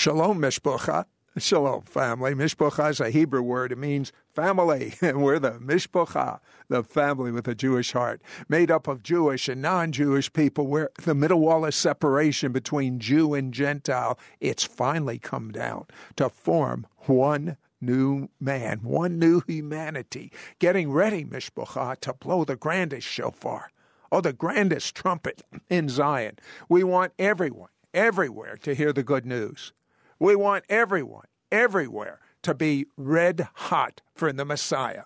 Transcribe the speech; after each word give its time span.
Shalom 0.00 0.40
Mishpacha. 0.40 1.04
Shalom, 1.36 1.82
family. 1.82 2.32
Mishpacha 2.32 2.88
is 2.88 3.00
a 3.00 3.10
Hebrew 3.10 3.42
word. 3.42 3.70
It 3.70 3.76
means 3.76 4.14
family. 4.32 4.94
And 5.02 5.22
we're 5.22 5.38
the 5.38 5.58
Mishpacha, 5.58 6.40
the 6.68 6.82
family 6.82 7.30
with 7.30 7.46
a 7.46 7.54
Jewish 7.54 7.92
heart, 7.92 8.22
made 8.48 8.70
up 8.70 8.88
of 8.88 9.02
Jewish 9.02 9.46
and 9.46 9.60
non 9.60 9.92
Jewish 9.92 10.32
people, 10.32 10.68
where 10.68 10.88
the 11.04 11.14
middle 11.14 11.40
wall 11.40 11.66
of 11.66 11.74
separation 11.74 12.50
between 12.50 12.98
Jew 12.98 13.34
and 13.34 13.52
Gentile, 13.52 14.18
it's 14.40 14.64
finally 14.64 15.18
come 15.18 15.52
down 15.52 15.84
to 16.16 16.30
form 16.30 16.86
one 17.00 17.58
new 17.78 18.30
man, 18.40 18.78
one 18.82 19.18
new 19.18 19.42
humanity, 19.46 20.32
getting 20.60 20.90
ready, 20.90 21.26
Mishpacha, 21.26 22.00
to 22.00 22.14
blow 22.14 22.46
the 22.46 22.56
grandest 22.56 23.06
shofar, 23.06 23.70
or 24.10 24.22
the 24.22 24.32
grandest 24.32 24.94
trumpet 24.94 25.42
in 25.68 25.90
Zion. 25.90 26.38
We 26.70 26.84
want 26.84 27.12
everyone, 27.18 27.68
everywhere 27.92 28.56
to 28.62 28.74
hear 28.74 28.94
the 28.94 29.02
good 29.02 29.26
news. 29.26 29.74
We 30.20 30.36
want 30.36 30.64
everyone, 30.68 31.26
everywhere, 31.50 32.20
to 32.42 32.54
be 32.54 32.86
red 32.96 33.48
hot 33.54 34.02
for 34.14 34.32
the 34.32 34.44
Messiah. 34.44 35.04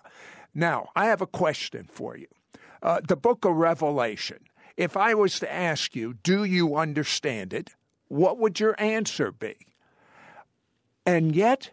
Now, 0.53 0.89
I 0.95 1.05
have 1.05 1.21
a 1.21 1.27
question 1.27 1.87
for 1.91 2.15
you. 2.15 2.27
Uh, 2.83 3.01
the 3.05 3.15
book 3.15 3.45
of 3.45 3.55
Revelation, 3.55 4.39
if 4.77 4.95
I 4.95 5.13
was 5.13 5.39
to 5.39 5.51
ask 5.51 5.95
you, 5.95 6.13
do 6.21 6.43
you 6.43 6.75
understand 6.75 7.53
it? 7.53 7.71
What 8.09 8.37
would 8.37 8.59
your 8.59 8.75
answer 8.77 9.31
be? 9.31 9.55
And 11.05 11.35
yet, 11.35 11.71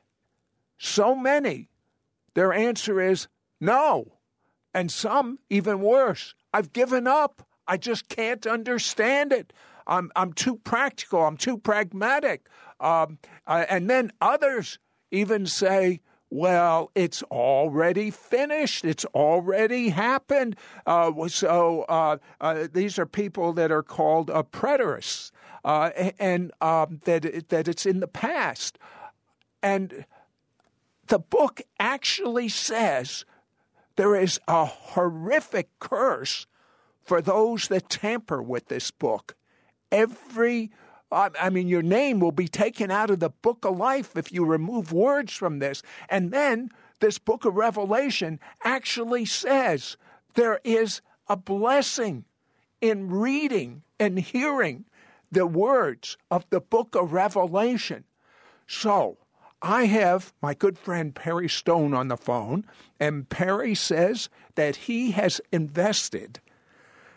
so 0.78 1.14
many, 1.14 1.68
their 2.34 2.52
answer 2.52 3.00
is 3.00 3.28
no. 3.60 4.18
And 4.72 4.90
some, 4.90 5.38
even 5.50 5.80
worse, 5.80 6.34
I've 6.54 6.72
given 6.72 7.06
up. 7.06 7.46
I 7.66 7.76
just 7.76 8.08
can't 8.08 8.46
understand 8.46 9.32
it. 9.32 9.52
I'm, 9.86 10.10
I'm 10.16 10.32
too 10.32 10.56
practical. 10.56 11.24
I'm 11.24 11.36
too 11.36 11.58
pragmatic. 11.58 12.46
Um, 12.82 13.18
uh, 13.46 13.64
and 13.68 13.88
then 13.88 14.12
others 14.20 14.78
even 15.10 15.46
say, 15.46 16.00
well, 16.30 16.90
it's 16.94 17.22
already 17.24 18.10
finished. 18.10 18.84
It's 18.84 19.04
already 19.06 19.90
happened. 19.90 20.56
Uh, 20.86 21.28
so 21.28 21.82
uh, 21.82 22.16
uh, 22.40 22.68
these 22.72 22.98
are 22.98 23.06
people 23.06 23.52
that 23.52 23.70
are 23.70 23.82
called 23.82 24.28
preterists, 24.28 25.30
uh, 25.62 25.90
and 26.18 26.50
um, 26.62 27.00
that 27.04 27.50
that 27.50 27.68
it's 27.68 27.84
in 27.84 28.00
the 28.00 28.08
past. 28.08 28.78
And 29.62 30.06
the 31.08 31.18
book 31.18 31.60
actually 31.78 32.48
says 32.48 33.26
there 33.96 34.16
is 34.16 34.40
a 34.48 34.64
horrific 34.64 35.68
curse 35.78 36.46
for 37.02 37.20
those 37.20 37.68
that 37.68 37.90
tamper 37.90 38.42
with 38.42 38.68
this 38.68 38.90
book. 38.90 39.36
Every 39.90 40.70
I 41.12 41.50
mean, 41.50 41.68
your 41.68 41.82
name 41.82 42.20
will 42.20 42.32
be 42.32 42.48
taken 42.48 42.90
out 42.90 43.10
of 43.10 43.20
the 43.20 43.30
book 43.30 43.64
of 43.64 43.76
life 43.76 44.16
if 44.16 44.32
you 44.32 44.44
remove 44.44 44.92
words 44.92 45.34
from 45.34 45.58
this. 45.58 45.82
And 46.08 46.30
then 46.30 46.70
this 47.00 47.18
book 47.18 47.44
of 47.44 47.54
Revelation 47.54 48.40
actually 48.64 49.26
says 49.26 49.96
there 50.34 50.60
is 50.64 51.02
a 51.28 51.36
blessing 51.36 52.24
in 52.80 53.10
reading 53.10 53.82
and 54.00 54.18
hearing 54.18 54.86
the 55.30 55.46
words 55.46 56.16
of 56.30 56.44
the 56.50 56.60
book 56.60 56.94
of 56.94 57.12
Revelation. 57.12 58.04
So, 58.66 59.18
I 59.62 59.84
have 59.84 60.32
my 60.42 60.54
good 60.54 60.76
friend 60.76 61.14
Perry 61.14 61.48
Stone 61.48 61.94
on 61.94 62.08
the 62.08 62.16
phone, 62.16 62.64
and 62.98 63.28
Perry 63.28 63.76
says 63.76 64.28
that 64.56 64.74
he 64.74 65.12
has 65.12 65.40
invested. 65.52 66.40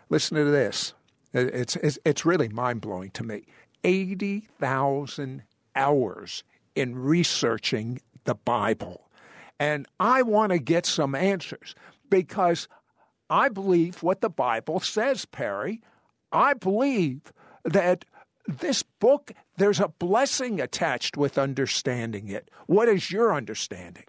Listen 0.08 0.36
to 0.36 0.44
this. 0.44 0.94
It's, 1.32 1.76
it's, 1.76 1.98
it's 2.04 2.24
really 2.24 2.48
mind 2.48 2.80
blowing 2.80 3.10
to 3.10 3.24
me. 3.24 3.46
80,000 3.86 5.44
hours 5.76 6.42
in 6.74 6.98
researching 6.98 8.00
the 8.24 8.34
Bible. 8.34 9.08
And 9.60 9.86
I 10.00 10.22
want 10.22 10.50
to 10.50 10.58
get 10.58 10.84
some 10.84 11.14
answers 11.14 11.74
because 12.10 12.66
I 13.30 13.48
believe 13.48 14.02
what 14.02 14.20
the 14.20 14.28
Bible 14.28 14.80
says, 14.80 15.24
Perry. 15.24 15.80
I 16.32 16.54
believe 16.54 17.32
that 17.64 18.04
this 18.48 18.82
book, 18.82 19.32
there's 19.56 19.80
a 19.80 19.88
blessing 19.88 20.60
attached 20.60 21.16
with 21.16 21.38
understanding 21.38 22.28
it. 22.28 22.50
What 22.66 22.88
is 22.88 23.10
your 23.10 23.32
understanding? 23.32 24.04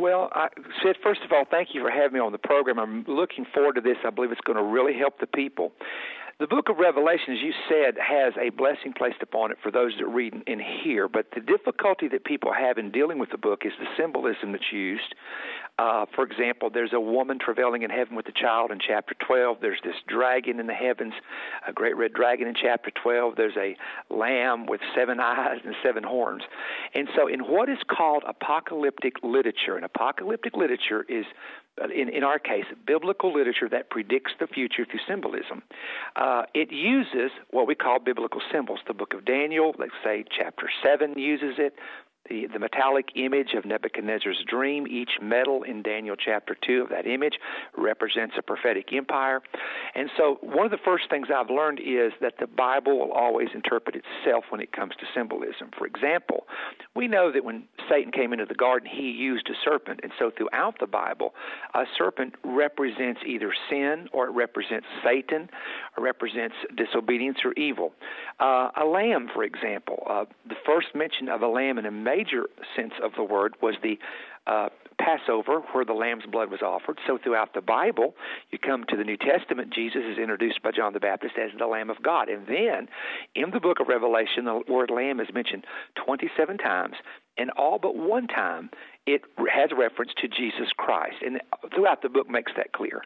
Well, 0.00 0.30
I, 0.32 0.48
Sid, 0.82 0.96
first 1.02 1.20
of 1.24 1.30
all, 1.30 1.44
thank 1.48 1.68
you 1.74 1.82
for 1.82 1.90
having 1.90 2.14
me 2.14 2.20
on 2.20 2.32
the 2.32 2.38
program. 2.38 2.78
I'm 2.78 3.04
looking 3.06 3.46
forward 3.54 3.74
to 3.74 3.80
this. 3.82 3.98
I 4.04 4.10
believe 4.10 4.32
it's 4.32 4.40
going 4.40 4.56
to 4.56 4.64
really 4.64 4.96
help 4.98 5.20
the 5.20 5.26
people. 5.26 5.72
The 6.40 6.46
book 6.46 6.70
of 6.70 6.78
Revelation, 6.78 7.34
as 7.34 7.40
you 7.42 7.52
said, 7.68 7.98
has 8.00 8.32
a 8.40 8.48
blessing 8.48 8.94
placed 8.96 9.20
upon 9.20 9.50
it 9.50 9.58
for 9.62 9.70
those 9.70 9.92
that 9.98 10.06
read 10.06 10.32
and 10.46 10.58
hear. 10.82 11.06
But 11.06 11.26
the 11.34 11.40
difficulty 11.42 12.08
that 12.08 12.24
people 12.24 12.50
have 12.50 12.78
in 12.78 12.90
dealing 12.90 13.18
with 13.18 13.28
the 13.28 13.36
book 13.36 13.66
is 13.66 13.72
the 13.78 13.84
symbolism 13.94 14.52
that's 14.52 14.72
used. 14.72 15.14
Uh, 15.78 16.06
for 16.14 16.24
example, 16.24 16.70
there's 16.70 16.94
a 16.94 17.00
woman 17.00 17.38
travailing 17.38 17.82
in 17.82 17.90
heaven 17.90 18.16
with 18.16 18.26
a 18.26 18.32
child 18.32 18.70
in 18.70 18.78
chapter 18.80 19.14
12. 19.26 19.58
There's 19.60 19.80
this 19.84 19.96
dragon 20.08 20.60
in 20.60 20.66
the 20.66 20.72
heavens, 20.72 21.12
a 21.68 21.74
great 21.74 21.94
red 21.98 22.14
dragon 22.14 22.48
in 22.48 22.54
chapter 22.54 22.90
12. 22.90 23.36
There's 23.36 23.56
a 23.58 23.76
lamb 24.08 24.64
with 24.64 24.80
seven 24.96 25.20
eyes 25.20 25.58
and 25.62 25.74
seven 25.84 26.02
horns. 26.02 26.42
And 26.94 27.06
so, 27.14 27.28
in 27.28 27.40
what 27.40 27.68
is 27.68 27.78
called 27.86 28.24
apocalyptic 28.26 29.16
literature, 29.22 29.76
and 29.76 29.84
apocalyptic 29.84 30.56
literature 30.56 31.04
is 31.06 31.26
in, 31.94 32.08
in 32.08 32.22
our 32.24 32.38
case, 32.38 32.64
biblical 32.86 33.32
literature 33.32 33.68
that 33.68 33.90
predicts 33.90 34.32
the 34.38 34.46
future 34.46 34.84
through 34.84 35.00
symbolism. 35.08 35.62
Uh, 36.16 36.42
it 36.54 36.70
uses 36.70 37.30
what 37.50 37.66
we 37.66 37.74
call 37.74 37.98
biblical 37.98 38.40
symbols. 38.52 38.80
The 38.86 38.94
book 38.94 39.14
of 39.14 39.24
Daniel, 39.24 39.74
let's 39.78 39.92
say 40.04 40.24
chapter 40.36 40.68
7, 40.82 41.18
uses 41.18 41.54
it 41.58 41.74
the, 42.30 42.46
the 42.50 42.58
metallic 42.58 43.08
image 43.16 43.52
of 43.54 43.64
Nebuchadnezzar's 43.64 44.42
dream. 44.48 44.86
Each 44.86 45.10
metal 45.20 45.64
in 45.64 45.82
Daniel 45.82 46.16
chapter 46.16 46.56
2 46.66 46.82
of 46.82 46.88
that 46.90 47.06
image 47.06 47.34
represents 47.76 48.36
a 48.38 48.42
prophetic 48.42 48.92
empire. 48.92 49.42
And 49.94 50.08
so, 50.16 50.38
one 50.40 50.64
of 50.64 50.70
the 50.70 50.78
first 50.84 51.10
things 51.10 51.26
I've 51.34 51.50
learned 51.50 51.80
is 51.80 52.12
that 52.20 52.34
the 52.38 52.46
Bible 52.46 52.98
will 52.98 53.12
always 53.12 53.48
interpret 53.54 53.96
itself 53.96 54.44
when 54.50 54.60
it 54.60 54.72
comes 54.72 54.94
to 55.00 55.06
symbolism. 55.14 55.70
For 55.76 55.86
example, 55.86 56.46
we 56.94 57.08
know 57.08 57.32
that 57.32 57.44
when 57.44 57.64
Satan 57.90 58.12
came 58.12 58.32
into 58.32 58.46
the 58.46 58.54
garden, 58.54 58.88
he 58.90 59.10
used 59.10 59.48
a 59.50 59.54
serpent. 59.64 60.00
And 60.02 60.12
so, 60.18 60.30
throughout 60.30 60.78
the 60.78 60.86
Bible, 60.86 61.34
a 61.74 61.84
serpent 61.98 62.34
represents 62.44 63.20
either 63.26 63.52
sin 63.68 64.08
or 64.12 64.28
it 64.28 64.30
represents 64.30 64.86
Satan 65.04 65.50
or 65.96 66.04
represents 66.04 66.54
disobedience 66.76 67.38
or 67.44 67.52
evil. 67.54 67.92
Uh, 68.38 68.70
a 68.80 68.84
lamb, 68.84 69.28
for 69.34 69.42
example, 69.42 70.06
uh, 70.08 70.24
the 70.48 70.54
first 70.64 70.88
mention 70.94 71.28
of 71.28 71.42
a 71.42 71.48
lamb 71.48 71.78
in 71.78 71.86
a 71.86 71.90
major 72.20 72.46
sense 72.76 72.92
of 73.02 73.12
the 73.16 73.24
word 73.24 73.54
was 73.62 73.74
the 73.82 73.98
uh, 74.46 74.68
Passover, 74.98 75.60
where 75.72 75.84
the 75.84 75.94
lamb's 75.94 76.26
blood 76.30 76.50
was 76.50 76.60
offered. 76.60 76.98
So 77.06 77.18
throughout 77.22 77.54
the 77.54 77.62
Bible, 77.62 78.14
you 78.50 78.58
come 78.58 78.84
to 78.88 78.96
the 78.96 79.04
New 79.04 79.16
Testament, 79.16 79.72
Jesus 79.72 80.02
is 80.10 80.18
introduced 80.18 80.62
by 80.62 80.72
John 80.72 80.92
the 80.92 81.00
Baptist 81.00 81.34
as 81.38 81.50
the 81.58 81.66
Lamb 81.66 81.88
of 81.88 82.02
God. 82.02 82.28
And 82.28 82.46
then 82.46 82.88
in 83.34 83.50
the 83.50 83.60
book 83.60 83.80
of 83.80 83.88
Revelation, 83.88 84.44
the 84.44 84.60
word 84.68 84.90
lamb 84.90 85.20
is 85.20 85.28
mentioned 85.32 85.64
27 86.04 86.58
times, 86.58 86.96
and 87.38 87.50
all 87.52 87.78
but 87.78 87.96
one 87.96 88.26
time 88.26 88.70
it 89.06 89.22
has 89.52 89.70
reference 89.76 90.12
to 90.20 90.28
Jesus 90.28 90.70
Christ, 90.76 91.16
and 91.24 91.40
throughout 91.74 92.02
the 92.02 92.08
book 92.08 92.28
makes 92.28 92.52
that 92.56 92.72
clear. 92.72 93.02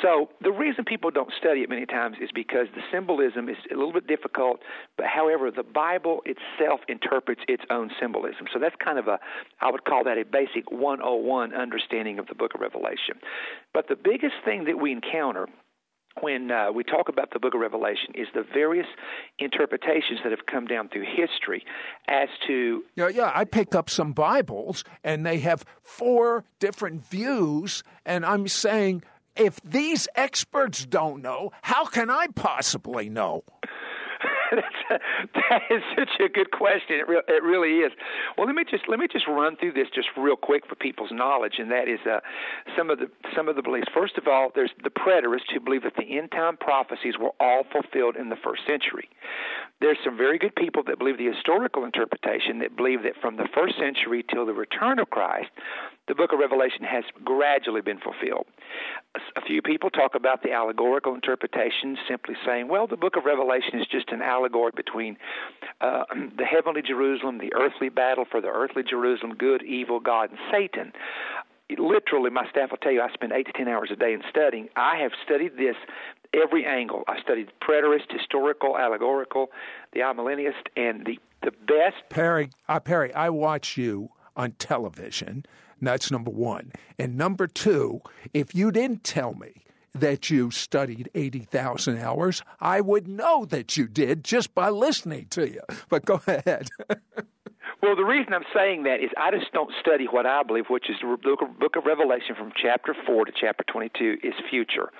So 0.00 0.30
the 0.40 0.52
reason 0.52 0.84
people 0.84 1.10
don't 1.10 1.32
study 1.36 1.60
it 1.60 1.68
many 1.68 1.84
times 1.84 2.16
is 2.22 2.30
because 2.32 2.68
the 2.74 2.80
symbolism 2.92 3.48
is 3.48 3.56
a 3.70 3.74
little 3.74 3.92
bit 3.92 4.06
difficult. 4.06 4.60
But 4.96 5.06
however, 5.06 5.50
the 5.50 5.64
Bible 5.64 6.22
itself 6.24 6.80
interprets 6.88 7.42
its 7.48 7.64
own 7.70 7.90
symbolism. 8.00 8.46
So 8.52 8.58
that's 8.60 8.76
kind 8.82 8.98
of 8.98 9.08
a, 9.08 9.18
I 9.60 9.70
would 9.70 9.84
call 9.84 10.04
that 10.04 10.16
a 10.16 10.24
basic 10.24 10.70
101 10.70 11.54
understanding 11.54 12.18
of 12.18 12.28
the 12.28 12.34
book 12.34 12.54
of 12.54 12.60
Revelation. 12.60 13.18
But 13.74 13.88
the 13.88 13.96
biggest 13.96 14.36
thing 14.44 14.64
that 14.64 14.78
we 14.80 14.92
encounter 14.92 15.48
when 16.20 16.50
uh, 16.50 16.70
we 16.72 16.84
talk 16.84 17.08
about 17.08 17.32
the 17.32 17.38
book 17.38 17.54
of 17.54 17.60
Revelation 17.60 18.14
is 18.14 18.28
the 18.34 18.44
various 18.52 18.86
interpretations 19.38 20.20
that 20.22 20.30
have 20.30 20.46
come 20.46 20.66
down 20.66 20.88
through 20.88 21.04
history 21.04 21.64
as 22.08 22.28
to. 22.46 22.82
Yeah, 22.96 23.08
yeah, 23.08 23.32
I 23.34 23.44
pick 23.44 23.74
up 23.74 23.88
some 23.88 24.12
Bibles 24.12 24.84
and 25.02 25.24
they 25.24 25.38
have 25.38 25.64
four 25.82 26.44
different 26.58 27.04
views, 27.04 27.82
and 28.04 28.24
I'm 28.26 28.48
saying, 28.48 29.02
if 29.36 29.60
these 29.62 30.08
experts 30.14 30.84
don't 30.84 31.22
know, 31.22 31.50
how 31.62 31.86
can 31.86 32.10
I 32.10 32.26
possibly 32.34 33.08
know? 33.08 33.44
that 34.90 35.62
is 35.70 35.82
such 35.96 36.20
a 36.20 36.28
good 36.28 36.50
question. 36.50 36.96
It, 36.96 37.08
re- 37.08 37.22
it 37.28 37.42
really 37.42 37.80
is. 37.80 37.92
Well, 38.36 38.46
let 38.46 38.54
me 38.54 38.64
just 38.68 38.84
let 38.88 38.98
me 38.98 39.06
just 39.10 39.26
run 39.26 39.56
through 39.56 39.72
this 39.72 39.88
just 39.94 40.08
real 40.16 40.36
quick 40.36 40.66
for 40.68 40.74
people's 40.74 41.10
knowledge, 41.12 41.54
and 41.58 41.70
that 41.70 41.88
is 41.88 42.00
uh, 42.04 42.20
some 42.76 42.90
of 42.90 42.98
the 42.98 43.10
some 43.34 43.48
of 43.48 43.56
the 43.56 43.62
beliefs. 43.62 43.88
First 43.94 44.18
of 44.18 44.28
all, 44.28 44.50
there's 44.54 44.70
the 44.82 44.90
preterists 44.90 45.52
who 45.52 45.60
believe 45.60 45.82
that 45.84 45.96
the 45.96 46.18
end 46.18 46.30
time 46.32 46.56
prophecies 46.56 47.14
were 47.18 47.32
all 47.40 47.64
fulfilled 47.72 48.16
in 48.16 48.28
the 48.28 48.36
first 48.36 48.62
century. 48.66 49.08
There's 49.80 49.98
some 50.04 50.16
very 50.16 50.38
good 50.38 50.54
people 50.54 50.82
that 50.86 50.98
believe 50.98 51.18
the 51.18 51.26
historical 51.26 51.84
interpretation 51.84 52.58
that 52.60 52.76
believe 52.76 53.02
that 53.02 53.14
from 53.20 53.36
the 53.36 53.48
first 53.54 53.74
century 53.78 54.24
till 54.32 54.46
the 54.46 54.52
return 54.52 54.98
of 54.98 55.10
Christ, 55.10 55.50
the 56.08 56.14
book 56.14 56.32
of 56.32 56.38
Revelation 56.38 56.84
has 56.84 57.04
gradually 57.24 57.80
been 57.80 57.98
fulfilled. 57.98 58.46
A 59.36 59.40
few 59.42 59.62
people 59.62 59.90
talk 59.90 60.14
about 60.14 60.42
the 60.42 60.52
allegorical 60.52 61.14
interpretation, 61.14 61.96
simply 62.08 62.34
saying, 62.44 62.68
well, 62.68 62.86
the 62.86 62.96
book 62.96 63.16
of 63.16 63.24
Revelation 63.24 63.80
is 63.80 63.86
just 63.86 64.10
an 64.10 64.22
allegory 64.22 64.72
between 64.74 65.16
uh, 65.80 66.04
the 66.36 66.44
heavenly 66.44 66.82
Jerusalem, 66.82 67.38
the 67.38 67.54
earthly 67.54 67.88
battle 67.88 68.24
for 68.30 68.40
the 68.40 68.48
earthly 68.48 68.82
Jerusalem, 68.82 69.34
good, 69.34 69.62
evil, 69.62 70.00
God, 70.00 70.30
and 70.30 70.38
Satan 70.50 70.92
literally, 71.78 72.30
my 72.30 72.46
staff 72.50 72.70
will 72.70 72.78
tell 72.78 72.92
you, 72.92 73.00
I 73.00 73.10
spend 73.12 73.32
eight 73.32 73.46
to 73.46 73.52
ten 73.52 73.68
hours 73.68 73.90
a 73.90 73.96
day 73.96 74.12
in 74.12 74.22
studying. 74.28 74.68
I 74.76 74.98
have 74.98 75.12
studied 75.24 75.56
this 75.56 75.76
every 76.34 76.66
angle. 76.66 77.02
I 77.08 77.20
studied 77.20 77.50
preterist, 77.62 78.10
historical, 78.10 78.76
allegorical, 78.76 79.50
the 79.92 80.00
amillennialist, 80.00 80.68
and 80.76 81.06
the 81.06 81.18
the 81.42 81.50
best. 81.66 82.08
Perry, 82.08 82.50
uh, 82.68 82.78
Perry, 82.78 83.12
I 83.14 83.30
watch 83.30 83.76
you 83.76 84.10
on 84.36 84.52
television. 84.52 85.44
That's 85.82 86.10
number 86.10 86.30
one. 86.30 86.72
And 86.98 87.16
number 87.16 87.46
two, 87.46 88.00
if 88.32 88.54
you 88.54 88.70
didn't 88.70 89.04
tell 89.04 89.34
me 89.34 89.64
that 89.94 90.30
you 90.30 90.50
studied 90.50 91.10
80,000 91.14 91.98
hours, 91.98 92.42
I 92.60 92.80
would 92.80 93.08
know 93.08 93.44
that 93.46 93.76
you 93.76 93.88
did 93.88 94.24
just 94.24 94.54
by 94.54 94.70
listening 94.70 95.26
to 95.30 95.50
you. 95.50 95.60
But 95.88 96.04
go 96.04 96.22
ahead. 96.26 96.70
Well, 97.82 97.96
the 97.96 98.04
reason 98.04 98.32
I'm 98.32 98.46
saying 98.54 98.84
that 98.84 99.02
is 99.02 99.10
I 99.16 99.32
just 99.32 99.52
don't 99.52 99.72
study 99.80 100.04
what 100.04 100.24
I 100.24 100.44
believe, 100.44 100.66
which 100.70 100.88
is 100.88 100.94
the 101.02 101.16
book 101.16 101.74
of 101.76 101.84
Revelation 101.84 102.36
from 102.38 102.52
chapter 102.54 102.94
4 103.06 103.24
to 103.24 103.32
chapter 103.32 103.64
22 103.64 104.18
is 104.22 104.34
future. 104.48 104.90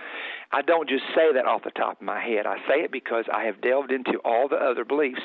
I 0.50 0.62
don't 0.62 0.88
just 0.88 1.04
say 1.14 1.32
that 1.32 1.46
off 1.46 1.62
the 1.62 1.70
top 1.70 2.00
of 2.00 2.02
my 2.04 2.20
head. 2.20 2.44
I 2.44 2.56
say 2.66 2.82
it 2.82 2.90
because 2.90 3.26
I 3.32 3.44
have 3.44 3.60
delved 3.60 3.92
into 3.92 4.18
all 4.24 4.48
the 4.48 4.56
other 4.56 4.84
beliefs. 4.84 5.22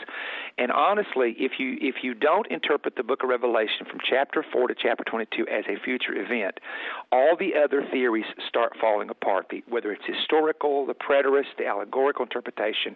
And 0.58 0.72
honestly, 0.72 1.36
if 1.38 1.54
you 1.60 1.78
if 1.80 1.96
you 2.02 2.14
don't 2.14 2.48
interpret 2.48 2.96
the 2.96 3.04
book 3.04 3.24
of 3.24 3.30
Revelation 3.30 3.86
from 3.90 4.00
chapter 4.04 4.44
4 4.52 4.70
to 4.70 4.76
chapter 4.76 5.04
22 5.04 5.48
as 5.48 5.66
a 5.70 5.80
future 5.84 6.14
event, 6.14 6.60
all 7.12 7.36
the 7.38 7.52
other 7.56 7.84
theories 7.92 8.26
start 8.48 8.74
falling 8.82 9.10
apart. 9.10 9.52
Whether 9.70 9.92
it's 9.92 10.04
historical, 10.06 10.86
the 10.86 10.96
preterist, 10.96 11.58
the 11.58 11.68
allegorical 11.68 12.24
interpretation, 12.24 12.96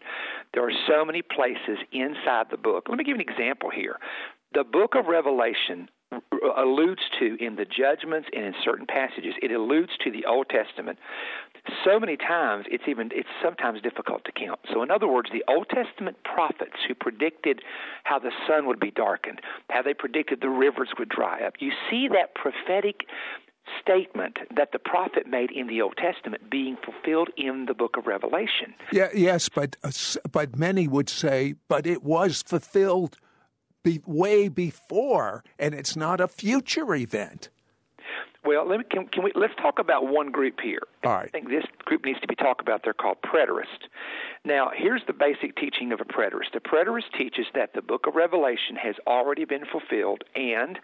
there 0.54 0.64
are 0.68 0.74
so 0.88 1.06
many 1.06 1.22
places 1.22 1.78
inside 1.92 2.48
the 2.50 2.58
book. 2.58 2.88
Let 2.90 2.98
me 2.98 3.04
give 3.04 3.18
you 3.18 3.24
an 3.24 3.30
example 3.30 3.70
here. 3.70 3.98
The 4.54 4.64
book 4.64 4.96
of 4.96 5.06
Revelation 5.06 5.88
alludes 6.58 7.02
to 7.20 7.38
in 7.40 7.56
the 7.56 7.66
judgments 7.66 8.28
and 8.34 8.46
in 8.46 8.54
certain 8.66 8.86
passages 8.86 9.34
it 9.42 9.52
alludes 9.52 9.92
to 10.04 10.12
the 10.12 10.26
old 10.26 10.50
testament 10.50 11.00
so 11.86 12.00
many 12.00 12.18
times 12.18 12.66
it's 12.70 12.84
even 12.88 13.10
it's 13.14 13.30
sometimes 13.44 13.82
difficult 13.82 14.24
to 14.26 14.32
count 14.32 14.60
so 14.72 14.82
in 14.82 14.92
other 14.92 15.08
words 15.08 15.30
the 15.32 15.44
old 15.48 15.68
testament 15.70 16.18
prophets 16.24 16.78
who 16.88 16.96
predicted 16.96 17.62
how 18.04 18.18
the 18.20 18.32
sun 18.48 18.66
would 18.66 18.80
be 18.80 18.92
darkened 18.92 19.42
how 19.70 19.82
they 19.82 19.94
predicted 19.94 20.42
the 20.42 20.50
rivers 20.50 20.90
would 20.98 21.10
dry 21.10 21.42
up 21.42 21.54
you 21.60 21.72
see 21.90 22.08
that 22.08 22.34
prophetic 22.36 23.06
statement 23.80 24.38
that 24.56 24.72
the 24.72 24.80
prophet 24.80 25.28
made 25.28 25.52
in 25.52 25.68
the 25.68 25.82
Old 25.82 25.96
Testament 25.96 26.50
being 26.50 26.78
fulfilled 26.84 27.30
in 27.38 27.68
the 27.68 27.74
book 27.74 27.96
of 27.96 28.08
Revelation. 28.08 28.74
Yeah, 28.92 29.10
yes, 29.14 29.50
but 29.50 29.78
uh, 29.84 29.92
but 30.32 30.58
many 30.58 30.88
would 30.88 31.10
say, 31.10 31.56
but 31.68 31.86
it 31.86 32.04
was 32.04 32.42
fulfilled 32.42 33.18
be 33.84 34.02
way 34.06 34.48
before, 34.48 35.44
and 35.58 35.74
it's 35.74 35.96
not 35.96 36.22
a 36.22 36.28
future 36.28 36.94
event. 36.96 37.50
Well, 38.44 38.68
let 38.68 38.80
me, 38.80 38.86
can, 38.90 39.08
can 39.08 39.24
we 39.24 39.32
let's 39.36 39.54
talk 39.56 39.78
about 39.78 40.08
one 40.08 40.32
group 40.32 40.60
here. 40.62 40.82
All 41.04 41.12
right. 41.14 41.26
I 41.26 41.30
think 41.30 41.50
this 41.50 41.66
group 41.86 42.06
needs 42.06 42.20
to 42.22 42.28
be 42.28 42.36
talked 42.36 42.62
about. 42.62 42.82
They're 42.84 42.94
called 42.94 43.18
preterists. 43.22 43.86
Now, 44.44 44.72
here's 44.76 45.04
the 45.06 45.14
basic 45.14 45.56
teaching 45.56 45.92
of 45.92 46.02
a 46.02 46.06
preterist. 46.06 46.54
The 46.54 46.60
preterist 46.60 47.16
teaches 47.18 47.46
that 47.54 47.74
the 47.74 47.84
book 47.84 48.08
of 48.08 48.16
Revelation 48.16 48.76
has 48.78 48.96
already 49.06 49.46
been 49.46 49.66
fulfilled, 49.66 50.24
and 50.36 50.80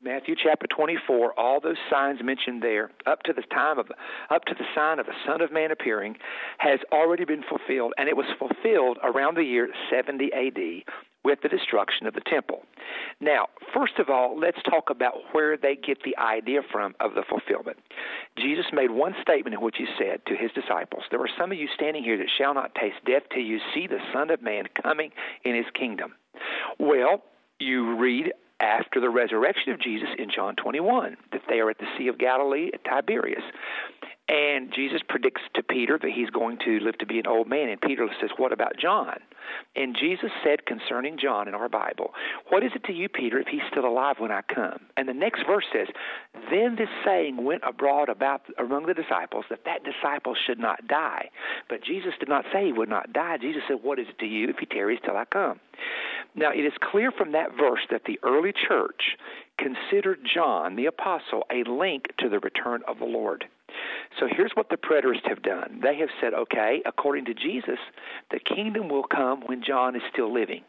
Matthew 0.00 0.36
chapter 0.40 0.68
24, 0.68 1.38
all 1.38 1.60
those 1.60 1.76
signs 1.90 2.20
mentioned 2.22 2.62
there, 2.62 2.92
up 3.04 3.24
to 3.24 3.32
the 3.32 3.42
time 3.42 3.80
of, 3.80 3.86
up 4.30 4.44
to 4.44 4.54
the 4.54 4.64
sign 4.72 5.00
of 5.00 5.06
the 5.06 5.12
Son 5.26 5.40
of 5.40 5.52
Man 5.52 5.72
appearing, 5.72 6.16
has 6.58 6.78
already 6.92 7.24
been 7.24 7.42
fulfilled, 7.42 7.94
and 7.98 8.08
it 8.08 8.16
was 8.16 8.26
fulfilled 8.38 8.98
around 9.02 9.36
the 9.36 9.42
year 9.42 9.68
70 9.90 10.30
A.D 10.32 10.84
with 11.24 11.40
the 11.42 11.48
destruction 11.48 12.06
of 12.06 12.14
the 12.14 12.20
temple. 12.20 12.62
Now, 13.20 13.48
first 13.74 13.94
of 13.98 14.08
all, 14.08 14.38
let's 14.38 14.62
talk 14.70 14.88
about 14.88 15.14
where 15.32 15.56
they 15.56 15.74
get 15.74 15.98
the 16.04 16.16
idea 16.16 16.60
from 16.70 16.94
of 17.00 17.14
the 17.14 17.24
fulfillment. 17.28 17.78
Jesus 18.38 18.66
made 18.72 18.92
one 18.92 19.16
statement 19.20 19.54
in 19.54 19.60
which 19.60 19.76
he 19.78 19.86
said 19.98 20.20
to 20.26 20.36
his 20.36 20.52
disciples, 20.52 21.02
There 21.10 21.20
are 21.20 21.28
some 21.36 21.50
of 21.50 21.58
you 21.58 21.66
standing 21.74 22.04
here 22.04 22.16
that 22.18 22.30
shall 22.38 22.54
not 22.54 22.74
taste 22.76 23.04
death 23.04 23.24
till 23.32 23.42
you 23.42 23.58
see 23.74 23.88
the 23.88 23.98
Son 24.12 24.30
of 24.30 24.42
Man 24.42 24.66
coming 24.80 25.10
in 25.44 25.56
his 25.56 25.66
kingdom. 25.74 26.14
Well, 26.78 27.24
you 27.58 27.96
read 27.96 28.32
after 28.60 29.00
the 29.00 29.10
resurrection 29.10 29.72
of 29.72 29.80
Jesus 29.80 30.08
in 30.18 30.30
John 30.34 30.56
21 30.56 31.16
that 31.32 31.42
they 31.48 31.60
are 31.60 31.70
at 31.70 31.78
the 31.78 31.86
Sea 31.96 32.08
of 32.08 32.18
Galilee 32.18 32.70
at 32.74 32.84
Tiberias. 32.84 33.42
And 34.28 34.70
Jesus 34.74 35.00
predicts 35.08 35.40
to 35.54 35.62
Peter 35.62 35.98
that 35.98 36.10
he's 36.14 36.28
going 36.28 36.58
to 36.66 36.80
live 36.80 36.98
to 36.98 37.06
be 37.06 37.18
an 37.18 37.26
old 37.26 37.48
man. 37.48 37.70
And 37.70 37.80
Peter 37.80 38.06
says, 38.20 38.28
What 38.36 38.52
about 38.52 38.76
John? 38.78 39.16
And 39.74 39.96
Jesus 39.98 40.30
said 40.44 40.66
concerning 40.66 41.16
John 41.18 41.48
in 41.48 41.54
our 41.54 41.70
Bible, 41.70 42.12
What 42.50 42.62
is 42.62 42.72
it 42.74 42.84
to 42.84 42.92
you, 42.92 43.08
Peter, 43.08 43.38
if 43.38 43.46
he's 43.46 43.62
still 43.70 43.86
alive 43.86 44.16
when 44.18 44.30
I 44.30 44.42
come? 44.42 44.80
And 44.98 45.08
the 45.08 45.14
next 45.14 45.44
verse 45.46 45.64
says, 45.72 45.88
Then 46.50 46.76
this 46.76 46.90
saying 47.06 47.42
went 47.42 47.62
abroad 47.66 48.10
about 48.10 48.42
among 48.58 48.84
the 48.84 48.92
disciples 48.92 49.46
that 49.48 49.64
that 49.64 49.80
disciple 49.82 50.34
should 50.46 50.58
not 50.58 50.86
die. 50.86 51.30
But 51.70 51.82
Jesus 51.82 52.12
did 52.20 52.28
not 52.28 52.44
say 52.52 52.66
he 52.66 52.72
would 52.72 52.90
not 52.90 53.14
die. 53.14 53.38
Jesus 53.40 53.62
said, 53.66 53.78
What 53.82 53.98
is 53.98 54.08
it 54.10 54.18
to 54.18 54.26
you 54.26 54.50
if 54.50 54.56
he 54.58 54.66
tarries 54.66 55.00
till 55.02 55.16
I 55.16 55.24
come? 55.24 55.58
Now, 56.38 56.52
it 56.52 56.64
is 56.64 56.72
clear 56.80 57.10
from 57.10 57.32
that 57.32 57.56
verse 57.58 57.80
that 57.90 58.02
the 58.06 58.20
early 58.22 58.52
church 58.68 59.16
considered 59.58 60.20
John 60.32 60.76
the 60.76 60.86
apostle 60.86 61.42
a 61.50 61.68
link 61.68 62.04
to 62.18 62.28
the 62.28 62.38
return 62.38 62.82
of 62.86 63.00
the 63.00 63.06
Lord. 63.06 63.44
So 64.20 64.28
here's 64.30 64.52
what 64.54 64.68
the 64.68 64.76
preterists 64.76 65.28
have 65.28 65.42
done. 65.42 65.80
They 65.82 65.96
have 65.96 66.08
said, 66.20 66.34
okay, 66.34 66.80
according 66.86 67.24
to 67.26 67.34
Jesus, 67.34 67.78
the 68.30 68.38
kingdom 68.38 68.88
will 68.88 69.02
come 69.02 69.42
when 69.46 69.64
John 69.66 69.96
is 69.96 70.02
still 70.12 70.32
living. 70.32 70.62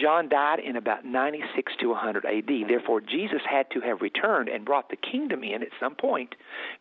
John 0.00 0.28
died 0.28 0.60
in 0.60 0.76
about 0.76 1.04
96 1.04 1.72
to 1.80 1.88
100 1.88 2.24
AD. 2.24 2.68
Therefore, 2.68 3.00
Jesus 3.00 3.40
had 3.48 3.70
to 3.70 3.80
have 3.80 4.00
returned 4.00 4.48
and 4.48 4.64
brought 4.64 4.88
the 4.90 4.96
kingdom 4.96 5.42
in 5.42 5.62
at 5.62 5.68
some 5.80 5.94
point 5.94 6.34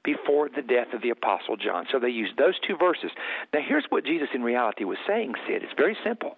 before 0.04 0.50
the 0.50 0.62
death 0.62 0.94
of 0.94 1.02
the 1.02 1.10
Apostle 1.10 1.58
John. 1.58 1.86
So 1.92 2.00
they 2.00 2.10
used 2.10 2.38
those 2.38 2.60
two 2.68 2.78
verses. 2.78 3.12
Now, 3.54 3.62
here's 3.68 3.86
what 3.90 4.06
Jesus 4.06 4.30
in 4.34 4.44
reality 4.44 4.84
was 4.84 4.98
saying, 5.08 5.34
Sid. 5.48 5.64
It's 5.64 5.74
very 5.78 5.98
simple. 6.04 6.38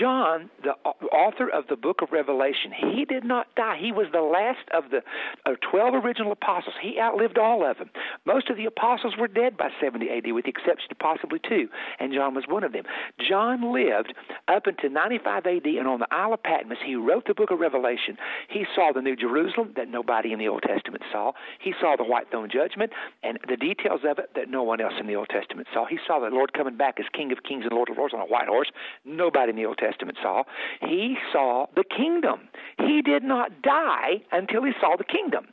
John, 0.00 0.50
the 0.62 0.72
author 1.12 1.48
of 1.48 1.68
the 1.68 1.76
book 1.76 2.02
of 2.02 2.10
Revelation, 2.12 2.72
he 2.74 3.04
did 3.04 3.24
not 3.24 3.46
die. 3.54 3.78
He 3.80 3.92
was 3.92 4.06
the 4.12 4.20
last 4.20 4.68
of 4.74 4.90
the 4.90 5.02
of 5.50 5.60
12 5.70 6.04
original 6.04 6.32
apostles. 6.32 6.74
He 6.82 6.98
outlived 7.00 7.38
all 7.38 7.64
of 7.64 7.78
them. 7.78 7.90
Most 8.24 8.50
of 8.50 8.56
the 8.56 8.66
apostles 8.66 9.14
were 9.18 9.28
dead 9.28 9.56
by 9.56 9.70
70 9.80 10.10
AD, 10.10 10.32
with 10.32 10.44
the 10.44 10.50
exception 10.50 10.88
of 10.90 10.98
possibly 10.98 11.38
two, 11.38 11.68
and 12.00 12.12
John 12.12 12.34
was 12.34 12.44
one 12.48 12.64
of 12.64 12.72
them. 12.72 12.84
John 13.26 13.72
lived 13.72 14.12
up 14.48 14.66
until 14.66 14.90
95 14.90 15.46
AD, 15.46 15.66
and 15.66 15.86
on 15.86 16.00
the 16.00 16.08
Isle 16.10 16.34
of 16.34 16.42
Patmos, 16.42 16.78
he 16.84 16.96
wrote 16.96 17.26
the 17.26 17.34
book 17.34 17.50
of 17.50 17.60
Revelation. 17.60 18.16
He 18.48 18.64
saw 18.74 18.92
the 18.92 19.02
New 19.02 19.16
Jerusalem 19.16 19.72
that 19.76 19.88
nobody 19.88 20.32
in 20.32 20.38
the 20.38 20.48
Old 20.48 20.62
Testament 20.62 21.02
saw. 21.12 21.32
He 21.60 21.72
saw 21.80 21.96
the 21.96 22.04
white 22.04 22.30
throne 22.30 22.48
judgment 22.52 22.92
and 23.22 23.38
the 23.48 23.56
details 23.56 24.00
of 24.04 24.18
it 24.18 24.30
that 24.34 24.50
no 24.50 24.62
one 24.62 24.80
else 24.80 24.94
in 24.98 25.06
the 25.06 25.16
Old 25.16 25.28
Testament 25.28 25.68
saw. 25.72 25.86
He 25.86 25.98
saw 26.06 26.18
the 26.18 26.34
Lord 26.34 26.52
coming 26.52 26.76
back 26.76 26.98
as 26.98 27.06
King 27.12 27.32
of 27.32 27.42
Kings 27.42 27.64
and 27.64 27.72
Lord 27.72 27.90
of 27.90 27.98
Lords 27.98 28.14
on 28.14 28.20
a 28.20 28.24
white 28.24 28.48
horse. 28.48 28.70
Nobody 29.04 29.25
nobody 29.26 29.50
in 29.50 29.56
the 29.56 29.66
Old 29.66 29.78
Testament 29.78 30.18
saw. 30.22 30.44
He 30.80 31.16
saw 31.32 31.66
the 31.74 31.84
kingdom. 31.84 32.48
He 32.78 33.02
did 33.02 33.24
not 33.24 33.62
die 33.62 34.22
until 34.30 34.62
he 34.62 34.72
saw 34.80 34.96
the 34.96 35.04
kingdom. 35.04 35.46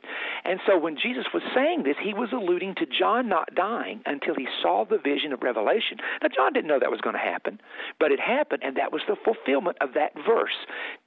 And 0.44 0.60
so 0.66 0.78
when 0.78 0.96
Jesus 0.96 1.26
was 1.34 1.42
saying 1.54 1.82
this, 1.82 1.96
he 2.00 2.14
was 2.14 2.30
alluding 2.32 2.76
to 2.76 2.86
John 2.86 3.28
not 3.28 3.54
dying 3.54 4.00
until 4.06 4.34
he 4.36 4.46
saw 4.62 4.84
the 4.84 4.98
vision 4.98 5.32
of 5.32 5.42
Revelation. 5.42 5.98
Now, 6.22 6.28
John 6.34 6.52
didn't 6.52 6.68
know 6.68 6.78
that 6.78 6.90
was 6.90 7.00
going 7.00 7.16
to 7.16 7.20
happen, 7.20 7.60
but 7.98 8.12
it 8.12 8.20
happened, 8.20 8.62
and 8.62 8.76
that 8.76 8.92
was 8.92 9.02
the 9.08 9.16
fulfillment 9.24 9.78
of 9.80 9.94
that 9.94 10.12
verse. 10.26 10.54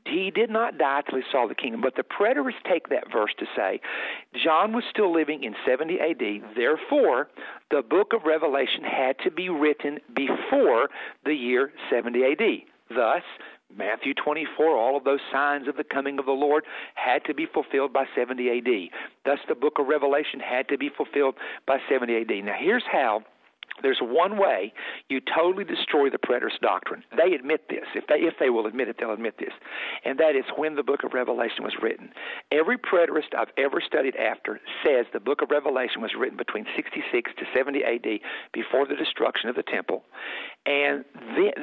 He 0.10 0.32
did 0.32 0.50
not 0.50 0.78
die 0.78 1.02
till 1.08 1.20
he 1.20 1.26
saw 1.32 1.48
the 1.48 1.56
kingdom. 1.56 1.82
But 1.82 1.96
the 1.96 2.04
preterists 2.04 2.64
take 2.70 2.90
that 2.90 3.12
verse 3.12 3.32
to 3.40 3.46
say 3.56 3.82
John 4.44 4.74
was 4.74 4.84
still 4.90 5.14
living 5.14 5.44
in 5.44 5.56
70 5.66 6.00
AD, 6.00 6.56
therefore, 6.56 7.28
the 7.72 7.82
book 7.82 8.14
of 8.14 8.24
Revelation 8.26 8.84
had 8.84 9.18
to 9.24 9.32
be 9.32 9.50
written 9.50 10.00
before 10.16 10.90
the 11.26 11.34
year 11.34 11.72
70 11.90 12.24
AD. 12.24 12.96
Thus, 12.96 13.24
Matthew 13.76 14.14
24, 14.14 14.78
all 14.78 14.96
of 14.96 15.04
those 15.04 15.20
signs 15.32 15.68
of 15.68 15.76
the 15.76 15.84
coming 15.84 16.20
of 16.20 16.26
the 16.26 16.32
Lord 16.32 16.64
had 16.96 17.26
to 17.26 17.34
be 17.34 17.46
fulfilled 17.46 17.92
by 17.92 18.06
70 18.16 18.50
AD. 18.50 19.00
Thus, 19.26 19.40
the 19.48 19.56
book 19.56 19.74
of 19.78 19.88
Revelation 19.88 20.40
had 20.40 20.70
to 20.70 20.78
be 20.78 20.90
fulfilled 20.90 21.36
by 21.66 21.80
70 21.90 22.16
AD. 22.16 22.46
Now, 22.46 22.56
here's 22.58 22.86
how 22.90 23.24
There's 23.82 24.00
one 24.02 24.38
way 24.38 24.74
you 25.10 25.22
totally 25.22 25.64
destroy 25.64 26.10
the 26.10 26.18
preterist 26.18 26.60
doctrine. 26.62 27.04
They 27.16 27.34
admit 27.34 27.70
this. 27.70 27.86
If 27.96 28.08
they 28.08 28.16
if 28.16 28.36
they 28.40 28.50
will 28.50 28.66
admit 28.66 28.88
it, 28.88 28.98
they'll 29.00 29.14
admit 29.14 29.36
this. 29.40 29.54
And 30.06 30.18
that 30.20 30.36
is 30.36 30.46
when 30.56 30.76
the 30.76 30.84
book 30.84 31.04
of 31.04 31.14
Revelation 31.14 31.64
was 31.64 31.74
written. 31.82 32.10
Every 32.52 32.78
preterist 32.78 33.36
I've 33.38 33.52
ever 33.58 33.82
studied 33.86 34.16
after 34.16 34.60
says 34.86 35.06
the 35.14 35.20
book 35.20 35.42
of 35.42 35.52
Revelation 35.52 36.02
was 36.02 36.12
written 36.18 36.38
between 36.38 36.66
66 36.76 37.32
to 37.38 37.46
70 37.56 37.84
AD 37.84 38.20
before 38.54 38.86
the 38.86 38.96
destruction 38.96 39.50
of 39.50 39.56
the 39.56 39.64
temple. 39.64 40.04
And 40.66 41.06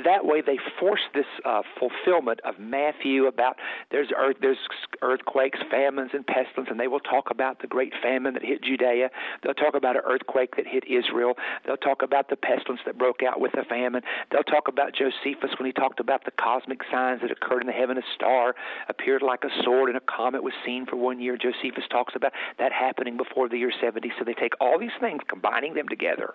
that 0.04 0.24
way 0.24 0.40
they 0.40 0.58
force 0.80 1.02
this 1.14 1.26
uh, 1.44 1.62
fulfillment 1.78 2.40
of 2.44 2.58
Matthew 2.58 3.26
about 3.26 3.56
there's 3.90 4.08
earth, 4.16 4.36
there's 4.40 4.58
earthquakes, 5.02 5.58
famines, 5.70 6.10
and 6.14 6.26
pestilence, 6.26 6.68
and 6.70 6.80
they 6.80 6.88
will 6.88 7.00
talk 7.00 7.30
about 7.30 7.60
the 7.60 7.66
great 7.66 7.92
famine 8.02 8.32
that 8.34 8.42
hit 8.42 8.62
Judea. 8.62 9.10
They'll 9.42 9.54
talk 9.54 9.74
about 9.74 9.96
an 9.96 10.02
earthquake 10.06 10.56
that 10.56 10.66
hit 10.66 10.84
Israel. 10.88 11.34
They'll 11.66 11.76
talk 11.76 12.02
about 12.04 12.28
the 12.28 12.36
pestilence 12.36 12.80
that 12.86 12.98
broke 12.98 13.22
out 13.22 13.40
with 13.40 13.52
the 13.52 13.64
famine. 13.68 14.02
They'll 14.30 14.44
talk 14.44 14.68
about 14.68 14.94
Josephus 14.94 15.50
when 15.58 15.66
he 15.66 15.72
talked 15.72 16.00
about 16.00 16.24
the 16.24 16.30
cosmic 16.32 16.80
signs 16.90 17.22
that 17.22 17.30
occurred 17.30 17.62
in 17.62 17.66
the 17.66 17.72
heaven. 17.72 17.98
A 17.98 18.02
star 18.14 18.54
appeared 18.88 19.22
like 19.22 19.44
a 19.44 19.62
sword, 19.64 19.88
and 19.88 19.96
a 19.96 20.00
comet 20.00 20.42
was 20.42 20.52
seen 20.64 20.86
for 20.86 20.96
one 20.96 21.20
year. 21.20 21.36
Josephus 21.36 21.84
talks 21.90 22.14
about 22.14 22.32
that 22.58 22.72
happening 22.72 23.16
before 23.16 23.48
the 23.48 23.58
year 23.58 23.72
70. 23.80 24.12
So 24.18 24.24
they 24.24 24.34
take 24.34 24.52
all 24.60 24.78
these 24.78 24.94
things, 25.00 25.22
combining 25.28 25.74
them 25.74 25.88
together, 25.88 26.34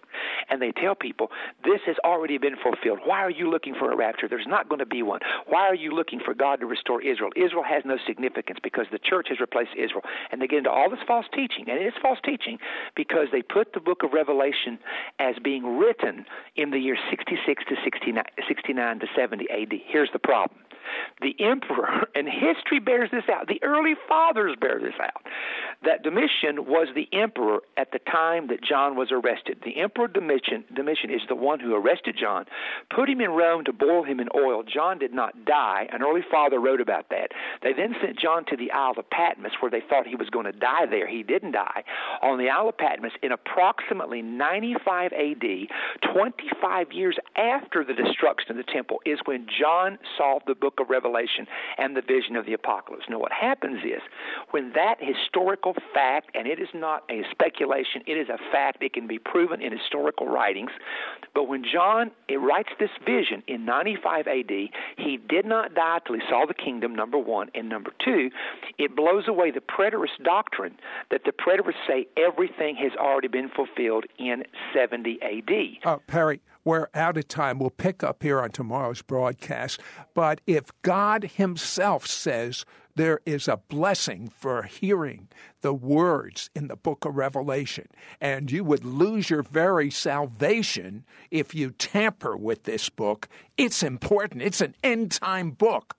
and 0.50 0.62
they 0.62 0.72
tell 0.72 0.96
people 0.96 1.32
this 1.64 1.82
has 1.86 1.96
already 2.04 2.38
been 2.38 2.56
fulfilled. 2.62 3.00
Why 3.06 3.20
are 3.20 3.32
you 3.32 3.50
looking 3.50 3.76
for 3.76 3.92
a 3.92 3.96
rapture? 3.96 4.28
There's 4.28 4.48
not 4.48 4.70
going 4.70 4.80
to 4.80 4.86
be 4.86 5.04
one. 5.04 5.20
Why 5.48 5.68
are 5.68 5.76
you 5.76 5.92
looking 5.92 6.20
for 6.24 6.34
God 6.34 6.60
to 6.60 6.66
restore 6.66 7.02
Israel? 7.02 7.32
Israel 7.36 7.64
has 7.64 7.84
no 7.86 7.98
significance 8.08 8.60
because 8.62 8.86
the 8.92 9.00
church 9.00 9.28
has 9.30 9.40
replaced 9.40 9.72
Israel. 9.78 10.04
And 10.32 10.42
they 10.42 10.48
get 10.48 10.60
into 10.60 10.72
all 10.72 10.90
this 10.90 11.00
false 11.08 11.26
teaching, 11.34 11.66
and 11.70 11.80
it 11.80 11.86
is 11.86 11.94
false 12.02 12.20
teaching 12.24 12.58
because 12.96 13.28
they 13.32 13.42
put 13.42 13.74
the 13.74 13.80
book 13.80 14.04
of 14.04 14.14
Revelation 14.14 14.80
as 15.20 15.36
being 15.44 15.59
being 15.60 15.78
written 15.78 16.25
in 16.56 16.72
the 16.72 16.80
year 16.80 16.98
66 17.10 17.63
to 17.66 17.75
69, 17.84 18.24
69 18.48 19.00
to 19.00 19.08
70 19.16 19.50
AD. 19.50 19.74
Here's 19.86 20.10
the 20.12 20.20
problem 20.20 20.60
the 21.22 21.36
emperor, 21.39 22.08
and 22.15 22.27
history 22.27 22.79
bears 22.79 23.10
this 23.12 23.24
out, 23.31 23.48
the 23.48 23.62
early 23.63 23.93
fathers 24.08 24.55
bear 24.60 24.79
this 24.79 24.93
out, 25.01 25.24
that 25.84 26.03
Domitian 26.03 26.65
was 26.65 26.88
the 26.96 27.08
emperor 27.13 27.60
at 27.77 27.91
the 27.91 28.00
time 28.00 28.48
that 28.48 28.63
John 28.63 28.96
was 28.96 29.10
arrested. 29.12 29.60
The 29.63 29.79
emperor 29.79 30.08
Domitian, 30.08 30.65
Domitian 30.75 31.10
is 31.10 31.22
the 31.27 31.36
one 31.36 31.60
who 31.60 31.75
arrested 31.75 32.15
John, 32.19 32.46
put 32.93 33.10
him 33.10 33.22
in 33.22 33.31
Rome 33.31 33.63
to 33.65 33.74
boil 33.74 34.03
him 34.03 34.19
in 34.19 34.27
oil. 34.36 34.63
John 34.63 35.00
did 35.00 35.13
not 35.13 35.46
die. 35.46 35.88
An 35.91 36.01
early 36.03 36.22
father 36.29 36.60
wrote 36.60 36.81
about 36.81 37.10
that. 37.10 37.31
They 37.63 37.74
then 37.74 37.96
sent 38.01 38.19
John 38.19 38.46
to 38.46 38.58
the 38.58 38.72
Isle 38.72 38.96
of 38.98 39.10
Patmos 39.10 39.51
where 39.60 39.72
they 39.72 39.81
thought 39.88 40.08
he 40.08 40.15
was 40.15 40.29
going 40.29 40.46
to 40.46 40.51
die 40.51 40.86
there. 40.89 41.08
He 41.08 41.24
didn't 41.24 41.51
die. 41.51 41.84
On 42.22 42.38
the 42.38 42.50
Isle 42.50 42.69
of 42.69 42.77
Patmos 42.77 43.12
in 43.22 43.31
approximately 43.31 44.22
95 44.22 45.13
AD, 45.13 45.67
25 46.13 46.91
years 46.91 47.17
after 47.36 47.84
the 47.84 47.93
destruction 47.93 48.51
of 48.51 48.58
the 48.58 48.72
temple, 48.72 49.01
is 49.05 49.19
when 49.25 49.48
John 49.48 49.98
solved 50.17 50.46
the 50.48 50.55
book 50.55 50.78
of 50.79 50.89
Revelation 50.89 51.48
and 51.77 51.95
the 51.95 52.01
vision 52.01 52.36
of 52.36 52.45
the 52.45 52.53
apocalypse. 52.53 53.05
Now, 53.09 53.19
what 53.19 53.31
happens 53.31 53.83
is 53.83 54.01
when 54.51 54.71
that 54.74 54.95
historical 55.00 55.75
fact, 55.93 56.31
and 56.36 56.48
it 56.48 56.59
is 56.59 56.69
not 56.74 57.03
a 57.09 57.24
speculation, 57.31 58.01
it 58.07 58.17
is 58.17 58.29
a 58.29 58.38
fact, 58.51 58.83
it 58.83 58.93
can 58.93 59.07
be 59.07 59.19
proven 59.19 59.62
in 59.62 59.71
historical 59.71 60.27
writings. 60.27 60.71
But 61.33 61.48
when 61.48 61.63
John 61.63 62.12
writes 62.29 62.69
this 62.79 62.89
vision 63.05 63.43
in 63.48 63.65
95 63.65 64.27
AD, 64.27 64.51
he 64.98 65.17
did 65.27 65.45
not 65.45 65.74
die 65.74 66.00
till 66.05 66.15
he 66.15 66.21
saw 66.29 66.45
the 66.45 66.53
kingdom, 66.53 66.95
number 66.95 67.17
one. 67.17 67.50
And 67.53 67.69
number 67.69 67.91
two, 68.03 68.29
it 68.77 68.95
blows 68.95 69.27
away 69.27 69.51
the 69.51 69.62
preterist 69.62 70.24
doctrine 70.24 70.77
that 71.12 71.24
the 71.25 71.31
preterists 71.31 71.88
say 71.88 72.07
everything 72.17 72.75
has 72.75 72.91
already 72.98 73.27
been 73.27 73.50
fulfilled 73.50 74.05
in 74.17 74.43
70 74.74 75.19
AD. 75.21 75.88
Uh, 75.88 75.98
Perry, 76.07 76.41
we're 76.63 76.88
out 76.94 77.18
of 77.18 77.28
time. 77.28 77.60
We'll 77.60 77.70
pick 77.70 78.04
up 78.04 78.24
here 78.24 78.42
on 78.42 78.51
tomorrow's 78.51 79.01
broadcast. 79.01 79.80
But 80.13 80.42
if 80.46 80.72
God 80.82 81.32
Himself 81.36 82.06
says 82.06 82.66
there 82.96 83.22
is 83.25 83.48
a 83.48 83.58
blessing 83.58 84.30
for 84.30 84.63
hearing 84.63 85.30
the 85.62 85.74
words 85.74 86.50
in 86.56 86.68
the 86.68 86.75
book 86.75 87.06
of 87.06 87.16
Revelation, 87.16 87.88
and 88.20 88.51
you 88.51 88.63
would 88.63 88.84
lose 88.84 89.30
your 89.30 89.44
very 89.44 89.89
salvation 89.89 91.06
if 91.32 91.56
you 91.56 91.72
tamper 91.72 92.36
with 92.36 92.63
this 92.63 92.89
book, 92.89 93.28
it's 93.58 93.84
important. 93.84 94.42
It's 94.42 94.62
an 94.62 94.75
end 94.84 95.12
time 95.12 95.51
book. 95.51 95.96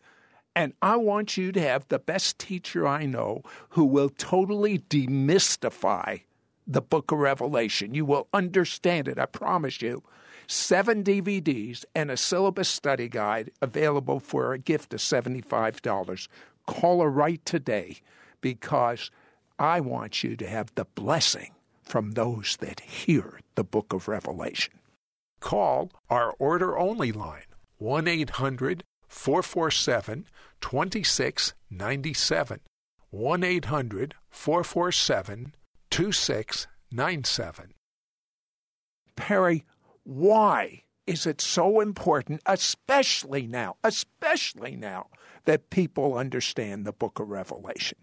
And 0.55 0.75
I 0.83 0.97
want 0.97 1.37
you 1.37 1.53
to 1.53 1.61
have 1.61 1.87
the 1.89 1.99
best 1.99 2.39
teacher 2.39 2.87
I 2.87 3.07
know 3.07 3.43
who 3.71 3.85
will 3.85 4.11
totally 4.11 4.81
demystify 4.81 6.23
the 6.67 6.83
book 6.83 7.13
of 7.13 7.19
Revelation. 7.19 7.95
You 7.95 8.05
will 8.05 8.29
understand 8.35 9.09
it, 9.09 9.19
I 9.19 9.27
promise 9.27 9.81
you 9.81 10.03
seven 10.51 11.05
DVDs, 11.05 11.85
and 11.95 12.11
a 12.11 12.17
syllabus 12.17 12.69
study 12.69 13.09
guide 13.09 13.53
available 13.63 14.19
for 14.19 14.53
a 14.53 14.59
gift 14.59 14.93
of 14.93 14.99
$75. 14.99 16.27
Call 16.67 17.03
her 17.03 17.11
right 17.11 17.45
today 17.45 17.99
because 18.41 19.13
I 19.59 19.81
want 19.81 20.25
you 20.25 20.37
to 20.37 20.47
have 20.47 20.75
the 20.75 20.87
blessing 20.87 21.53
from 21.83 22.13
those 22.13 22.57
that 22.61 22.81
hear 22.81 23.41
the 23.55 23.65
book 23.65 23.93
of 23.93 24.09
Revelation. 24.09 24.73
Call 25.41 25.91
our 26.09 26.35
order 26.39 26.79
only 26.79 27.13
line 27.13 27.43
1 27.79 28.09
800 28.09 28.85
447 29.09 30.27
2697. 30.61 32.61
1 33.11 33.45
800 33.45 34.15
447 34.31 35.55
2697. 35.91 37.75
Perry, 39.17 39.65
why 40.05 40.83
is 41.07 41.27
it 41.27 41.41
so 41.41 41.81
important, 41.81 42.41
especially 42.47 43.47
now, 43.47 43.77
especially 43.83 44.77
now, 44.77 45.09
that 45.45 45.71
people 45.71 46.17
understand 46.17 46.85
the 46.85 46.93
book 46.93 47.19
of 47.19 47.29
Revelation? 47.29 47.99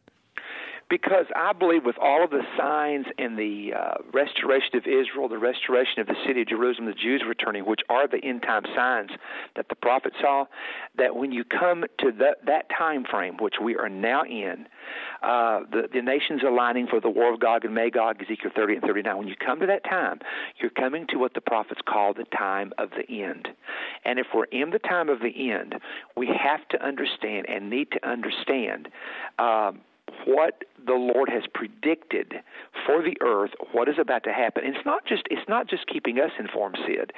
Because 0.90 1.26
I 1.36 1.52
believe 1.52 1.84
with 1.84 1.98
all 1.98 2.24
of 2.24 2.30
the 2.30 2.44
signs 2.58 3.08
and 3.18 3.38
the 3.38 3.72
uh, 3.78 3.96
restoration 4.14 4.76
of 4.76 4.84
Israel, 4.88 5.28
the 5.28 5.38
restoration 5.38 6.00
of 6.00 6.08
the 6.08 6.16
city 6.26 6.42
of 6.42 6.48
Jerusalem, 6.48 6.88
the 6.88 6.94
Jews 6.94 7.24
returning, 7.28 7.66
which 7.66 7.82
are 7.90 8.08
the 8.08 8.24
end 8.24 8.44
time 8.44 8.64
signs 8.74 9.10
that 9.56 9.68
the 9.68 9.76
prophet 9.76 10.14
saw, 10.22 10.46
that 10.98 11.16
when 11.16 11.32
you 11.32 11.44
come 11.44 11.84
to 12.00 12.12
the, 12.12 12.38
that 12.46 12.68
time 12.76 13.04
frame, 13.04 13.36
which 13.40 13.56
we 13.62 13.76
are 13.76 13.90
now 13.90 14.24
in, 14.24 14.68
uh, 15.22 15.62
the, 15.72 15.90
the 15.94 16.02
nations 16.02 16.42
aligning 16.48 16.88
for 16.88 17.02
the 17.02 17.10
war 17.10 17.34
of 17.34 17.40
Gog 17.42 17.66
and 17.66 17.76
Magog, 17.76 18.22
Ezekiel 18.22 18.52
30 18.56 18.76
and 18.76 18.84
39. 18.84 19.18
When 19.18 19.28
you 19.28 19.36
come 19.36 19.60
to 19.60 19.66
that 19.66 19.84
time, 19.84 20.20
you're 20.58 20.70
coming 20.72 21.06
to 21.10 21.18
what 21.18 21.34
the 21.34 21.42
prophets 21.42 21.82
call 21.88 22.14
the 22.14 22.26
time 22.38 22.72
of 22.78 22.92
the 22.92 23.24
end. 23.24 23.50
And 24.06 24.20
if 24.20 24.28
we're 24.34 24.46
in 24.46 24.70
the 24.70 24.80
time 24.80 25.10
of 25.10 25.20
the 25.20 25.52
end, 25.52 25.76
we 26.16 26.28
have 26.28 26.66
to 26.70 26.86
understand 26.86 27.48
and 27.50 27.70
need 27.70 27.92
to 27.92 28.08
understand 28.08 28.88
um, 29.38 29.82
what 30.26 30.64
the 30.86 30.94
Lord 30.94 31.30
has 31.30 31.44
predicted 31.54 32.34
for 32.86 33.02
the 33.02 33.18
earth, 33.22 33.52
what 33.72 33.90
is 33.90 33.96
about 34.00 34.24
to 34.24 34.34
happen. 34.34 34.64
And 34.66 34.76
it's 34.76 34.86
not 34.86 35.06
just 35.06 35.24
it's 35.30 35.48
not 35.48 35.70
just 35.70 35.88
keeping 35.88 36.20
us 36.20 36.32
informed, 36.40 36.78
Sid. 36.86 37.12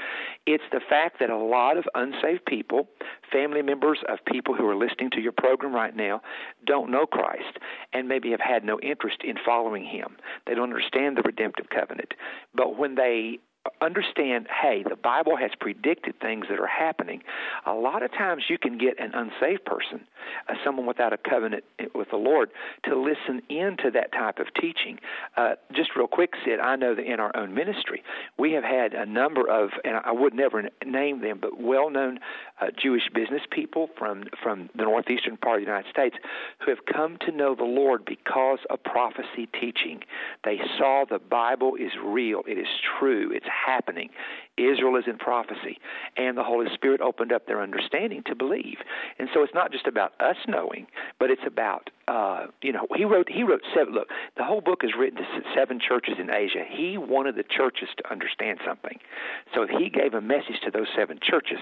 It's 0.46 0.64
the 0.72 0.82
fact 0.90 1.20
that 1.20 1.30
a 1.30 1.38
lot 1.38 1.78
of 1.78 1.86
unsaved 1.96 2.46
people, 2.46 2.88
family 3.32 3.62
members 3.62 4.00
of 4.08 4.20
people 4.26 4.56
who 4.56 4.68
are 4.68 4.76
listening 4.76 5.12
to 5.12 5.22
your 5.22 5.32
program 5.32 5.74
right 5.74 5.96
now, 5.96 6.22
don't 6.66 6.92
know 6.92 7.06
Christ 7.06 7.60
and 7.94 8.08
maybe 8.08 8.32
have 8.32 8.40
had 8.40 8.64
no 8.64 8.80
interest 8.80 9.18
in 9.24 9.36
following 9.46 9.86
him. 9.86 10.18
They 10.48 10.56
don't 10.56 10.70
understand 10.70 11.18
the 11.18 11.24
redemptive 11.24 11.70
covenant. 11.70 12.14
But 12.56 12.78
when 12.78 12.96
they 12.96 13.40
understand, 13.82 14.48
hey, 14.62 14.84
the 14.88 14.96
Bible 14.96 15.36
has 15.38 15.52
predicted 15.60 16.20
things 16.20 16.46
that 16.50 16.60
are 16.60 16.68
happening. 16.68 17.22
A 17.66 17.74
lot 17.74 18.04
of 18.04 18.12
times 18.12 18.44
you 18.50 18.58
can 18.58 18.78
get 18.78 19.00
an 19.00 19.12
unsaved 19.14 19.66
person, 19.66 20.02
uh, 20.48 20.54
someone 20.64 20.86
without 20.86 21.14
a 21.14 21.18
covenant 21.18 21.64
with 21.94 22.10
the 22.12 22.18
Lord, 22.18 22.50
to 22.86 23.00
listen 23.00 23.42
into 23.50 23.92
that 23.92 24.12
type 24.12 24.40
of 24.40 24.48
teaching. 24.60 25.00
Uh, 25.38 25.56
just 25.74 25.96
real 25.96 26.08
quick, 26.08 26.34
Sid, 26.46 26.60
I 26.60 26.76
know 26.76 26.96
that 26.96 27.06
in 27.06 27.20
our 27.20 27.36
own 27.36 27.54
ministry, 27.54 28.04
we 28.38 28.54
have 28.54 28.64
had 28.64 28.94
a 28.94 29.06
number 29.06 29.50
of, 29.50 29.70
and 29.84 29.96
I 30.04 30.12
would 30.12 30.34
never 30.34 30.70
name 30.86 31.22
them, 31.22 31.40
but 31.42 31.60
well 31.60 31.90
known 31.90 32.20
uh, 32.62 32.68
Jewish 32.82 33.04
business 33.14 33.42
people 33.52 33.90
from, 33.98 34.26
from 34.42 34.70
the 34.76 34.84
northeastern 34.84 35.38
part 35.38 35.60
of 35.60 35.66
the 35.66 35.72
United 35.72 35.90
States 35.90 36.16
who 36.60 36.72
have 36.72 36.86
come 36.92 37.18
to 37.26 37.32
know 37.32 37.56
the 37.56 37.64
Lord 37.64 38.06
because 38.06 38.60
of 38.70 38.84
prophecy 38.84 39.48
teaching. 39.60 40.02
They 40.44 40.60
saw 40.78 41.06
the 41.10 41.20
Bible 41.20 41.76
is 41.76 41.92
real, 42.04 42.42
it 42.48 42.58
is 42.58 42.68
true, 43.00 43.32
it's 43.34 43.46
happening. 43.66 44.10
Israel 44.58 44.98
is 44.98 45.06
in 45.08 45.18
prophecy, 45.18 45.80
and 46.18 46.38
the 46.38 46.44
Holy 46.44 46.68
Spirit 46.74 47.02
opened 47.02 47.32
up 47.32 47.48
their 47.48 47.62
understanding 47.62 48.24
to 48.26 48.36
believe. 48.36 48.78
And 49.18 49.30
so 49.34 49.44
it's 49.44 49.54
not 49.54 49.72
just 49.72 49.88
about 49.88 50.14
us 50.20 50.36
knowing, 50.48 50.88
but 51.20 51.30
it's 51.30 51.42
about 51.46 51.90
uh, 52.08 52.48
you 52.62 52.72
know 52.72 52.88
he 52.96 53.06
wrote 53.06 53.30
he 53.30 53.44
wrote 53.44 53.62
seven. 53.74 53.94
Look, 53.94 54.10
the 54.38 54.44
whole 54.44 54.62
book 54.62 54.82
is 54.84 54.92
written 54.98 55.18
to 55.20 55.26
seven 55.56 55.80
churches 55.80 56.16
in 56.20 56.30
Asia. 56.30 56.64
He 56.68 56.98
wanted 56.98 57.36
the 57.36 57.44
churches 57.44 57.90
to 57.98 58.12
understand 58.12 58.60
something, 58.66 59.00
so 59.54 59.64
if 59.64 59.70
he 59.70 59.90
gave 59.90 60.14
a 60.14 60.22
message 60.22 60.60
to 60.66 60.72
those 60.72 60.88
seven 60.96 61.20
churches. 61.22 61.60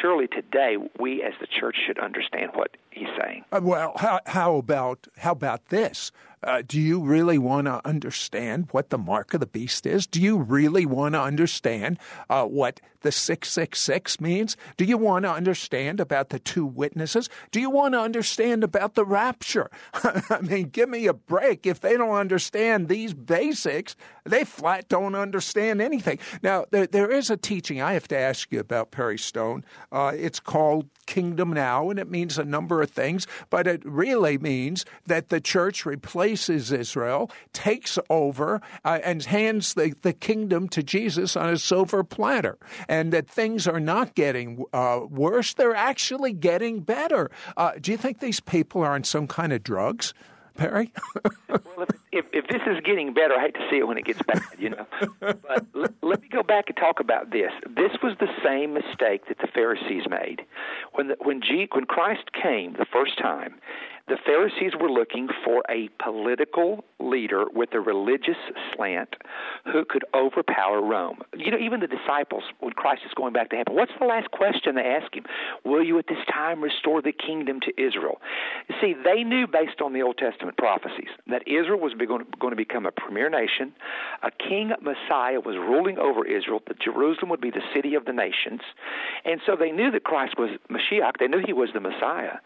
Surely 0.00 0.26
today 0.26 0.76
we 0.98 1.22
as 1.22 1.32
the 1.40 1.46
church 1.46 1.76
should 1.86 1.98
understand 1.98 2.52
what 2.54 2.76
he's 2.90 3.08
saying. 3.20 3.44
Uh, 3.52 3.60
well, 3.62 3.92
how, 3.96 4.20
how 4.26 4.56
about 4.56 5.06
how 5.16 5.32
about 5.32 5.66
this? 5.66 6.12
Uh, 6.42 6.62
do 6.66 6.80
you 6.80 7.00
really 7.00 7.38
want 7.38 7.66
to 7.66 7.86
understand 7.86 8.68
what 8.70 8.90
the 8.90 8.98
mark 8.98 9.34
of 9.34 9.40
the 9.40 9.46
beast 9.46 9.86
is? 9.86 10.06
Do 10.06 10.20
you 10.20 10.38
really 10.38 10.86
want 10.86 11.14
to 11.14 11.20
understand 11.20 11.98
uh, 12.28 12.44
what 12.44 12.80
the 13.00 13.12
666 13.12 14.20
means? 14.20 14.56
Do 14.76 14.84
you 14.84 14.96
want 14.96 15.24
to 15.24 15.30
understand 15.30 16.00
about 16.00 16.30
the 16.30 16.38
two 16.38 16.66
witnesses? 16.66 17.28
Do 17.50 17.60
you 17.60 17.70
want 17.70 17.94
to 17.94 18.00
understand 18.00 18.64
about 18.64 18.94
the 18.94 19.04
rapture? 19.04 19.70
I 19.94 20.40
mean, 20.42 20.68
give 20.68 20.88
me 20.88 21.06
a 21.06 21.14
break. 21.14 21.66
If 21.66 21.80
they 21.80 21.96
don't 21.96 22.16
understand 22.16 22.88
these 22.88 23.14
basics, 23.14 23.96
they 24.24 24.44
flat 24.44 24.88
don't 24.88 25.14
understand 25.14 25.80
anything. 25.80 26.18
Now, 26.42 26.66
there, 26.70 26.86
there 26.86 27.10
is 27.10 27.30
a 27.30 27.36
teaching 27.36 27.80
I 27.80 27.94
have 27.94 28.08
to 28.08 28.18
ask 28.18 28.50
you 28.52 28.60
about, 28.60 28.90
Perry 28.90 29.18
Stone. 29.18 29.64
Uh, 29.92 30.12
it's 30.14 30.40
called 30.40 30.88
Kingdom 31.08 31.54
Now, 31.54 31.88
and 31.88 31.98
it 31.98 32.10
means 32.10 32.38
a 32.38 32.44
number 32.44 32.82
of 32.82 32.90
things, 32.90 33.26
but 33.48 33.66
it 33.66 33.82
really 33.82 34.36
means 34.36 34.84
that 35.06 35.30
the 35.30 35.40
church 35.40 35.86
replaces 35.86 36.70
Israel, 36.70 37.30
takes 37.54 37.98
over, 38.10 38.60
uh, 38.84 38.98
and 39.02 39.24
hands 39.24 39.72
the, 39.72 39.94
the 40.02 40.12
kingdom 40.12 40.68
to 40.68 40.82
Jesus 40.82 41.34
on 41.34 41.48
a 41.48 41.56
silver 41.56 42.04
platter 42.04 42.58
and 42.90 43.10
that 43.10 43.26
things 43.26 43.66
are 43.66 43.80
not 43.80 44.14
getting 44.14 44.64
uh, 44.74 45.00
worse, 45.08 45.54
they're 45.54 45.74
actually 45.74 46.34
getting 46.34 46.80
better. 46.80 47.30
Uh, 47.56 47.72
do 47.80 47.90
you 47.90 47.96
think 47.96 48.20
these 48.20 48.40
people 48.40 48.82
are 48.82 48.92
on 48.92 49.02
some 49.02 49.26
kind 49.26 49.54
of 49.54 49.62
drugs? 49.62 50.12
Perry? 50.58 50.92
well, 51.48 51.86
if, 51.88 51.88
if, 52.12 52.24
if 52.32 52.46
this 52.48 52.62
is 52.66 52.80
getting 52.84 53.14
better, 53.14 53.34
I 53.34 53.42
hate 53.42 53.54
to 53.54 53.66
see 53.70 53.76
it 53.78 53.86
when 53.86 53.96
it 53.96 54.04
gets 54.04 54.20
bad, 54.22 54.42
you 54.58 54.70
know. 54.70 54.86
but 55.20 55.64
l- 55.74 55.86
let 56.02 56.20
me 56.20 56.28
go 56.28 56.42
back 56.42 56.64
and 56.68 56.76
talk 56.76 56.98
about 57.00 57.30
this. 57.30 57.52
This 57.64 57.92
was 58.02 58.16
the 58.18 58.28
same 58.44 58.74
mistake 58.74 59.28
that 59.28 59.38
the 59.38 59.46
Pharisees 59.46 60.04
made 60.10 60.42
when 60.92 61.08
the, 61.08 61.16
when 61.20 61.40
G, 61.40 61.68
when 61.72 61.84
Christ 61.84 62.32
came 62.32 62.72
the 62.74 62.86
first 62.92 63.18
time 63.18 63.54
the 64.08 64.16
Pharisees 64.24 64.72
were 64.80 64.90
looking 64.90 65.28
for 65.44 65.62
a 65.70 65.88
political 66.02 66.84
leader 66.98 67.44
with 67.52 67.70
a 67.72 67.80
religious 67.80 68.36
slant 68.74 69.14
who 69.64 69.84
could 69.84 70.04
overpower 70.14 70.82
Rome. 70.82 71.20
You 71.36 71.50
know, 71.50 71.58
even 71.58 71.80
the 71.80 71.86
disciples, 71.86 72.42
when 72.60 72.72
Christ 72.72 73.02
is 73.06 73.12
going 73.14 73.32
back 73.32 73.50
to 73.50 73.56
heaven, 73.56 73.74
what's 73.74 73.92
the 74.00 74.06
last 74.06 74.30
question 74.30 74.74
they 74.74 74.82
ask 74.82 75.14
him? 75.14 75.24
Will 75.64 75.84
you 75.84 75.98
at 75.98 76.06
this 76.08 76.18
time 76.32 76.62
restore 76.62 77.02
the 77.02 77.12
kingdom 77.12 77.60
to 77.60 77.72
Israel? 77.80 78.20
See, 78.80 78.94
they 79.04 79.22
knew 79.22 79.46
based 79.46 79.80
on 79.82 79.92
the 79.92 80.02
Old 80.02 80.18
Testament 80.18 80.56
prophecies 80.56 81.08
that 81.26 81.46
Israel 81.46 81.78
was 81.78 81.92
going 81.94 82.50
to 82.50 82.56
become 82.56 82.86
a 82.86 82.92
premier 82.92 83.30
nation, 83.30 83.72
a 84.22 84.30
king 84.30 84.72
Messiah 84.80 85.40
was 85.40 85.56
ruling 85.56 85.98
over 85.98 86.26
Israel, 86.26 86.60
that 86.66 86.80
Jerusalem 86.80 87.28
would 87.30 87.40
be 87.40 87.50
the 87.50 87.62
city 87.74 87.94
of 87.94 88.04
the 88.04 88.12
nations. 88.12 88.60
And 89.24 89.40
so 89.46 89.56
they 89.56 89.70
knew 89.70 89.90
that 89.90 90.04
Christ 90.04 90.34
was 90.38 90.50
Mashiach, 90.70 91.18
they 91.20 91.28
knew 91.28 91.42
he 91.44 91.52
was 91.52 91.70
the 91.74 91.80
Messiah. 91.80 92.38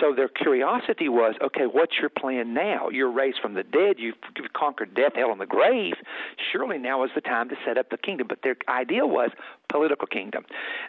So 0.00 0.14
their 0.14 0.28
curiosity 0.28 1.05
was, 1.08 1.34
okay, 1.42 1.66
what's 1.66 1.94
your 2.00 2.10
plan 2.10 2.54
now? 2.54 2.88
You're 2.88 3.10
raised 3.10 3.38
from 3.40 3.54
the 3.54 3.62
dead. 3.62 3.96
You've, 3.98 4.16
you've 4.36 4.52
conquered 4.52 4.94
death, 4.94 5.12
hell, 5.14 5.32
and 5.32 5.40
the 5.40 5.46
grave. 5.46 5.94
Surely 6.52 6.78
now 6.78 7.04
is 7.04 7.10
the 7.14 7.20
time 7.20 7.48
to 7.48 7.56
set 7.66 7.78
up 7.78 7.90
the 7.90 7.98
kingdom. 7.98 8.26
But 8.28 8.40
their 8.42 8.56
idea 8.68 9.06
was 9.06 9.30
political 9.68 10.06
kingdom. 10.06 10.44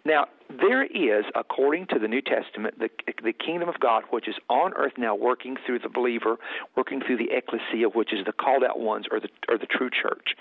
Now, 0.06 0.28
there 0.50 0.84
is, 0.84 1.26
according 1.36 1.88
to 1.88 2.00
the 2.00 2.08
New 2.08 2.22
Testament, 2.22 2.80
the, 2.80 2.90
the 3.24 3.34
kingdom 3.34 3.68
of 3.68 3.80
God, 3.80 4.04
which 4.12 4.28
is 4.28 4.36
on 4.50 4.74
earth 4.76 4.94
now, 4.98 5.16
working 5.16 5.58
through 5.66 5.80
the 5.80 5.90
believer, 5.90 6.38
working 6.76 7.02
through 7.06 7.18
the 7.18 7.30
ecclesia, 7.32 7.90
which 7.90 8.14
is 8.14 8.26
the 8.26 8.32
called 8.32 8.64
out 8.64 8.80
ones, 8.80 9.06
or 9.12 9.20
the 9.20 9.30
or 9.50 9.58
the 9.58 9.66
true 9.66 9.90
church. 9.90 10.36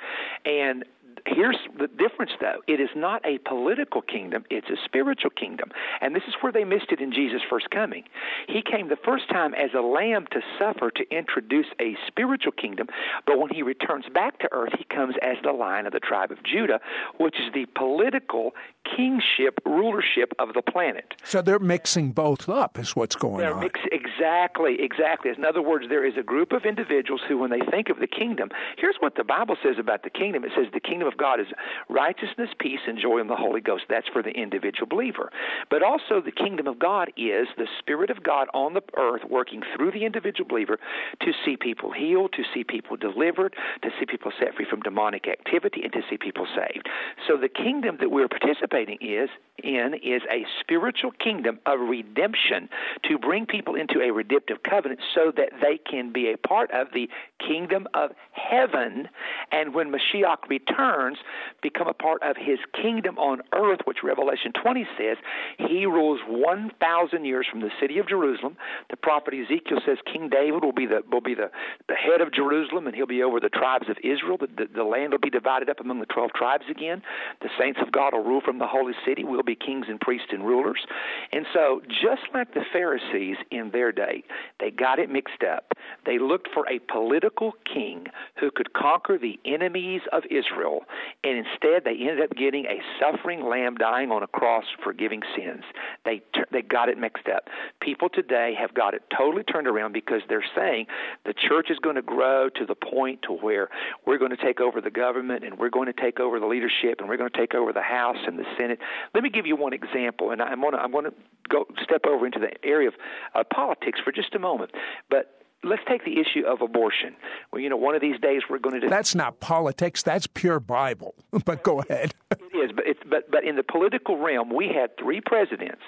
And 0.45 0.85
here's 1.26 1.59
the 1.78 1.88
difference, 1.88 2.33
though. 2.40 2.61
It 2.66 2.80
is 2.80 2.90
not 2.95 3.25
a 3.26 3.38
political 3.38 4.02
kingdom, 4.02 4.45
it's 4.50 4.68
a 4.68 4.76
spiritual 4.85 5.30
kingdom. 5.30 5.71
And 6.00 6.14
this 6.14 6.23
is 6.28 6.35
where 6.40 6.52
they 6.52 6.64
missed 6.64 6.90
it 6.90 7.00
in 7.00 7.12
Jesus' 7.12 7.42
first 7.49 7.71
coming. 7.71 8.04
He 8.49 8.62
came 8.62 8.88
the 8.88 8.97
first 9.04 9.28
time 9.28 9.54
as 9.54 9.71
a 9.76 9.80
lamb 9.80 10.26
to 10.33 10.40
suffer 10.59 10.90
to 10.90 11.11
introduce 11.11 11.66
a 11.80 11.97
spiritual 12.06 12.52
kingdom, 12.52 12.88
but 13.26 13.38
when 13.38 13.50
he 13.50 13.62
returns 13.62 14.06
back 14.12 14.38
to 14.40 14.49
earth, 14.52 14.73
he 14.78 14.85
comes 14.85 15.14
as 15.23 15.37
the 15.42 15.52
lion 15.52 15.87
of 15.87 15.92
the 15.92 16.00
tribe 16.00 16.30
of 16.30 16.42
Judah, 16.42 16.80
which 17.18 17.37
is 17.37 17.52
the 17.52 17.66
political 17.75 18.52
kingship, 18.97 19.59
rulership 19.64 20.33
of 20.38 20.54
the 20.54 20.62
planet. 20.62 21.14
So 21.25 21.42
they're 21.42 21.59
mixing 21.59 22.12
both 22.12 22.49
up, 22.49 22.78
is 22.78 22.95
what's 22.95 23.16
going 23.16 23.38
they're 23.38 23.54
on. 23.54 23.61
Mix, 23.61 23.80
exactly, 23.90 24.76
exactly. 24.80 25.33
In 25.37 25.45
other 25.45 25.62
words, 25.62 25.87
there 25.88 26.06
is 26.06 26.14
a 26.16 26.23
group 26.23 26.52
of 26.52 26.64
individuals 26.64 27.21
who, 27.26 27.38
when 27.38 27.50
they 27.50 27.61
think 27.71 27.88
of 27.88 27.99
the 27.99 28.06
kingdom, 28.06 28.50
here's 28.78 28.97
what 29.00 29.16
the 29.16 29.25
Bible 29.25 29.56
says 29.62 29.76
about 29.78 30.02
the 30.02 30.11
kingdom 30.11 30.45
it 30.45 30.52
says 30.54 30.66
the 30.73 30.80
kingdom 30.80 31.09
of 31.09 31.16
God 31.17 31.41
is 31.41 31.47
righteousness, 31.89 32.51
peace, 32.59 32.81
and 32.87 32.99
joy 32.99 33.21
in 33.21 33.29
the 33.29 33.37
Holy 33.37 33.61
Ghost. 33.61 33.85
That's 33.89 34.09
for 34.13 34.23
the 34.23 34.31
individual 34.31 34.87
believer. 34.87 35.31
But 35.71 35.83
also, 35.83 36.21
the 36.21 36.33
kingdom 36.33 36.67
of 36.67 36.79
God 36.79 37.09
is 37.17 37.49
the 37.57 37.67
Spirit 37.79 38.11
of 38.11 38.23
God 38.23 38.49
on 38.55 38.75
the 38.75 38.83
earth 38.97 39.23
working 39.29 39.63
through 39.77 39.93
the 39.93 40.05
individual 40.05 40.49
believer 40.49 40.79
to 41.23 41.33
see 41.45 41.57
people 41.57 41.93
healed, 41.93 42.33
to 42.35 42.43
see 42.55 42.65
people 42.65 42.97
delivered, 42.97 43.55
to 43.83 43.91
see 43.99 44.07
people 44.07 44.33
set 44.39 44.55
free 44.55 44.67
from 44.69 44.81
demonic 44.81 45.27
activity, 45.29 45.83
and 45.83 45.93
to 45.93 46.01
see 46.09 46.17
people 46.17 46.47
saved. 46.55 46.89
So 47.27 47.37
the 47.37 47.49
kingdom 47.49 47.97
that 48.01 48.11
we're 48.11 48.29
participating 48.29 48.99
is 49.01 49.29
in 49.63 49.95
is 49.95 50.23
a 50.31 50.45
spiritual 50.61 51.13
kingdom 51.13 51.59
of 51.67 51.81
redemption 51.81 52.69
to 53.05 53.19
bring 53.19 53.47
people 53.47 53.75
into 53.75 54.01
a 54.01 54.13
redemptive 54.13 54.63
covenant 54.63 55.01
so 55.15 55.33
that 55.37 55.51
they 55.61 55.79
can 55.79 56.13
be 56.13 56.33
a 56.33 56.37
part 56.37 56.71
of 56.71 56.89
the 56.93 57.09
kingdom 57.39 57.87
of 57.95 58.11
heaven. 58.33 59.09
And 59.52 59.75
when 59.75 59.93
Mashiach 59.93 60.49
returns, 60.49 61.19
become 61.63 61.89
a 61.89 61.95
part 61.95 62.23
of 62.23 62.37
his 62.37 62.59
kingdom 62.80 63.19
on 63.19 63.43
earth, 63.52 63.80
which 63.85 63.99
Revelation 64.02 64.52
20 64.52 64.87
says 64.99 65.17
he 65.59 65.87
rules 65.87 66.21
1,000 66.28 67.25
years 67.25 67.47
from 67.50 67.61
the 67.61 67.71
city 67.80 67.99
of 67.99 68.09
Jerusalem. 68.09 68.57
The 68.91 68.97
prophet 68.97 69.35
Ezekiel 69.35 69.80
says 69.85 69.99
King 70.13 70.28
David 70.28 70.65
will 70.65 70.73
be 70.73 70.87
the 70.87 71.02
will 71.11 71.21
be 71.21 71.35
the, 71.35 71.50
the 71.89 71.95
head 71.95 72.21
of 72.21 72.33
Jerusalem, 72.33 72.87
and 72.87 72.95
he'll 72.95 73.07
be 73.07 73.23
over 73.23 73.41
the 73.41 73.49
tribes 73.49 73.89
of 73.89 73.97
Israel. 74.02 74.37
The, 74.39 74.49
the, 74.49 74.67
the 74.76 74.85
land 74.85 75.13
will 75.13 75.19
be 75.19 75.30
divided 75.30 75.69
up 75.69 75.80
among 75.80 76.00
the 76.00 76.07
12 76.07 76.33
tribes 76.33 76.65
again. 76.71 77.02
The 77.41 77.49
saints 77.59 77.80
of 77.83 77.93
God 77.93 78.13
will 78.13 78.25
rule 78.25 78.41
from 78.45 78.59
the 78.59 78.67
holy 78.67 78.95
city. 79.07 79.25
We'll 79.25 79.43
be 79.47 79.54
kings 79.54 79.87
and 79.89 80.00
priests 80.00 80.28
and 80.30 80.45
rulers. 80.45 80.85
And 81.32 81.47
so, 81.52 81.82
just 81.89 82.23
like 82.35 82.54
the 82.54 82.65
Pharisees 82.73 83.37
in 83.50 83.71
their 83.71 83.93
day, 83.93 84.25
they 84.61 84.71
got 84.71 84.99
it 84.99 85.11
mixed 85.11 85.43
up. 85.43 85.73
They 86.04 86.19
looked 86.19 86.49
for 86.52 86.69
a 86.69 86.78
political 86.93 87.52
king 87.73 88.06
who 88.39 88.50
could 88.50 88.73
conquer 88.73 89.19
the 89.19 89.39
enemies 89.45 90.02
of 90.13 90.25
Israel 90.30 90.85
and 91.25 91.39
instead 91.39 91.85
they 91.85 91.97
ended 92.00 92.23
up 92.23 92.37
getting 92.37 92.67
a 92.67 92.80
suffering 93.00 93.45
lamb 93.45 93.76
dying 93.76 94.11
on 94.11 94.23
a 94.23 94.26
cross 94.26 94.65
forgiving 94.82 95.23
sins. 95.37 95.63
They 96.04 96.23
they 96.52 96.63
got 96.63 96.89
it 96.89 96.99
mixed 96.99 97.28
up. 97.28 97.49
People 97.80 98.09
today 98.09 98.54
have 98.59 98.75
got 98.75 98.95
it 98.95 99.02
totally 99.17 99.43
turned 99.43 99.67
around 99.67 99.93
because 99.93 100.23
they're 100.28 100.45
saying 100.54 100.87
the 101.25 101.35
church 101.35 101.69
is 101.71 101.78
going 101.78 101.97
to 101.97 102.02
grow 102.02 102.49
to 102.50 102.67
the 102.67 102.75
point 102.75 103.23
to 103.23 103.32
where 103.32 103.69
we're 104.06 104.19
going 104.19 104.30
to 104.30 104.37
take 104.37 104.61
over 104.61 104.80
the 104.80 104.91
government 104.91 105.45
and 105.45 105.59
we're 105.59 105.71
going 105.71 105.87
to 105.87 106.00
take 106.00 106.21
over 106.21 106.39
the 106.41 106.47
leadership 106.47 107.00
and 107.00 107.09
we're 107.09 107.17
going 107.17 107.30
to 107.30 107.39
take 107.39 107.54
over 107.54 107.73
the 107.73 107.82
House 107.82 108.19
and 108.26 108.39
the 108.39 108.45
Senate. 108.59 108.78
Let 109.15 109.23
me 109.23 109.30
give 109.37 109.47
you 109.47 109.57
one 109.57 109.73
example, 109.73 110.31
and 110.31 110.41
I'm 110.41 110.61
going 110.61 110.73
to 110.73 110.79
I'm 110.79 110.93
going 110.93 111.05
to 111.05 111.15
go 111.49 111.67
step 111.83 112.07
over 112.07 112.27
into 112.27 112.39
the 112.39 112.53
area 112.65 112.89
of 112.89 112.95
uh, 113.35 113.45
politics 113.53 114.01
for 114.03 114.13
just 114.13 114.35
a 114.35 114.39
moment, 114.39 114.73
but 115.11 115.37
let's 115.63 115.83
take 115.89 116.05
the 116.05 116.19
issue 116.21 116.47
of 116.47 116.61
abortion. 116.63 117.15
Well, 117.53 117.61
you 117.61 117.69
know, 117.69 117.77
one 117.77 117.95
of 117.95 118.01
these 118.01 118.19
days 118.21 118.43
we're 118.49 118.59
going 118.59 118.81
to. 118.81 118.89
That's 118.89 119.15
not 119.15 119.41
politics. 119.41 120.03
That's 120.03 120.27
pure 120.27 120.61
Bible. 120.61 121.15
But 121.45 121.63
go 121.63 121.81
ahead. 121.81 122.15
it 122.31 122.57
is, 122.57 122.73
but 122.75 122.87
it's 122.87 123.01
but 123.09 123.31
but 123.31 123.45
in 123.45 123.57
the 123.57 123.63
political 123.63 124.19
realm, 124.19 124.55
we 124.55 124.69
had 124.69 124.97
three 124.99 125.21
presidents 125.21 125.83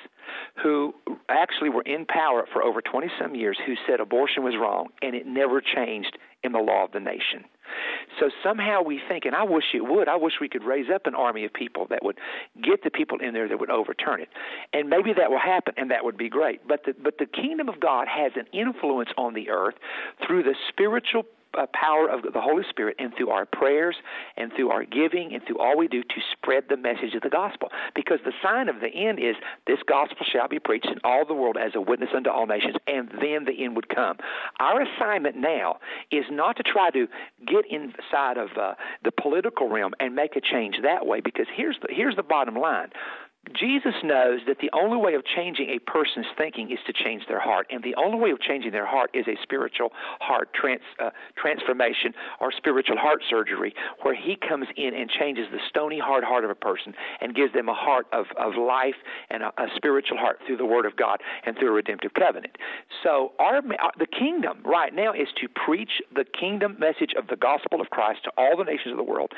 who 0.63 0.95
actually 1.29 1.71
were 1.71 1.83
in 1.83 2.05
power 2.05 2.47
for 2.53 2.63
over 2.63 2.81
20 2.81 3.09
some 3.21 3.35
years 3.35 3.59
who 3.65 3.75
said 3.89 3.99
abortion 3.99 4.45
was 4.45 4.55
wrong, 4.61 4.89
and 5.03 5.15
it 5.15 5.27
never 5.27 5.61
changed 5.61 6.19
in 6.45 6.53
the 6.53 6.59
law 6.59 6.85
of 6.85 6.93
the 6.93 7.01
nation. 7.01 7.45
So 8.18 8.31
somehow 8.42 8.83
we 8.83 9.00
think, 9.09 9.24
and 9.24 9.35
I 9.35 9.44
wish 9.44 9.64
it 9.74 9.85
would, 9.85 10.09
I 10.09 10.16
wish 10.16 10.35
we 10.40 10.48
could 10.48 10.64
raise 10.64 10.87
up 10.92 11.07
an 11.07 11.14
army 11.14 11.44
of 11.44 11.52
people 11.52 11.87
that 11.90 12.02
would 12.02 12.18
get 12.62 12.83
the 12.85 12.90
people 12.90 13.18
in 13.20 13.35
there 13.35 13.48
that 13.48 13.59
would 13.59 13.70
overturn 13.70 14.20
it. 14.20 14.28
And 14.72 14.88
maybe 14.88 15.12
that 15.12 15.31
will 15.31 15.38
happen, 15.38 15.74
and 15.76 15.90
that 15.90 16.04
would 16.04 16.16
be 16.16 16.28
great. 16.28 16.66
But 16.66 16.85
the, 16.85 16.94
but 17.02 17.18
the 17.18 17.26
kingdom 17.26 17.68
of 17.68 17.81
God 17.81 18.09
has 18.09 18.33
an 18.37 18.46
influence 18.52 19.11
on 19.16 19.35
the 19.35 19.50
earth 19.50 19.74
through 20.26 20.42
the 20.42 20.54
spiritual 20.68 21.24
power 21.53 22.09
of 22.09 22.23
the 22.23 22.41
Holy 22.41 22.65
Spirit 22.69 22.97
and 22.99 23.13
through 23.17 23.31
our 23.31 23.47
prayers 23.47 23.97
and 24.37 24.53
through 24.55 24.71
our 24.71 24.85
giving 24.85 25.35
and 25.35 25.43
through 25.47 25.59
all 25.59 25.77
we 25.77 25.89
do 25.89 26.03
to 26.03 26.21
spread 26.33 26.65
the 26.69 26.77
message 26.77 27.15
of 27.15 27.23
the 27.23 27.29
gospel. 27.29 27.71
Because 27.95 28.19
the 28.25 28.33
sign 28.43 28.69
of 28.69 28.81
the 28.81 28.89
end 28.89 29.19
is 29.19 29.37
this 29.67 29.79
gospel 29.89 30.25
shall 30.31 30.49
be 30.49 30.59
preached 30.59 30.87
in 30.87 30.99
all 31.05 31.25
the 31.25 31.35
world 31.35 31.57
as 31.57 31.73
a 31.75 31.81
witness 31.81 32.11
unto 32.15 32.31
all 32.31 32.47
nations, 32.47 32.77
and 32.87 33.09
then 33.21 33.45
the 33.45 33.65
end 33.65 33.77
would 33.77 33.89
come. 33.89 34.17
Our 34.61 34.83
assignment 34.83 35.37
now 35.37 35.79
is 36.11 36.25
not 36.31 36.57
to 36.57 36.63
try 36.63 36.91
to 36.91 37.07
get 37.47 37.65
inside 37.71 38.37
of 38.37 38.51
uh, 38.61 38.75
the 39.05 39.13
political 39.13 39.69
realm 39.69 39.95
and 40.01 40.15
make 40.15 40.37
a 40.37 40.41
change 40.41 40.77
that 40.83 41.07
way, 41.07 41.21
because 41.21 41.47
here's 41.55 41.77
the, 41.83 41.89
here's 41.91 42.17
the 42.17 42.23
bottom 42.23 42.55
line 42.55 42.89
Jesus 43.55 43.95
knows 44.03 44.41
that 44.47 44.59
the 44.61 44.71
only 44.73 44.97
way 44.97 45.15
of 45.15 45.25
changing 45.25 45.71
a 45.71 45.79
person's 45.79 46.27
thinking 46.37 46.71
is 46.71 46.79
to 46.87 46.93
change 46.93 47.23
their 47.29 47.41
heart, 47.41 47.67
and 47.71 47.83
the 47.83 47.95
only 47.95 48.19
way 48.19 48.31
of 48.31 48.41
changing 48.41 48.73
their 48.73 48.87
heart 48.87 49.11
is 49.15 49.27
a 49.29 49.37
spiritual 49.43 49.93
heart 50.21 50.49
trans, 50.55 50.81
uh, 50.99 51.11
transformation 51.37 52.13
or 52.41 52.53
spiritual 52.53 52.97
heart 52.97 53.23
surgery, 53.29 53.75
where 54.03 54.15
He 54.15 54.37
comes 54.37 54.67
in 54.77 54.95
and 54.95 55.11
changes 55.11 55.47
the 55.53 55.59
stony, 55.69 55.99
hard 55.99 56.25
heart 56.25 56.45
of 56.45 56.51
a 56.51 56.55
person 56.55 56.95
and 57.21 57.35
gives 57.35 57.53
them 57.53 57.69
a 57.69 57.75
heart 57.75 58.07
of, 58.13 58.27
of 58.37 58.55
life 58.57 58.97
and 59.31 59.43
a, 59.43 59.49
a 59.59 59.67
spiritual 59.77 60.19
heart 60.19 60.39
through 60.47 60.57
the 60.57 60.67
Word 60.67 60.87
of 60.87 60.97
God 60.97 61.21
and 61.45 61.57
through 61.59 61.69
a 61.69 61.73
redemptive 61.73 62.15
covenant. 62.15 62.57
So, 63.03 63.33
our 63.39 63.63
the 63.99 64.07
kingdom 64.07 64.63
right 64.65 64.95
now 64.95 65.13
is 65.13 65.29
to 65.41 65.49
preach 65.49 66.03
the 66.15 66.25
kingdom 66.25 66.77
message 66.79 67.13
of 67.17 67.27
the 67.29 67.37
gospel 67.37 67.81
of 67.81 67.91
Christ 67.91 68.25
to 68.25 68.31
all 68.37 68.57
the 68.57 68.65
nations 68.65 68.93
of 68.93 68.97
the 68.97 69.05
world, 69.05 69.33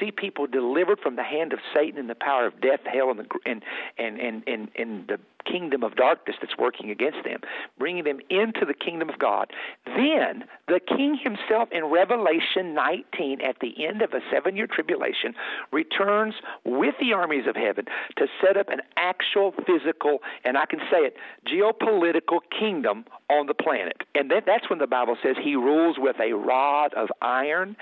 see 0.00 0.10
people 0.10 0.46
delivered 0.46 0.98
from 1.00 1.16
the 1.16 1.22
hand 1.22 1.52
of 1.52 1.58
Satan 1.74 1.98
and 1.98 2.10
the 2.10 2.14
power 2.14 2.46
of 2.46 2.60
death, 2.60 2.80
hell, 2.84 3.10
and 3.10 3.20
the 3.20 3.26
and 3.44 3.55
and 3.98 4.20
and 4.20 4.42
and, 4.46 4.68
and 4.76 5.08
the 5.08 5.18
kingdom 5.50 5.82
of 5.82 5.96
darkness 5.96 6.36
that's 6.40 6.56
working 6.58 6.90
against 6.90 7.18
them, 7.24 7.40
bringing 7.78 8.04
them 8.04 8.20
into 8.30 8.64
the 8.66 8.74
kingdom 8.74 9.08
of 9.08 9.18
God. 9.18 9.50
Then 9.84 10.44
the 10.68 10.80
king 10.80 11.18
himself 11.22 11.68
in 11.72 11.84
Revelation 11.86 12.74
19, 12.74 13.40
at 13.40 13.56
the 13.60 13.86
end 13.86 14.02
of 14.02 14.12
a 14.12 14.20
seven 14.30 14.56
year 14.56 14.66
tribulation, 14.66 15.34
returns 15.72 16.34
with 16.64 16.94
the 17.00 17.12
armies 17.12 17.46
of 17.46 17.56
heaven 17.56 17.86
to 18.16 18.26
set 18.44 18.56
up 18.56 18.68
an 18.68 18.80
actual 18.96 19.54
physical, 19.66 20.18
and 20.44 20.56
I 20.58 20.66
can 20.66 20.80
say 20.90 20.98
it, 20.98 21.16
geopolitical 21.46 22.40
kingdom 22.58 23.04
on 23.28 23.46
the 23.46 23.54
planet. 23.54 24.02
And 24.14 24.30
that's 24.30 24.70
when 24.70 24.78
the 24.78 24.86
Bible 24.86 25.16
says 25.22 25.36
he 25.42 25.56
rules 25.56 25.96
with 25.98 26.16
a 26.20 26.32
rod 26.32 26.94
of 26.94 27.08
iron, 27.22 27.76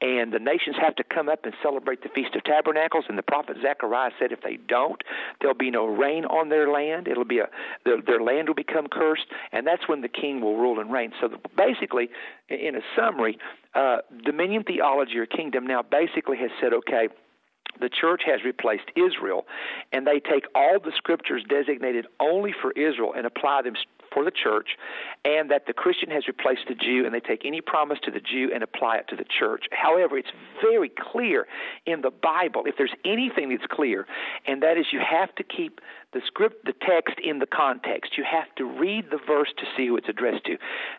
and 0.00 0.32
the 0.32 0.38
nations 0.38 0.76
have 0.80 0.94
to 0.96 1.04
come 1.04 1.28
up 1.28 1.44
and 1.44 1.54
celebrate 1.62 2.02
the 2.02 2.08
Feast 2.10 2.34
of 2.36 2.44
Tabernacles. 2.44 3.04
And 3.08 3.16
the 3.16 3.22
prophet 3.22 3.56
Zechariah 3.62 4.10
said 4.18 4.32
if 4.32 4.42
they 4.42 4.58
don't, 4.68 5.02
there'll 5.40 5.56
be 5.56 5.70
no 5.70 5.86
rain 5.86 6.24
on 6.26 6.48
their 6.48 6.70
land. 6.70 7.08
It'll 7.10 7.24
be 7.24 7.38
a 7.38 7.48
their, 7.84 8.00
their 8.00 8.20
land 8.20 8.48
will 8.48 8.54
become 8.54 8.86
cursed, 8.90 9.26
and 9.52 9.66
that's 9.66 9.88
when 9.88 10.00
the 10.00 10.08
king 10.08 10.40
will 10.40 10.56
rule 10.56 10.80
and 10.80 10.92
reign. 10.92 11.12
So 11.20 11.28
basically, 11.56 12.08
in 12.48 12.76
a 12.76 12.80
summary, 12.96 13.38
uh, 13.74 13.98
dominion 14.24 14.64
theology 14.64 15.18
or 15.18 15.26
kingdom 15.26 15.66
now 15.66 15.82
basically 15.82 16.38
has 16.38 16.50
said, 16.60 16.72
okay 16.72 17.08
the 17.80 17.88
church 17.88 18.22
has 18.26 18.44
replaced 18.44 18.90
Israel, 18.96 19.46
and 19.92 20.06
they 20.06 20.20
take 20.20 20.44
all 20.54 20.78
the 20.82 20.92
scriptures 20.96 21.42
designated 21.48 22.06
only 22.20 22.52
for 22.60 22.72
Israel 22.72 23.14
and 23.16 23.26
apply 23.26 23.62
them 23.62 23.74
for 24.12 24.24
the 24.24 24.30
church, 24.30 24.70
and 25.24 25.50
that 25.50 25.66
the 25.66 25.72
Christian 25.72 26.10
has 26.10 26.26
replaced 26.26 26.62
the 26.68 26.74
Jew, 26.74 27.04
and 27.04 27.14
they 27.14 27.20
take 27.20 27.42
any 27.44 27.60
promise 27.60 27.98
to 28.02 28.10
the 28.10 28.20
Jew 28.20 28.50
and 28.52 28.62
apply 28.62 28.96
it 28.96 29.08
to 29.08 29.16
the 29.16 29.24
church. 29.24 29.66
However, 29.70 30.18
it's 30.18 30.32
very 30.60 30.90
clear 30.90 31.46
in 31.86 32.00
the 32.00 32.10
Bible, 32.10 32.64
if 32.66 32.74
there's 32.76 32.94
anything 33.04 33.50
that's 33.50 33.70
clear, 33.70 34.06
and 34.46 34.62
that 34.62 34.76
is 34.76 34.86
you 34.92 34.98
have 34.98 35.34
to 35.36 35.44
keep 35.44 35.80
the 36.12 36.20
script, 36.26 36.64
the 36.64 36.74
text 36.86 37.18
in 37.22 37.38
the 37.38 37.46
context. 37.46 38.18
You 38.18 38.24
have 38.24 38.52
to 38.56 38.64
read 38.64 39.06
the 39.10 39.18
verse 39.26 39.52
to 39.58 39.64
see 39.76 39.86
who 39.86 39.96
it's 39.96 40.08
addressed 40.08 40.44
to. 40.46 40.56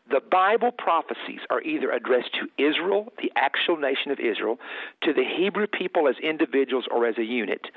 The 0.10 0.21
Bible 0.32 0.71
prophecies 0.71 1.41
are 1.50 1.62
either 1.62 1.91
addressed 1.91 2.32
to 2.39 2.63
Israel, 2.63 3.12
the 3.21 3.32
actual 3.36 3.78
nation 3.78 4.12
of 4.12 4.19
Israel, 4.19 4.58
to 5.04 5.13
the 5.13 5.24
Hebrew 5.24 5.67
people 5.67 6.08
as 6.08 6.15
individuals 6.24 6.86
or 6.89 7.06
as 7.06 7.17
a 7.17 7.24
unit, 7.24 7.67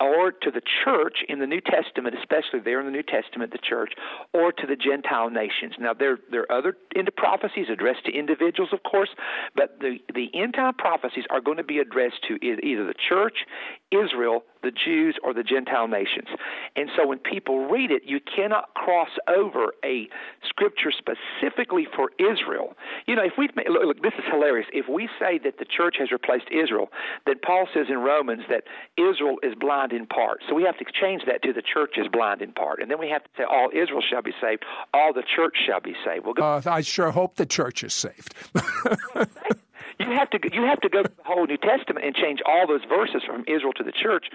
or 0.00 0.32
to 0.32 0.50
the 0.50 0.62
church 0.84 1.18
in 1.28 1.38
the 1.38 1.46
New 1.46 1.60
Testament, 1.60 2.16
especially 2.18 2.60
there 2.64 2.80
in 2.80 2.86
the 2.86 2.92
New 2.92 3.02
Testament, 3.02 3.52
the 3.52 3.58
church, 3.58 3.92
or 4.32 4.50
to 4.50 4.66
the 4.66 4.76
Gentile 4.76 5.30
nations. 5.30 5.74
Now, 5.78 5.94
there, 5.94 6.18
there 6.30 6.42
are 6.50 6.58
other 6.58 6.76
into 6.96 7.12
prophecies 7.12 7.66
addressed 7.70 8.04
to 8.06 8.12
individuals, 8.12 8.70
of 8.72 8.82
course, 8.82 9.10
but 9.54 9.78
the, 9.80 9.98
the 10.14 10.30
end 10.34 10.54
time 10.54 10.74
prophecies 10.74 11.24
are 11.30 11.40
going 11.40 11.58
to 11.58 11.64
be 11.64 11.78
addressed 11.78 12.24
to 12.28 12.34
either 12.44 12.84
the 12.84 12.94
church, 13.08 13.46
Israel, 13.92 14.44
the 14.62 14.70
Jews, 14.70 15.16
or 15.22 15.34
the 15.34 15.42
Gentile 15.42 15.88
nations. 15.88 16.28
And 16.76 16.90
so 16.96 17.06
when 17.06 17.18
people 17.18 17.68
read 17.68 17.90
it, 17.90 18.02
you 18.04 18.20
cannot 18.20 18.74
cross 18.74 19.10
over 19.28 19.72
a 19.84 20.08
scripture 20.48 20.92
specifically 20.92 21.86
for 21.96 22.10
Israel. 22.18 22.74
You 23.06 23.16
know, 23.16 23.24
if 23.24 23.32
we 23.36 23.48
look, 23.68 23.84
look, 23.84 24.02
this 24.02 24.12
is 24.18 24.24
hilarious. 24.30 24.66
If 24.72 24.88
we 24.88 25.08
say 25.18 25.38
that 25.44 25.58
the 25.58 25.64
church 25.64 25.96
has 25.98 26.12
replaced 26.12 26.46
Israel, 26.50 26.88
then 27.26 27.36
Paul 27.44 27.66
says 27.74 27.86
in 27.88 27.98
Romans 27.98 28.42
that 28.48 28.64
Israel 28.96 29.36
is 29.42 29.54
blind 29.58 29.92
in 29.92 30.06
part. 30.06 30.40
So 30.48 30.54
we 30.54 30.62
have 30.64 30.78
to 30.78 30.84
change 31.00 31.22
that 31.26 31.42
to 31.42 31.52
the 31.52 31.62
church 31.62 31.94
is 31.96 32.06
blind 32.08 32.42
in 32.42 32.52
part. 32.52 32.80
And 32.80 32.90
then 32.90 32.98
we 32.98 33.08
have 33.08 33.24
to 33.24 33.30
say 33.36 33.44
all 33.44 33.68
Israel 33.72 34.02
shall 34.08 34.22
be 34.22 34.32
saved, 34.40 34.64
all 34.94 35.12
the 35.12 35.24
church 35.36 35.56
shall 35.66 35.80
be 35.80 35.94
saved. 36.04 36.24
We'll 36.24 36.34
go- 36.34 36.42
uh, 36.42 36.62
I 36.66 36.82
sure 36.82 37.10
hope 37.10 37.36
the 37.36 37.46
church 37.46 37.82
is 37.82 37.94
saved. 37.94 38.34
you 40.00 40.10
have 40.12 40.30
to 40.30 40.38
you 40.52 40.62
have 40.62 40.80
to 40.80 40.88
go 40.88 41.02
to 41.02 41.08
the 41.08 41.22
whole 41.24 41.46
New 41.46 41.56
Testament 41.58 42.04
and 42.04 42.14
change 42.14 42.40
all 42.46 42.66
those 42.66 42.84
verses 42.88 43.22
from 43.26 43.44
Israel 43.46 43.72
to 43.74 43.84
the 43.84 43.92
church, 43.92 44.26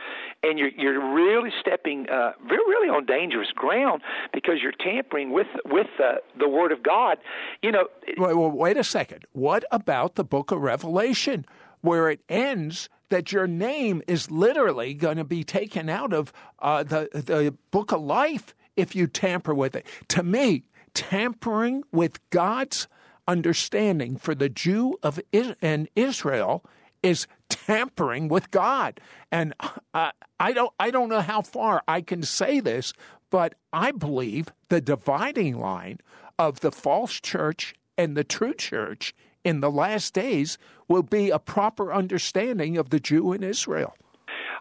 and 0.44 0.60
you're 0.60 0.70
you're 0.70 1.14
really 1.14 1.52
stepping 1.60 2.08
uh, 2.10 2.34
really 2.48 2.90
on 2.90 3.06
dangerous 3.06 3.52
ground 3.56 4.02
because 4.34 4.56
you're 4.62 4.72
tampering 4.72 5.32
with 5.32 5.48
with 5.66 5.88
uh, 6.04 6.16
the 6.40 6.48
Word 6.48 6.72
of 6.72 6.84
God. 6.84 7.18
You 7.62 7.72
know. 7.72 7.88
Wait, 8.18 8.36
well, 8.36 8.52
wait 8.52 8.78
a 8.78 8.84
second. 8.84 9.26
What 9.32 9.66
about 9.72 10.16
the 10.16 10.24
Book 10.24 10.52
of 10.52 10.62
Revelation, 10.62 11.46
where 11.82 12.10
it 12.10 12.22
ends? 12.30 12.90
That 13.10 13.32
your 13.32 13.46
name 13.46 14.02
is 14.08 14.32
literally 14.32 14.96
going 14.96 15.18
to 15.18 15.24
be 15.24 15.44
taken 15.44 15.90
out 15.90 16.12
of 16.12 16.34
uh, 16.58 16.84
the 16.84 17.08
the 17.14 17.56
book 17.70 17.92
of 17.92 18.02
life 18.02 18.56
if 18.76 18.96
you 18.96 19.06
tamper 19.08 19.54
with 19.54 19.76
it. 19.76 19.86
To 20.10 20.24
me, 20.24 20.64
tampering 20.96 21.84
with 21.92 22.20
God's 22.32 22.88
understanding 23.28 24.18
for 24.18 24.36
the 24.36 24.50
Jew 24.50 24.98
of 25.04 25.20
and 25.62 25.90
Israel 25.96 26.64
is 27.04 27.28
tampering 27.50 28.28
with 28.28 28.52
God. 28.52 29.00
And 29.32 29.54
uh, 29.94 30.12
I 30.40 30.52
don't 30.54 30.74
I 30.80 30.92
don't 30.92 31.10
know 31.10 31.22
how 31.22 31.42
far 31.42 31.84
I 31.88 32.02
can 32.02 32.24
say 32.24 32.60
this, 32.60 32.94
but 33.30 33.56
I 33.72 33.92
believe 33.92 34.48
the 34.70 34.82
dividing 34.82 35.60
line 35.60 36.00
of 36.38 36.60
the 36.62 36.72
false 36.72 37.14
church 37.14 37.76
and 37.98 38.18
the 38.18 38.24
true 38.24 38.54
church 38.54 39.14
in 39.44 39.62
the 39.62 39.72
last 39.72 40.14
days 40.14 40.58
will 40.88 41.04
be 41.04 41.30
a 41.30 41.40
proper 41.40 41.94
understanding 41.94 42.78
of 42.78 42.90
the 42.90 43.00
Jew 43.00 43.32
in 43.34 43.44
Israel. 43.44 43.96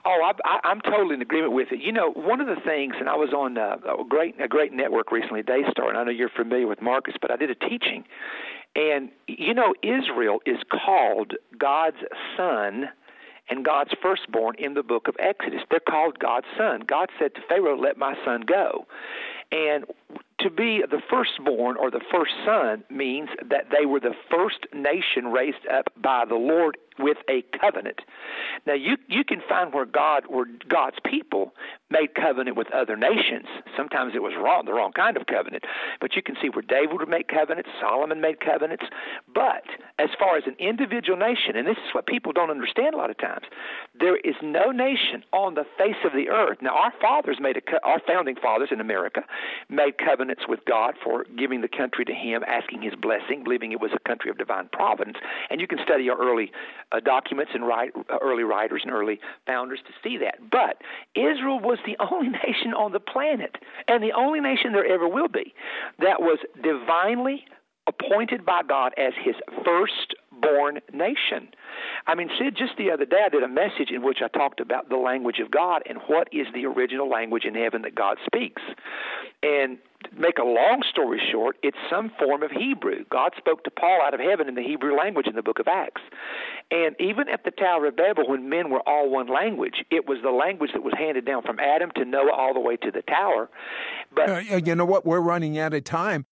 Oh, 0.06 0.32
I, 0.44 0.70
am 0.70 0.82
totally 0.82 1.14
in 1.14 1.22
agreement 1.22 1.54
with 1.54 1.68
it. 1.72 1.80
You 1.80 1.90
know, 1.90 2.10
one 2.10 2.38
of 2.42 2.46
the 2.46 2.60
things, 2.62 2.94
and 3.00 3.08
I 3.08 3.16
was 3.16 3.32
on 3.32 3.56
uh, 3.56 3.76
a 3.98 4.04
great 4.04 4.38
a 4.38 4.46
great 4.46 4.70
network 4.70 5.10
recently, 5.10 5.42
Daystar, 5.42 5.88
and 5.88 5.96
I 5.96 6.04
know 6.04 6.10
you're 6.10 6.28
familiar 6.28 6.66
with 6.66 6.82
Marcus, 6.82 7.14
but 7.22 7.30
I 7.30 7.36
did 7.36 7.50
a 7.50 7.54
teaching, 7.54 8.04
and 8.76 9.10
you 9.26 9.54
know, 9.54 9.74
Israel 9.82 10.40
is 10.46 10.58
called 10.70 11.34
God's 11.58 11.98
son 12.36 12.88
and 13.48 13.64
God's 13.64 13.90
firstborn 14.00 14.54
in 14.58 14.74
the 14.74 14.82
book 14.82 15.06
of 15.06 15.16
Exodus. 15.18 15.60
They're 15.70 15.80
called 15.80 16.18
God's 16.18 16.46
son. 16.56 16.82
God 16.86 17.10
said 17.18 17.34
to 17.34 17.40
Pharaoh, 17.48 17.76
"Let 17.76 17.98
my 17.98 18.14
son 18.24 18.42
go." 18.42 18.86
And 19.52 19.84
to 20.40 20.50
be 20.50 20.82
the 20.88 21.00
firstborn 21.10 21.76
or 21.76 21.90
the 21.90 22.00
first 22.12 22.32
son 22.44 22.84
means 22.90 23.28
that 23.48 23.66
they 23.70 23.86
were 23.86 24.00
the 24.00 24.14
first 24.30 24.66
nation 24.74 25.32
raised 25.32 25.66
up 25.72 25.86
by 25.96 26.24
the 26.28 26.34
Lord 26.34 26.76
with 26.98 27.18
a 27.28 27.42
covenant. 27.58 28.00
Now 28.66 28.74
you 28.74 28.96
you 29.08 29.24
can 29.24 29.42
find 29.48 29.72
where 29.72 29.84
God 29.84 30.24
where 30.28 30.46
God's 30.68 30.98
people 31.04 31.52
made 31.90 32.14
covenant 32.14 32.56
with 32.56 32.72
other 32.72 32.96
nations. 32.96 33.46
Sometimes 33.76 34.12
it 34.14 34.22
was 34.22 34.34
wrong, 34.38 34.64
the 34.64 34.72
wrong 34.72 34.92
kind 34.92 35.16
of 35.16 35.26
covenant. 35.26 35.64
But 36.00 36.14
you 36.14 36.22
can 36.22 36.36
see 36.40 36.48
where 36.48 36.62
David 36.62 36.98
would 36.98 37.08
make 37.08 37.28
covenants, 37.28 37.70
Solomon 37.80 38.20
made 38.20 38.40
covenants. 38.40 38.84
But 39.32 39.64
as 39.98 40.10
far 40.18 40.36
as 40.36 40.44
an 40.46 40.56
individual 40.58 41.18
nation, 41.18 41.56
and 41.56 41.66
this 41.66 41.78
is 41.78 41.94
what 41.94 42.06
people 42.06 42.32
don't 42.32 42.50
understand 42.50 42.94
a 42.94 42.98
lot 42.98 43.10
of 43.10 43.18
times, 43.18 43.46
there 43.98 44.16
is 44.16 44.34
no 44.42 44.70
nation 44.70 45.24
on 45.32 45.54
the 45.54 45.66
face 45.78 46.02
of 46.04 46.12
the 46.12 46.28
earth. 46.28 46.58
Now 46.62 46.76
our 46.76 46.92
fathers 47.00 47.38
made 47.40 47.56
a 47.56 47.62
our 47.84 48.00
founding 48.06 48.36
fathers 48.36 48.68
in 48.70 48.80
America 48.80 49.22
made 49.68 49.98
covenants 50.24 50.44
with 50.48 50.60
God 50.64 50.94
for 51.04 51.24
giving 51.36 51.60
the 51.60 51.68
country 51.68 52.04
to 52.06 52.14
Him, 52.14 52.42
asking 52.46 52.80
His 52.80 52.94
blessing, 52.94 53.44
believing 53.44 53.72
it 53.72 53.80
was 53.80 53.90
a 53.94 54.08
country 54.08 54.30
of 54.30 54.38
divine 54.38 54.70
providence. 54.72 55.18
And 55.50 55.60
you 55.60 55.66
can 55.66 55.78
study 55.84 56.08
our 56.08 56.16
early 56.16 56.50
uh, 56.92 57.00
documents 57.00 57.52
and 57.54 57.66
write, 57.66 57.90
uh, 57.96 58.16
early 58.22 58.42
writers 58.42 58.82
and 58.84 58.92
early 58.92 59.20
founders 59.46 59.80
to 59.86 59.92
see 60.02 60.16
that. 60.18 60.50
But 60.50 60.80
Israel 61.14 61.60
was 61.60 61.78
the 61.84 61.96
only 62.10 62.28
nation 62.28 62.72
on 62.72 62.92
the 62.92 63.00
planet, 63.00 63.56
and 63.86 64.02
the 64.02 64.12
only 64.12 64.40
nation 64.40 64.72
there 64.72 64.86
ever 64.86 65.06
will 65.06 65.28
be, 65.28 65.52
that 65.98 66.20
was 66.20 66.38
divinely 66.62 67.44
appointed 67.86 68.44
by 68.46 68.62
God 68.66 68.92
as 68.96 69.12
his 69.22 69.34
firstborn 69.64 70.80
nation. 70.92 71.48
I 72.06 72.14
mean, 72.14 72.30
Sid, 72.38 72.56
just 72.56 72.76
the 72.78 72.90
other 72.90 73.04
day 73.04 73.22
I 73.26 73.28
did 73.28 73.42
a 73.42 73.48
message 73.48 73.90
in 73.90 74.02
which 74.02 74.18
I 74.22 74.28
talked 74.28 74.60
about 74.60 74.88
the 74.88 74.96
language 74.96 75.38
of 75.38 75.50
God 75.50 75.82
and 75.88 75.98
what 76.06 76.28
is 76.32 76.46
the 76.54 76.66
original 76.66 77.08
language 77.08 77.44
in 77.44 77.54
heaven 77.54 77.82
that 77.82 77.94
God 77.94 78.18
speaks. 78.26 78.62
And 79.42 79.78
make 80.16 80.38
a 80.38 80.44
long 80.44 80.82
story 80.90 81.20
short, 81.30 81.56
it's 81.62 81.76
some 81.90 82.10
form 82.18 82.42
of 82.42 82.50
Hebrew. 82.50 83.04
God 83.10 83.32
spoke 83.36 83.64
to 83.64 83.70
Paul 83.70 84.00
out 84.04 84.14
of 84.14 84.20
heaven 84.20 84.48
in 84.48 84.54
the 84.54 84.62
Hebrew 84.62 84.96
language 84.96 85.26
in 85.26 85.34
the 85.34 85.42
book 85.42 85.58
of 85.58 85.68
Acts. 85.68 86.02
And 86.70 86.96
even 86.98 87.28
at 87.28 87.44
the 87.44 87.50
Tower 87.50 87.86
of 87.86 87.96
Babel, 87.96 88.28
when 88.28 88.48
men 88.48 88.70
were 88.70 88.80
all 88.86 89.10
one 89.10 89.28
language, 89.28 89.84
it 89.90 90.06
was 90.06 90.18
the 90.22 90.30
language 90.30 90.70
that 90.72 90.82
was 90.82 90.94
handed 90.96 91.24
down 91.24 91.42
from 91.42 91.58
Adam 91.58 91.90
to 91.96 92.04
Noah 92.04 92.32
all 92.32 92.54
the 92.54 92.60
way 92.60 92.76
to 92.76 92.90
the 92.90 93.02
tower. 93.02 93.50
But 94.14 94.30
uh, 94.30 94.56
you 94.56 94.74
know 94.74 94.84
what? 94.84 95.04
We're 95.04 95.20
running 95.20 95.58
out 95.58 95.74
of 95.74 95.84
time. 95.84 96.26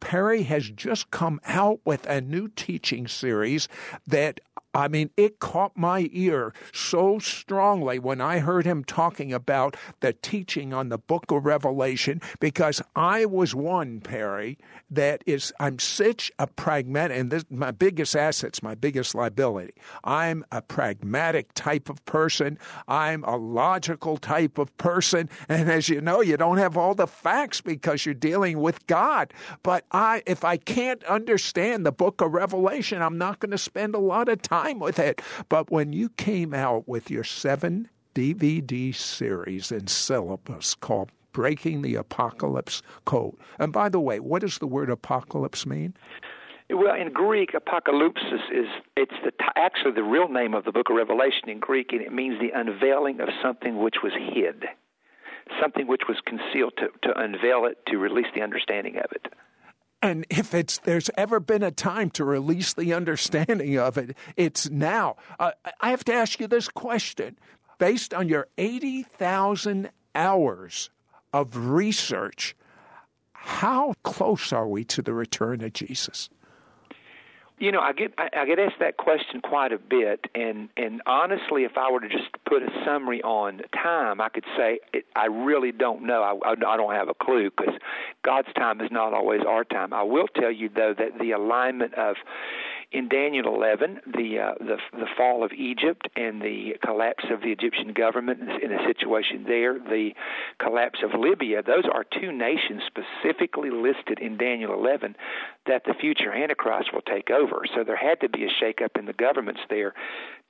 Perry 0.00 0.42
has 0.44 0.70
just 0.70 1.10
come 1.10 1.40
out 1.46 1.80
with 1.84 2.06
a 2.06 2.20
new 2.20 2.48
teaching 2.48 3.06
series 3.06 3.68
that 4.06 4.40
I 4.76 4.88
mean, 4.88 5.08
it 5.16 5.38
caught 5.38 5.74
my 5.74 6.10
ear 6.12 6.52
so 6.70 7.18
strongly 7.18 7.98
when 7.98 8.20
I 8.20 8.40
heard 8.40 8.66
him 8.66 8.84
talking 8.84 9.32
about 9.32 9.74
the 10.00 10.12
teaching 10.12 10.74
on 10.74 10.90
the 10.90 10.98
book 10.98 11.30
of 11.30 11.46
Revelation 11.46 12.20
because 12.40 12.82
I 12.94 13.24
was 13.24 13.54
one, 13.54 14.00
Perry, 14.00 14.58
that 14.90 15.22
is, 15.24 15.50
I'm 15.58 15.78
such 15.78 16.30
a 16.38 16.46
pragmatic, 16.46 17.16
and 17.16 17.30
this, 17.30 17.44
my 17.48 17.70
biggest 17.70 18.14
asset's 18.14 18.62
my 18.62 18.74
biggest 18.74 19.14
liability. 19.14 19.72
I'm 20.04 20.44
a 20.52 20.60
pragmatic 20.60 21.54
type 21.54 21.88
of 21.88 22.04
person. 22.04 22.58
I'm 22.86 23.24
a 23.24 23.36
logical 23.36 24.18
type 24.18 24.58
of 24.58 24.76
person. 24.76 25.30
And 25.48 25.70
as 25.70 25.88
you 25.88 26.02
know, 26.02 26.20
you 26.20 26.36
don't 26.36 26.58
have 26.58 26.76
all 26.76 26.94
the 26.94 27.06
facts 27.06 27.62
because 27.62 28.04
you're 28.04 28.14
dealing 28.14 28.60
with 28.60 28.86
God. 28.86 29.32
But 29.62 29.85
I, 29.92 30.22
if 30.26 30.44
I 30.44 30.56
can't 30.56 31.02
understand 31.04 31.86
the 31.86 31.92
book 31.92 32.20
of 32.20 32.32
Revelation, 32.32 33.02
I'm 33.02 33.18
not 33.18 33.38
going 33.38 33.52
to 33.52 33.58
spend 33.58 33.94
a 33.94 33.98
lot 33.98 34.28
of 34.28 34.42
time 34.42 34.78
with 34.78 34.98
it. 34.98 35.22
But 35.48 35.70
when 35.70 35.92
you 35.92 36.08
came 36.10 36.52
out 36.52 36.88
with 36.88 37.10
your 37.10 37.24
seven 37.24 37.88
DVD 38.14 38.94
series 38.94 39.70
and 39.70 39.88
syllabus 39.88 40.74
called 40.74 41.10
Breaking 41.32 41.82
the 41.82 41.94
Apocalypse 41.94 42.82
Code, 43.04 43.36
and 43.58 43.72
by 43.72 43.88
the 43.88 44.00
way, 44.00 44.20
what 44.20 44.42
does 44.42 44.58
the 44.58 44.66
word 44.66 44.90
apocalypse 44.90 45.66
mean? 45.66 45.94
Well, 46.68 46.96
in 46.96 47.12
Greek, 47.12 47.54
apocalypse 47.54 48.22
is 48.52 48.66
it's 48.96 49.14
the 49.22 49.32
actually 49.54 49.92
the 49.92 50.02
real 50.02 50.28
name 50.28 50.52
of 50.52 50.64
the 50.64 50.72
book 50.72 50.90
of 50.90 50.96
Revelation 50.96 51.48
in 51.48 51.60
Greek, 51.60 51.92
and 51.92 52.00
it 52.02 52.12
means 52.12 52.40
the 52.40 52.50
unveiling 52.58 53.20
of 53.20 53.28
something 53.40 53.78
which 53.78 53.96
was 54.02 54.12
hid, 54.14 54.64
something 55.60 55.86
which 55.86 56.02
was 56.08 56.16
concealed 56.26 56.72
to, 56.78 56.88
to 57.02 57.16
unveil 57.20 57.66
it, 57.66 57.78
to 57.86 57.98
release 57.98 58.26
the 58.34 58.42
understanding 58.42 58.96
of 58.96 59.12
it. 59.12 59.32
And 60.06 60.24
if 60.30 60.54
it's 60.54 60.78
there's 60.78 61.10
ever 61.16 61.40
been 61.40 61.64
a 61.64 61.72
time 61.72 62.10
to 62.10 62.24
release 62.24 62.72
the 62.72 62.94
understanding 62.94 63.76
of 63.76 63.98
it, 63.98 64.16
it's 64.36 64.70
now. 64.70 65.16
Uh, 65.38 65.50
I 65.80 65.90
have 65.90 66.04
to 66.04 66.14
ask 66.14 66.38
you 66.38 66.46
this 66.46 66.68
question: 66.68 67.36
based 67.78 68.14
on 68.14 68.28
your 68.28 68.46
eighty 68.56 69.02
thousand 69.02 69.90
hours 70.14 70.90
of 71.32 71.56
research, 71.56 72.54
how 73.32 73.94
close 74.04 74.52
are 74.52 74.68
we 74.68 74.84
to 74.84 75.02
the 75.02 75.12
return 75.12 75.62
of 75.62 75.72
Jesus? 75.72 76.28
You 77.58 77.72
know, 77.72 77.80
I 77.80 77.92
get 77.92 78.12
I, 78.18 78.28
I 78.36 78.44
get 78.44 78.58
asked 78.58 78.80
that 78.80 78.98
question 78.98 79.40
quite 79.40 79.72
a 79.72 79.78
bit, 79.78 80.26
and 80.34 80.68
and 80.76 81.00
honestly, 81.06 81.64
if 81.64 81.78
I 81.78 81.90
were 81.90 82.00
to 82.00 82.08
just 82.08 82.28
put 82.46 82.62
a 82.62 82.68
summary 82.84 83.22
on 83.22 83.62
time, 83.72 84.20
I 84.20 84.28
could 84.28 84.44
say 84.56 84.80
it, 84.92 85.06
I 85.16 85.26
really 85.26 85.72
don't 85.72 86.02
know. 86.02 86.22
I, 86.22 86.50
I, 86.50 86.52
I 86.52 86.76
don't 86.76 86.94
have 86.94 87.08
a 87.08 87.14
clue 87.14 87.50
because 87.50 87.74
God's 88.22 88.52
time 88.54 88.82
is 88.82 88.90
not 88.90 89.14
always 89.14 89.40
our 89.48 89.64
time. 89.64 89.94
I 89.94 90.02
will 90.02 90.28
tell 90.28 90.50
you 90.50 90.68
though 90.68 90.94
that 90.98 91.18
the 91.18 91.30
alignment 91.30 91.94
of 91.94 92.16
in 92.96 93.08
Daniel 93.08 93.54
11, 93.54 94.00
the, 94.06 94.38
uh, 94.38 94.54
the 94.58 94.76
the 94.92 95.06
fall 95.18 95.44
of 95.44 95.52
Egypt 95.52 96.08
and 96.16 96.40
the 96.40 96.76
collapse 96.82 97.24
of 97.30 97.42
the 97.42 97.48
Egyptian 97.48 97.92
government 97.92 98.40
in 98.62 98.72
a 98.72 98.86
situation 98.86 99.44
there, 99.46 99.78
the 99.78 100.12
collapse 100.58 101.00
of 101.04 101.10
Libya, 101.18 101.62
those 101.62 101.84
are 101.92 102.04
two 102.04 102.32
nations 102.32 102.80
specifically 102.86 103.68
listed 103.68 104.18
in 104.18 104.38
Daniel 104.38 104.72
11 104.72 105.14
that 105.66 105.82
the 105.84 105.92
future 106.00 106.32
Antichrist 106.32 106.94
will 106.94 107.02
take 107.02 107.30
over. 107.30 107.64
So 107.74 107.84
there 107.84 107.96
had 107.96 108.20
to 108.22 108.30
be 108.30 108.44
a 108.44 108.64
shakeup 108.64 108.98
in 108.98 109.04
the 109.04 109.12
governments 109.12 109.60
there 109.68 109.92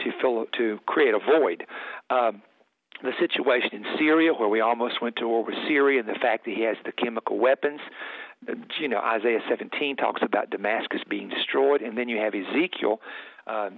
to 0.00 0.10
fill 0.20 0.46
to 0.56 0.78
create 0.86 1.14
a 1.14 1.18
void. 1.18 1.66
Um, 2.10 2.42
the 3.02 3.12
situation 3.18 3.70
in 3.74 3.84
Syria, 3.98 4.32
where 4.32 4.48
we 4.48 4.60
almost 4.60 5.02
went 5.02 5.16
to 5.16 5.26
war 5.26 5.44
with 5.44 5.56
Syria, 5.66 6.00
and 6.00 6.08
the 6.08 6.18
fact 6.20 6.44
that 6.44 6.54
he 6.54 6.62
has 6.62 6.76
the 6.84 6.92
chemical 6.92 7.38
weapons 7.38 7.80
you 8.78 8.88
know, 8.88 9.00
Isaiah 9.00 9.40
17 9.48 9.96
talks 9.96 10.22
about 10.22 10.50
Damascus 10.50 11.00
being 11.08 11.28
destroyed, 11.28 11.82
and 11.82 11.96
then 11.96 12.08
you 12.08 12.18
have 12.18 12.34
Ezekiel 12.34 13.00
uh, 13.46 13.70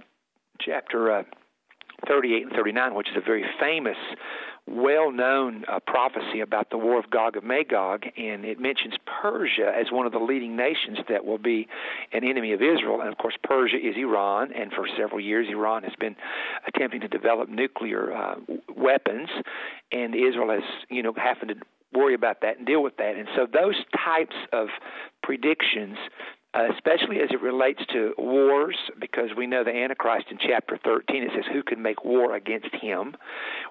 chapter 0.59 1.11
uh, 1.11 1.23
38 2.07 2.43
and 2.43 2.51
39, 2.53 2.95
which 2.95 3.09
is 3.09 3.17
a 3.17 3.21
very 3.21 3.43
famous, 3.59 3.97
well 4.67 5.11
known 5.11 5.65
uh, 5.67 5.79
prophecy 5.85 6.39
about 6.41 6.69
the 6.69 6.77
war 6.77 6.99
of 6.99 7.09
Gog 7.09 7.35
and 7.35 7.45
Magog, 7.45 8.03
and 8.17 8.45
it 8.45 8.59
mentions 8.59 8.93
Persia 9.21 9.73
as 9.75 9.91
one 9.91 10.05
of 10.05 10.11
the 10.11 10.19
leading 10.19 10.55
nations 10.55 10.99
that 11.09 11.25
will 11.25 11.37
be 11.37 11.67
an 12.13 12.23
enemy 12.23 12.53
of 12.53 12.61
Israel. 12.61 13.01
And 13.01 13.09
of 13.09 13.17
course, 13.17 13.35
Persia 13.43 13.77
is 13.77 13.95
Iran, 13.97 14.53
and 14.53 14.71
for 14.71 14.87
several 14.97 15.19
years, 15.19 15.47
Iran 15.49 15.83
has 15.83 15.93
been 15.99 16.15
attempting 16.67 17.01
to 17.01 17.07
develop 17.07 17.49
nuclear 17.49 18.13
uh, 18.13 18.35
weapons, 18.75 19.29
and 19.91 20.13
Israel 20.13 20.51
has, 20.51 20.63
you 20.89 21.03
know, 21.03 21.13
happened 21.13 21.49
to 21.49 21.55
worry 21.93 22.13
about 22.13 22.41
that 22.41 22.57
and 22.57 22.67
deal 22.67 22.83
with 22.83 22.97
that. 22.97 23.15
And 23.15 23.27
so 23.35 23.47
those 23.51 23.75
types 24.05 24.35
of 24.53 24.67
predictions 25.23 25.97
uh, 26.55 26.63
especially 26.73 27.19
as 27.19 27.29
it 27.29 27.41
relates 27.41 27.81
to 27.93 28.13
wars, 28.17 28.75
because 28.99 29.29
we 29.37 29.45
know 29.45 29.63
the 29.63 29.69
Antichrist 29.69 30.25
in 30.31 30.37
chapter 30.39 30.79
13, 30.83 31.21
it 31.21 31.29
says, 31.35 31.43
Who 31.53 31.61
can 31.61 31.81
make 31.81 32.03
war 32.03 32.35
against 32.35 32.73
him? 32.81 33.15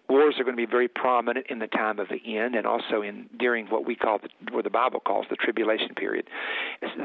Wars 0.09 0.37
are 0.39 0.45
going 0.45 0.57
to 0.57 0.67
be 0.67 0.71
very 0.71 0.87
prominent 0.87 1.47
in 1.51 1.59
the 1.59 1.67
time 1.67 1.99
of 1.99 2.07
the 2.09 2.39
end 2.39 2.55
and 2.55 2.67
also 2.67 3.03
in 3.03 3.29
during 3.37 3.67
what 3.67 3.85
we 3.85 3.97
call, 3.97 4.19
the, 4.19 4.29
what 4.53 4.63
the 4.63 4.71
Bible 4.71 5.01
calls 5.01 5.27
the 5.29 5.35
tribulation 5.35 5.93
period. 5.97 6.29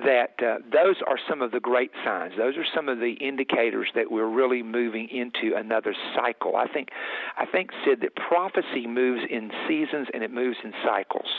That 0.05 0.35
uh, 0.45 0.59
those 0.71 0.97
are 1.07 1.17
some 1.27 1.41
of 1.41 1.51
the 1.51 1.59
great 1.59 1.91
signs. 2.05 2.33
Those 2.37 2.55
are 2.55 2.65
some 2.75 2.87
of 2.87 2.99
the 2.99 3.13
indicators 3.19 3.87
that 3.95 4.11
we're 4.11 4.29
really 4.29 4.61
moving 4.61 5.09
into 5.09 5.55
another 5.57 5.95
cycle. 6.15 6.55
I 6.55 6.67
think, 6.67 6.89
I 7.37 7.47
think, 7.47 7.71
Sid, 7.83 8.01
that 8.01 8.15
prophecy 8.15 8.85
moves 8.85 9.23
in 9.27 9.49
seasons 9.67 10.07
and 10.13 10.21
it 10.21 10.31
moves 10.31 10.57
in 10.63 10.71
cycles. 10.85 11.29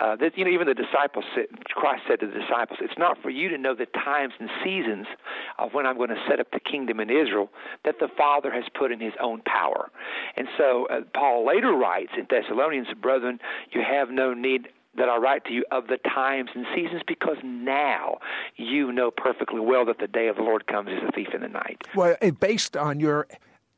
Uh, 0.00 0.16
that 0.16 0.36
you 0.36 0.44
know, 0.44 0.50
even 0.50 0.66
the 0.66 0.74
disciples 0.74 1.24
Christ 1.70 2.02
said 2.08 2.18
to 2.20 2.26
the 2.26 2.32
disciples, 2.32 2.80
"It's 2.82 2.98
not 2.98 3.16
for 3.22 3.30
you 3.30 3.48
to 3.48 3.58
know 3.64 3.74
the 3.74 3.86
times 3.86 4.34
and 4.38 4.48
seasons 4.62 5.06
of 5.58 5.74
when 5.74 5.86
I'm 5.86 5.96
going 5.96 6.10
to 6.10 6.22
set 6.28 6.38
up 6.38 6.50
the 6.52 6.60
kingdom 6.60 7.00
in 7.00 7.10
Israel 7.10 7.50
that 7.84 7.98
the 7.98 8.08
Father 8.16 8.52
has 8.52 8.64
put 8.78 8.92
in 8.92 9.00
His 9.00 9.14
own 9.20 9.42
power." 9.42 9.90
And 10.36 10.46
so 10.56 10.86
uh, 10.86 11.00
Paul 11.14 11.46
later 11.46 11.72
writes 11.72 12.12
in 12.16 12.26
Thessalonians, 12.30 12.88
"Brethren, 13.00 13.40
you 13.72 13.82
have 13.82 14.10
no 14.10 14.34
need." 14.34 14.68
That 14.96 15.08
I 15.08 15.16
write 15.16 15.44
to 15.46 15.52
you 15.52 15.64
of 15.72 15.88
the 15.88 15.96
times 15.96 16.50
and 16.54 16.64
seasons 16.72 17.02
because 17.04 17.38
now 17.42 18.18
you 18.54 18.92
know 18.92 19.10
perfectly 19.10 19.58
well 19.58 19.84
that 19.86 19.98
the 19.98 20.06
day 20.06 20.28
of 20.28 20.36
the 20.36 20.42
Lord 20.42 20.68
comes 20.68 20.88
as 20.88 21.08
a 21.08 21.10
thief 21.10 21.34
in 21.34 21.40
the 21.40 21.48
night. 21.48 21.82
Well, 21.96 22.16
based 22.38 22.76
on 22.76 23.00
your 23.00 23.26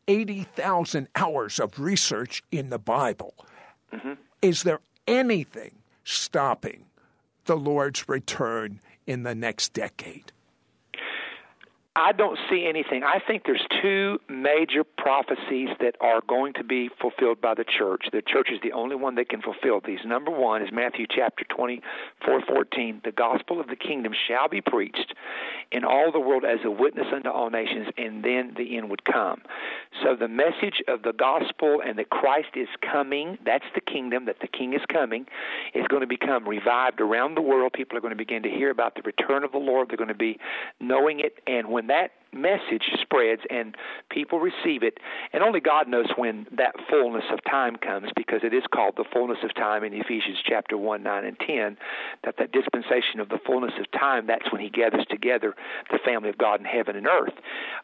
80,000 0.08 1.08
hours 1.16 1.58
of 1.58 1.78
research 1.78 2.42
in 2.52 2.70
the 2.70 2.78
Bible, 2.78 3.34
mm-hmm. 3.92 4.12
is 4.42 4.62
there 4.62 4.80
anything 5.06 5.76
stopping 6.04 6.84
the 7.46 7.56
Lord's 7.56 8.08
return 8.08 8.80
in 9.06 9.22
the 9.22 9.34
next 9.34 9.72
decade? 9.72 10.32
I 11.96 12.12
don't 12.12 12.38
see 12.50 12.66
anything. 12.68 13.04
I 13.04 13.20
think 13.26 13.44
there's 13.46 13.66
two 13.80 14.18
major 14.28 14.84
prophecies 14.84 15.70
that 15.80 15.96
are 16.02 16.20
going 16.28 16.52
to 16.54 16.64
be 16.64 16.90
fulfilled 17.00 17.40
by 17.40 17.54
the 17.54 17.64
church. 17.64 18.04
The 18.12 18.20
church 18.20 18.50
is 18.52 18.60
the 18.62 18.72
only 18.72 18.96
one 18.96 19.14
that 19.14 19.30
can 19.30 19.40
fulfill 19.40 19.80
these. 19.80 20.00
Number 20.04 20.30
one 20.30 20.60
is 20.60 20.68
Matthew 20.70 21.06
chapter 21.08 21.46
24, 21.48 22.42
14. 22.46 23.00
The 23.02 23.12
gospel 23.12 23.60
of 23.60 23.68
the 23.68 23.76
kingdom 23.76 24.12
shall 24.28 24.46
be 24.46 24.60
preached 24.60 25.14
in 25.72 25.84
all 25.84 26.12
the 26.12 26.20
world 26.20 26.44
as 26.44 26.58
a 26.66 26.70
witness 26.70 27.06
unto 27.14 27.30
all 27.30 27.48
nations, 27.48 27.86
and 27.96 28.22
then 28.22 28.52
the 28.58 28.76
end 28.76 28.90
would 28.90 29.04
come. 29.06 29.40
So 30.02 30.14
the 30.14 30.28
message 30.28 30.82
of 30.88 31.00
the 31.02 31.14
gospel 31.14 31.80
and 31.82 31.98
that 31.98 32.10
Christ 32.10 32.50
is 32.56 32.68
coming, 32.92 33.38
that's 33.46 33.64
the 33.74 33.80
kingdom, 33.80 34.26
that 34.26 34.40
the 34.42 34.48
king 34.48 34.74
is 34.74 34.82
coming, 34.92 35.24
is 35.74 35.86
going 35.88 36.02
to 36.02 36.06
become 36.06 36.46
revived 36.46 37.00
around 37.00 37.36
the 37.36 37.42
world. 37.42 37.72
People 37.72 37.96
are 37.96 38.02
going 38.02 38.12
to 38.12 38.16
begin 38.16 38.42
to 38.42 38.50
hear 38.50 38.68
about 38.68 38.96
the 38.96 39.02
return 39.02 39.44
of 39.44 39.52
the 39.52 39.58
Lord. 39.58 39.88
They're 39.88 39.96
going 39.96 40.08
to 40.08 40.14
be 40.14 40.38
knowing 40.78 41.20
it. 41.20 41.38
And 41.46 41.70
when 41.70 41.85
that 41.86 42.10
message 42.36 42.84
spreads 43.00 43.42
and 43.50 43.74
people 44.10 44.38
receive 44.38 44.82
it, 44.82 44.98
and 45.32 45.42
only 45.42 45.60
God 45.60 45.88
knows 45.88 46.06
when 46.16 46.46
that 46.56 46.74
fullness 46.88 47.24
of 47.32 47.40
time 47.44 47.76
comes 47.76 48.08
because 48.16 48.40
it 48.42 48.54
is 48.54 48.64
called 48.72 48.94
the 48.96 49.04
fullness 49.12 49.38
of 49.42 49.54
time 49.54 49.84
in 49.84 49.92
Ephesians 49.92 50.38
chapter 50.44 50.76
1, 50.76 51.02
9, 51.02 51.24
and 51.24 51.38
10, 51.40 51.76
that 52.24 52.36
that 52.38 52.52
dispensation 52.52 53.20
of 53.20 53.28
the 53.28 53.38
fullness 53.46 53.72
of 53.78 53.90
time, 53.98 54.26
that's 54.26 54.50
when 54.52 54.60
he 54.60 54.70
gathers 54.70 55.06
together 55.10 55.54
the 55.90 55.98
family 56.04 56.28
of 56.28 56.38
God 56.38 56.60
in 56.60 56.66
heaven 56.66 56.96
and 56.96 57.06
earth. 57.06 57.34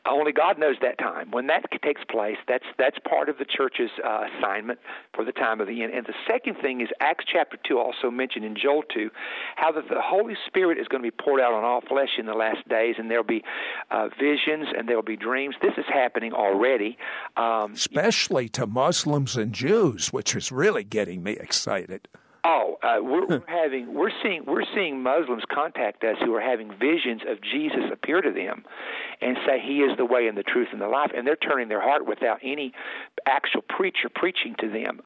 Only 0.07 0.33
God 0.33 0.59
knows 0.59 0.77
that 0.83 0.99
time. 0.99 1.31
When 1.31 1.47
that 1.49 1.65
takes 1.83 2.03
place, 2.05 2.37
that's, 2.47 2.65
that's 2.79 2.99
part 3.09 3.29
of 3.29 3.39
the 3.39 3.45
church's 3.45 3.91
uh, 4.05 4.25
assignment 4.39 4.79
for 5.15 5.25
the 5.25 5.33
time 5.33 5.61
of 5.61 5.67
the 5.67 5.83
end. 5.83 5.93
And 5.95 6.07
the 6.07 6.15
second 6.27 6.57
thing 6.61 6.81
is 6.81 6.89
Acts 7.01 7.25
chapter 7.31 7.59
2 7.67 7.79
also 7.79 8.11
mentioned 8.11 8.45
in 8.45 8.57
Joel 8.57 8.83
2, 8.95 9.11
how 9.57 9.73
that 9.73 9.89
the 9.89 10.01
Holy 10.01 10.35
Spirit 10.47 10.79
is 10.79 10.89
going 10.89 11.03
to 11.03 11.11
be 11.11 11.17
poured 11.17 11.41
out 11.41 11.53
on 11.53 11.65
all 11.65 11.81
flesh 11.81 12.19
in 12.19 12.27
the 12.27 12.35
last 12.35 12.67
days, 12.69 12.97
and 12.99 13.11
there'll 13.11 13.25
be 13.25 13.43
uh, 13.91 14.09
visions 14.45 14.69
and 14.77 14.89
there'll 14.89 15.03
be 15.03 15.17
dreams. 15.17 15.55
This 15.63 15.73
is 15.77 15.85
happening 15.93 16.33
already. 16.33 16.97
Um, 17.37 17.73
Especially 17.73 18.49
to 18.51 18.67
Muslims 18.67 19.37
and 19.37 19.53
Jews, 19.53 20.13
which 20.13 20.35
is 20.35 20.53
really 20.53 20.85
getting 20.85 21.23
me 21.23 21.33
excited. 21.33 22.09
Oh, 22.45 22.77
uh, 22.83 22.97
we're, 23.01 23.27
we're 23.27 23.43
having 23.47 23.95
we're 23.95 24.11
seeing 24.23 24.45
we're 24.47 24.65
seeing 24.75 25.03
Muslims 25.03 25.45
contact 25.53 26.03
us 26.03 26.17
who 26.25 26.35
are 26.35 26.41
having 26.41 26.71
visions 26.71 27.23
of 27.29 27.39
Jesus 27.41 27.85
appear 27.93 28.21
to 28.21 28.33
them, 28.33 28.65
and 29.21 29.37
say 29.47 29.61
He 29.65 29.79
is 29.79 29.97
the 29.97 30.05
way 30.05 30.27
and 30.27 30.37
the 30.37 30.43
truth 30.43 30.69
and 30.73 30.81
the 30.81 30.89
life, 30.89 31.13
and 31.17 31.25
they're 31.27 31.37
turning 31.37 31.69
their 31.69 31.81
heart 31.81 32.07
without 32.07 32.39
any 32.43 32.73
actual 33.27 33.63
preacher 33.69 34.09
preaching 34.13 34.57
to 34.59 34.69
them. 34.69 35.03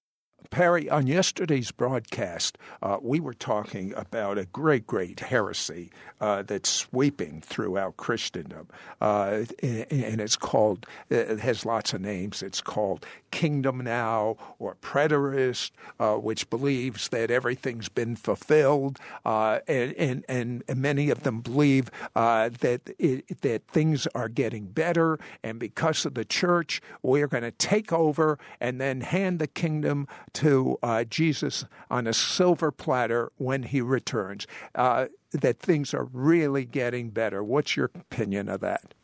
Perry, 0.50 0.88
on 0.88 1.06
yesterday's 1.06 1.70
broadcast, 1.70 2.58
uh, 2.82 2.98
we 3.00 3.20
were 3.20 3.34
talking 3.34 3.92
about 3.94 4.38
a 4.38 4.46
great, 4.46 4.86
great 4.86 5.20
heresy 5.20 5.90
uh, 6.20 6.42
that's 6.42 6.68
sweeping 6.68 7.40
throughout 7.40 7.96
Christendom. 7.96 8.68
Uh, 9.00 9.44
and 9.62 10.20
it's 10.20 10.36
called, 10.36 10.86
it 11.10 11.40
has 11.40 11.66
lots 11.66 11.92
of 11.92 12.00
names. 12.00 12.42
It's 12.42 12.60
called 12.60 13.04
Kingdom 13.30 13.82
Now 13.84 14.36
or 14.58 14.76
Preterist, 14.76 15.72
uh, 16.00 16.14
which 16.14 16.48
believes 16.48 17.08
that 17.08 17.30
everything's 17.30 17.88
been 17.88 18.16
fulfilled. 18.16 18.98
Uh, 19.24 19.60
and, 19.68 20.24
and, 20.28 20.62
and, 20.68 20.76
many 20.76 21.10
of 21.10 21.22
them 21.22 21.40
believe 21.40 21.90
uh, 22.14 22.50
that, 22.60 22.82
it, 22.98 23.40
that 23.42 23.66
things 23.66 24.06
are 24.14 24.28
getting 24.28 24.66
better. 24.66 25.18
And 25.42 25.58
because 25.58 26.04
of 26.04 26.14
the 26.14 26.24
church, 26.24 26.80
we're 27.02 27.26
going 27.26 27.42
to 27.42 27.50
take 27.50 27.92
over 27.92 28.38
and 28.60 28.80
then 28.80 29.00
hand 29.00 29.38
the 29.38 29.46
kingdom 29.46 30.06
to 30.36 30.78
uh, 30.82 31.04
Jesus 31.04 31.64
on 31.90 32.06
a 32.06 32.12
silver 32.12 32.70
platter 32.70 33.32
when 33.36 33.64
he 33.64 33.80
returns. 33.80 34.46
Uh, 34.74 35.06
that 35.32 35.58
things 35.58 35.92
are 35.92 36.04
really 36.12 36.64
getting 36.64 37.10
better. 37.10 37.42
What's 37.42 37.76
your 37.76 37.90
opinion 37.94 38.48
of 38.48 38.60
that? 38.60 38.94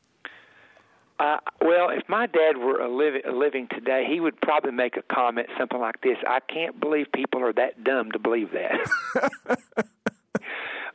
Uh, 1.18 1.38
well, 1.61 1.88
if 1.90 2.03
my 2.09 2.27
dad 2.27 2.57
were 2.57 2.81
a 2.81 2.88
a 2.88 3.33
living 3.33 3.68
today, 3.71 4.05
he 4.09 4.18
would 4.18 4.40
probably 4.40 4.73
make 4.73 4.97
a 4.97 5.03
comment 5.03 5.49
something 5.59 5.79
like 5.79 6.01
this: 6.01 6.16
"I 6.27 6.40
can't 6.40 6.81
believe 6.81 7.07
people 7.12 7.42
are 7.42 7.53
that 7.53 7.85
dumb 7.85 8.11
to 8.12 8.18
believe 8.18 8.51
that." 8.53 8.81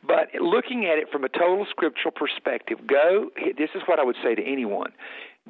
but 0.02 0.28
looking 0.40 0.84
at 0.84 0.98
it 0.98 1.10
from 1.10 1.24
a 1.24 1.28
total 1.28 1.66
scriptural 1.70 2.12
perspective, 2.12 2.86
go. 2.86 3.30
This 3.56 3.70
is 3.74 3.82
what 3.86 3.98
I 3.98 4.04
would 4.04 4.16
say 4.22 4.34
to 4.34 4.42
anyone: 4.42 4.92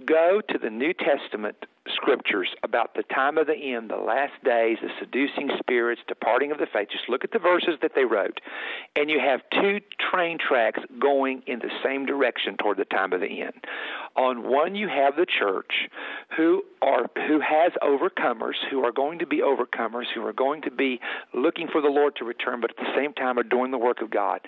go 0.05 0.41
to 0.49 0.59
the 0.59 0.71
New 0.71 0.93
Testament 0.93 1.57
scriptures 1.95 2.49
about 2.63 2.95
the 2.95 3.03
time 3.05 3.39
of 3.39 3.47
the 3.47 3.55
end, 3.55 3.91
the 3.91 3.97
last 3.97 4.33
days, 4.45 4.79
the 4.83 4.91
seducing 4.99 5.51
spirits, 5.59 6.01
departing 6.09 6.53
of 6.53 6.59
the 6.59 6.67
faith. 6.73 6.89
Just 6.91 7.09
look 7.09 7.25
at 7.25 7.33
the 7.33 7.39
verses 7.39 7.75
that 7.83 7.93
they 7.95 8.05
wrote, 8.05 8.41
and 8.97 9.11
you 9.11 9.21
have 9.21 9.41
two 9.51 9.81
train 10.11 10.39
tracks 10.39 10.81
going 11.01 11.43
in 11.47 11.59
the 11.59 11.71
same 11.85 12.07
direction 12.07 12.57
toward 12.57 12.77
the 12.79 12.85
time 12.85 13.13
of 13.13 13.21
the 13.21 13.43
end. 13.43 13.65
On 14.17 14.49
one, 14.49 14.75
you 14.75 14.89
have 14.89 15.17
the 15.17 15.27
church, 15.27 15.89
who 16.37 16.63
are 16.83 17.07
who 17.27 17.41
has 17.41 17.73
overcomers, 17.83 18.55
who 18.71 18.85
are 18.85 18.93
going 18.93 19.19
to 19.19 19.27
be 19.27 19.39
overcomers, 19.39 20.05
who 20.15 20.25
are 20.25 20.33
going 20.33 20.63
to 20.63 20.71
be 20.71 21.01
looking 21.35 21.69
for 21.69 21.81
the 21.81 21.89
Lord 21.89 22.17
to 22.17 22.25
return, 22.25 22.61
but 22.61 22.71
at 22.71 22.77
the 22.77 22.93
same 22.97 23.13
time 23.13 23.39
are 23.39 23.43
doing 23.43 23.71
the 23.71 23.79
work 23.79 24.01
of 24.01 24.11
God. 24.11 24.41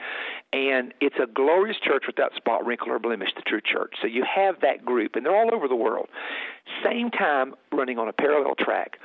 And 0.53 0.93
it's 1.01 1.17
a 1.23 1.27
glorious 1.27 1.77
church 1.83 2.05
without 2.07 2.35
spot, 2.35 2.65
wrinkle, 2.65 2.91
or 2.91 2.99
blemish, 2.99 3.31
the 3.37 3.43
true 3.43 3.61
church. 3.61 3.95
So 4.01 4.07
you 4.07 4.25
have 4.25 4.61
that 4.63 4.85
group, 4.85 5.17
and 5.17 5.25
they're 5.25 5.37
all 5.37 5.55
over 5.55 5.69
the 5.69 5.77
world. 5.77 6.09
Same 6.85 7.11
time 7.11 7.55
running 7.73 7.99
on 7.99 8.09
a 8.09 8.13
parallel 8.13 8.55
track. 8.59 8.99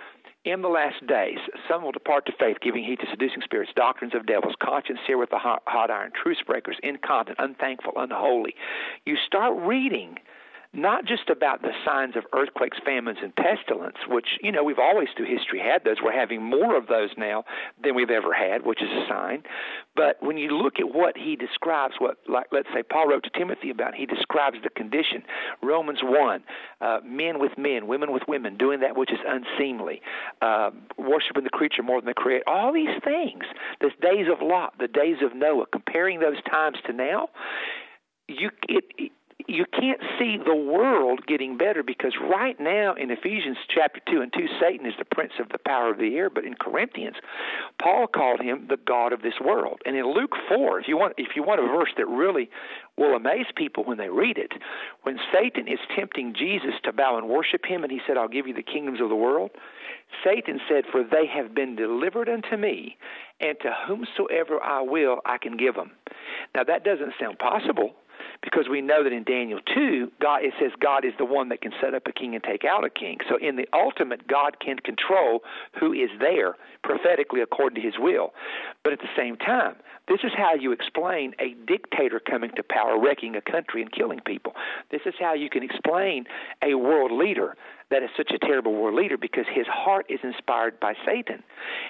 In 0.46 0.62
the 0.62 0.70
last 0.70 1.06
days, 1.08 1.40
some 1.68 1.84
will 1.84 1.92
depart 1.92 2.28
to 2.28 2.32
faith, 2.40 2.58
giving 2.62 2.84
heed 2.84 3.00
to 3.00 3.08
seducing 3.10 3.42
spirits, 3.42 3.72
doctrines 3.76 4.14
of 4.14 4.28
devils, 4.28 4.54
conscience 4.62 5.00
seared 5.08 5.20
with 5.20 5.32
the 5.32 5.40
hot, 5.40 5.64
hot 5.66 5.90
iron, 5.90 6.12
truce 6.12 6.38
breakers, 6.46 6.78
incontinent, 6.84 7.40
unthankful, 7.40 7.94
unholy. 7.96 8.54
You 9.06 9.18
start 9.26 9.58
reading 9.58 10.20
not 10.76 11.06
just 11.06 11.30
about 11.30 11.62
the 11.62 11.72
signs 11.86 12.16
of 12.16 12.24
earthquakes, 12.34 12.78
famines, 12.86 13.20
and 13.22 13.34
pestilence, 13.36 13.98
which, 14.08 14.28
you 14.42 14.52
know, 14.52 14.64
we've 14.64 14.80
always 14.80 15.08
through 15.16 15.28
history 15.28 15.60
had 15.60 15.84
those. 15.84 15.98
We're 16.04 16.18
having 16.18 16.44
more 16.44 16.78
of 16.78 16.88
those 16.88 17.10
now 17.18 17.46
than 17.82 17.96
we've 17.96 18.10
ever 18.10 18.34
had, 18.34 18.66
which 18.66 18.82
is 18.82 18.90
a 18.90 19.08
sign. 19.08 19.44
But 19.96 20.22
when 20.22 20.38
you 20.38 20.52
look 20.52 20.80
at 20.80 20.94
what 20.94 21.18
he 21.18 21.36
describes, 21.36 21.96
what, 22.00 22.18
like, 22.28 22.48
let's 22.52 22.68
say, 22.74 22.84
Paul 22.84 23.08
wrote 23.08 23.24
to 23.24 23.30
Timothy 23.30 23.70
about, 23.70 23.96
he 23.96 24.06
describes 24.06 24.58
the 24.64 24.70
condition. 24.70 25.24
Romans 25.64 26.00
1, 26.04 26.44
uh, 26.82 27.00
men 27.06 27.40
with 27.40 27.58
men, 27.58 27.88
women 27.88 28.12
with 28.12 28.24
women, 28.28 28.58
doing 28.58 28.82
that 28.82 28.98
which 28.98 29.12
is 29.12 29.20
unseemly, 29.26 30.02
uh, 30.42 30.72
worshiping 30.98 31.44
the 31.44 31.50
creature 31.50 31.84
more 31.84 32.02
than 32.02 32.08
the 32.08 32.14
creator. 32.14 32.44
All 32.48 32.74
these 32.74 33.02
things, 33.04 33.44
the 33.80 33.92
days 34.02 34.28
of 34.32 34.46
Lot, 34.46 34.74
the 34.80 34.88
days 34.88 35.18
of 35.24 35.36
Noah, 35.36 35.66
comparing 35.72 36.20
those 36.20 36.42
times 36.50 36.78
to 36.86 36.94
now, 36.94 37.30
you 38.28 38.50
it, 38.68 39.12
you 39.48 39.66
can't 39.66 40.02
see 40.18 40.38
the 40.38 40.56
world 40.56 41.26
getting 41.28 41.58
better 41.58 41.84
because 41.84 42.14
right 42.30 42.60
now 42.60 42.96
in 42.96 43.12
Ephesians 43.12 43.58
chapter 43.74 44.02
2 44.10 44.22
and 44.22 44.34
2 44.34 44.40
Satan 44.60 44.86
is 44.86 44.94
the 44.98 45.06
prince 45.06 45.34
of 45.40 45.50
the 45.50 45.60
power 45.60 45.92
of 45.92 45.98
the 45.98 46.16
air 46.16 46.30
but 46.30 46.46
in 46.46 46.56
Corinthians 46.56 47.16
Paul 47.82 48.08
called 48.08 48.42
him 48.42 48.66
the 48.70 48.78
god 48.78 49.14
of 49.14 49.22
this 49.22 49.40
world. 49.44 49.82
And 49.86 49.96
in 49.96 50.14
Luke 50.14 50.34
4 50.50 50.80
if 50.80 50.88
you 50.88 50.98
want 50.98 51.14
if 51.18 51.36
you 51.36 51.44
want 51.44 51.60
a 51.60 51.68
verse 51.68 51.92
that 51.98 52.08
really 52.08 52.50
will 52.98 53.16
amaze 53.16 53.46
people 53.56 53.84
when 53.84 53.98
they 53.98 54.10
read 54.10 54.38
it 54.38 54.54
when 55.04 55.20
Satan 55.32 55.68
is 55.68 55.80
tempting 55.96 56.34
Jesus 56.38 56.74
to 56.84 56.94
bow 56.94 57.18
and 57.18 57.30
worship 57.30 57.66
him 57.66 57.84
and 57.84 57.92
he 57.92 58.02
said 58.08 58.18
I'll 58.18 58.28
give 58.28 58.48
you 58.48 58.54
the 58.54 58.64
kingdoms 58.64 59.02
of 59.02 59.10
the 59.10 59.16
world 59.16 59.52
Satan 60.24 60.60
said 60.68 60.86
for 60.92 61.04
they 61.04 61.28
have 61.28 61.54
been 61.54 61.76
delivered 61.76 62.30
unto 62.30 62.58
me 62.58 62.98
and 63.40 63.58
to 63.62 63.72
whomsoever 63.88 64.62
I 64.64 64.82
will 64.82 65.20
I 65.26 65.38
can 65.38 65.58
give 65.58 65.76
them 65.76 65.92
now 66.56 66.64
that 66.64 66.84
doesn't 66.84 67.14
sound 67.20 67.38
possible 67.38 67.96
because 68.46 68.70
we 68.70 68.80
know 68.80 69.04
that 69.04 69.12
in 69.12 69.24
Daniel 69.24 69.60
2, 69.74 70.12
God 70.22 70.44
it 70.44 70.54
says 70.60 70.72
God 70.80 71.04
is 71.04 71.14
the 71.18 71.26
one 71.26 71.50
that 71.50 71.62
can 71.62 71.74
set 71.82 71.94
up 71.94 72.08
a 72.08 72.14
king 72.14 72.36
and 72.36 72.44
take 72.44 72.64
out 72.64 72.86
a 72.86 72.90
king. 72.90 73.18
So 73.28 73.38
in 73.38 73.58
the 73.58 73.68
ultimate, 73.74 74.28
God 74.28 74.60
can 74.60 74.78
control 74.80 75.42
who 75.80 75.92
is 75.92 76.10
there 76.20 76.56
prophetically 76.84 77.42
according 77.42 77.82
to 77.82 77.86
his 77.86 77.96
will. 78.00 78.34
But 78.84 78.94
at 78.94 79.00
the 79.00 79.10
same 79.18 79.36
time, 79.36 79.76
this 80.08 80.20
is 80.24 80.32
how 80.38 80.54
you 80.54 80.72
explain 80.72 81.34
a 81.40 81.56
dictator 81.66 82.20
coming 82.20 82.52
to 82.56 82.64
power, 82.64 83.00
wrecking 83.00 83.36
a 83.36 83.42
country 83.42 83.82
and 83.82 83.92
killing 83.92 84.20
people. 84.26 84.54
This 84.92 85.02
is 85.06 85.16
how 85.20 85.34
you 85.34 85.50
can 85.50 85.64
explain 85.64 86.26
a 86.62 86.76
world 86.76 87.12
leader 87.12 87.56
that 87.92 88.04
is 88.04 88.10
such 88.18 88.32
a 88.32 88.40
terrible 88.40 88.74
world 88.74 88.96
leader 88.96 89.18
because 89.18 89.46
his 89.52 89.68
heart 89.68 90.06
is 90.10 90.20
inspired 90.24 90.80
by 90.80 90.94
Satan. 91.06 91.44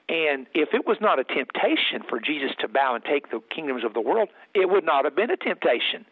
And 0.10 0.46
if 0.54 0.74
it 0.74 0.86
was 0.86 0.98
not 1.00 1.20
a 1.20 1.24
temptation 1.24 2.02
for 2.08 2.20
Jesus 2.20 2.52
to 2.60 2.68
bow 2.68 2.96
and 2.96 3.04
take 3.04 3.32
the 3.32 3.42
kingdoms 3.54 3.84
of 3.84 3.94
the 3.94 4.02
world, 4.02 4.30
it 4.54 4.70
would 4.70 4.84
not 4.84 5.06
have 5.06 5.16
been 5.16 5.32
a 5.32 5.38
temptation. 5.38 6.06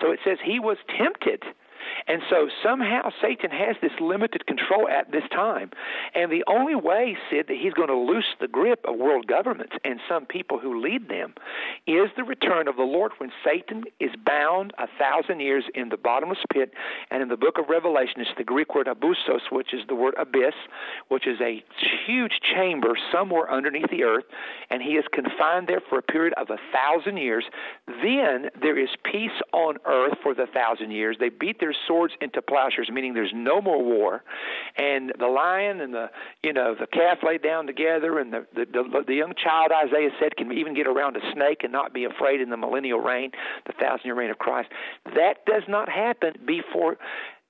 So 0.00 0.10
it 0.10 0.20
says 0.24 0.38
he 0.42 0.58
was 0.58 0.78
tempted 0.96 1.42
and 2.06 2.22
so 2.30 2.48
somehow 2.62 3.10
Satan 3.20 3.50
has 3.50 3.76
this 3.80 3.92
limited 4.00 4.46
control 4.46 4.88
at 4.88 5.10
this 5.12 5.24
time. 5.30 5.70
And 6.14 6.30
the 6.30 6.44
only 6.46 6.74
way, 6.74 7.16
Sid, 7.30 7.46
that 7.48 7.56
he's 7.56 7.72
going 7.74 7.88
to 7.88 7.96
loose 7.96 8.26
the 8.40 8.48
grip 8.48 8.84
of 8.86 8.96
world 8.96 9.26
governments 9.26 9.74
and 9.84 10.00
some 10.08 10.26
people 10.26 10.58
who 10.58 10.80
lead 10.80 11.08
them 11.08 11.34
is 11.86 12.08
the 12.16 12.24
return 12.24 12.68
of 12.68 12.76
the 12.76 12.82
Lord 12.82 13.12
when 13.18 13.30
Satan 13.44 13.84
is 14.00 14.10
bound 14.24 14.72
a 14.78 14.86
thousand 14.98 15.40
years 15.40 15.64
in 15.74 15.88
the 15.88 15.96
bottomless 15.96 16.38
pit. 16.52 16.72
And 17.10 17.22
in 17.22 17.28
the 17.28 17.36
book 17.36 17.58
of 17.58 17.68
Revelation, 17.68 18.20
it's 18.20 18.30
the 18.36 18.44
Greek 18.44 18.74
word 18.74 18.86
abusos, 18.86 19.50
which 19.50 19.72
is 19.72 19.80
the 19.88 19.94
word 19.94 20.14
abyss, 20.18 20.54
which 21.08 21.26
is 21.26 21.40
a 21.40 21.62
huge 22.06 22.40
chamber 22.54 22.96
somewhere 23.12 23.50
underneath 23.50 23.90
the 23.90 24.04
earth. 24.04 24.24
And 24.70 24.82
he 24.82 24.92
is 24.92 25.04
confined 25.12 25.68
there 25.68 25.82
for 25.88 25.98
a 25.98 26.02
period 26.02 26.34
of 26.36 26.50
a 26.50 26.58
thousand 26.72 27.18
years. 27.18 27.44
Then 27.86 28.50
there 28.60 28.78
is 28.78 28.88
peace 29.04 29.30
on 29.52 29.76
earth 29.86 30.18
for 30.22 30.34
the 30.34 30.46
thousand 30.46 30.90
years. 30.90 31.16
They 31.18 31.28
beat 31.28 31.60
their 31.60 31.74
swords 31.86 32.14
into 32.20 32.42
plowshares, 32.42 32.90
meaning 32.92 33.14
there's 33.14 33.32
no 33.34 33.60
more 33.60 33.82
war, 33.82 34.22
and 34.76 35.12
the 35.18 35.26
lion 35.26 35.80
and 35.80 35.94
the 35.94 36.10
you 36.42 36.52
know 36.52 36.74
the 36.78 36.86
calf 36.86 37.18
laid 37.22 37.42
down 37.42 37.66
together, 37.66 38.18
and 38.18 38.32
the 38.32 38.46
the, 38.54 38.64
the, 38.64 39.04
the 39.06 39.14
young 39.14 39.34
child 39.34 39.70
Isaiah 39.72 40.10
said 40.20 40.36
can 40.36 40.52
even 40.52 40.74
get 40.74 40.86
around 40.86 41.16
a 41.16 41.20
snake 41.32 41.60
and 41.62 41.72
not 41.72 41.92
be 41.92 42.04
afraid 42.04 42.40
in 42.40 42.50
the 42.50 42.56
millennial 42.56 43.00
reign, 43.00 43.30
the 43.66 43.72
thousand 43.72 44.04
year 44.04 44.14
reign 44.14 44.30
of 44.30 44.38
Christ. 44.38 44.68
That 45.14 45.44
does 45.46 45.62
not 45.68 45.88
happen 45.88 46.34
before 46.46 46.96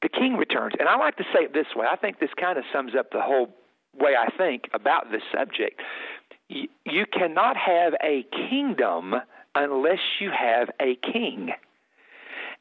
the 0.02 0.08
king 0.08 0.36
returns. 0.36 0.74
And 0.78 0.88
I 0.88 0.96
like 0.96 1.16
to 1.16 1.24
say 1.34 1.44
it 1.44 1.52
this 1.52 1.66
way. 1.74 1.86
I 1.90 1.96
think 1.96 2.20
this 2.20 2.30
kind 2.38 2.58
of 2.58 2.64
sums 2.72 2.92
up 2.98 3.10
the 3.10 3.20
whole 3.20 3.48
way 3.94 4.12
I 4.18 4.28
think 4.36 4.64
about 4.74 5.10
this 5.10 5.22
subject. 5.32 5.80
You, 6.48 6.68
you 6.84 7.06
cannot 7.06 7.56
have 7.56 7.94
a 8.02 8.24
kingdom 8.48 9.14
unless 9.54 9.98
you 10.20 10.30
have 10.30 10.68
a 10.80 10.96
king. 10.96 11.50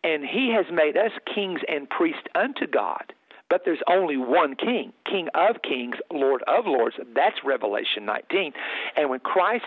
And 0.06 0.24
he 0.24 0.54
has 0.56 0.68
made 0.72 0.96
us 0.96 1.12
kings 1.34 1.62
and 1.68 1.90
priests 1.90 2.28
unto 2.36 2.68
God. 2.68 3.12
But 3.50 3.62
there's 3.66 3.82
only 3.90 4.18
one 4.18 4.56
king, 4.56 4.94
King 5.10 5.30
of 5.34 5.62
kings, 5.62 5.96
Lord 6.12 6.44
of 6.48 6.66
lords. 6.68 6.96
That's 7.16 7.38
Revelation 7.44 8.06
19. 8.06 8.54
And 8.98 9.10
when 9.10 9.20
Christ 9.20 9.66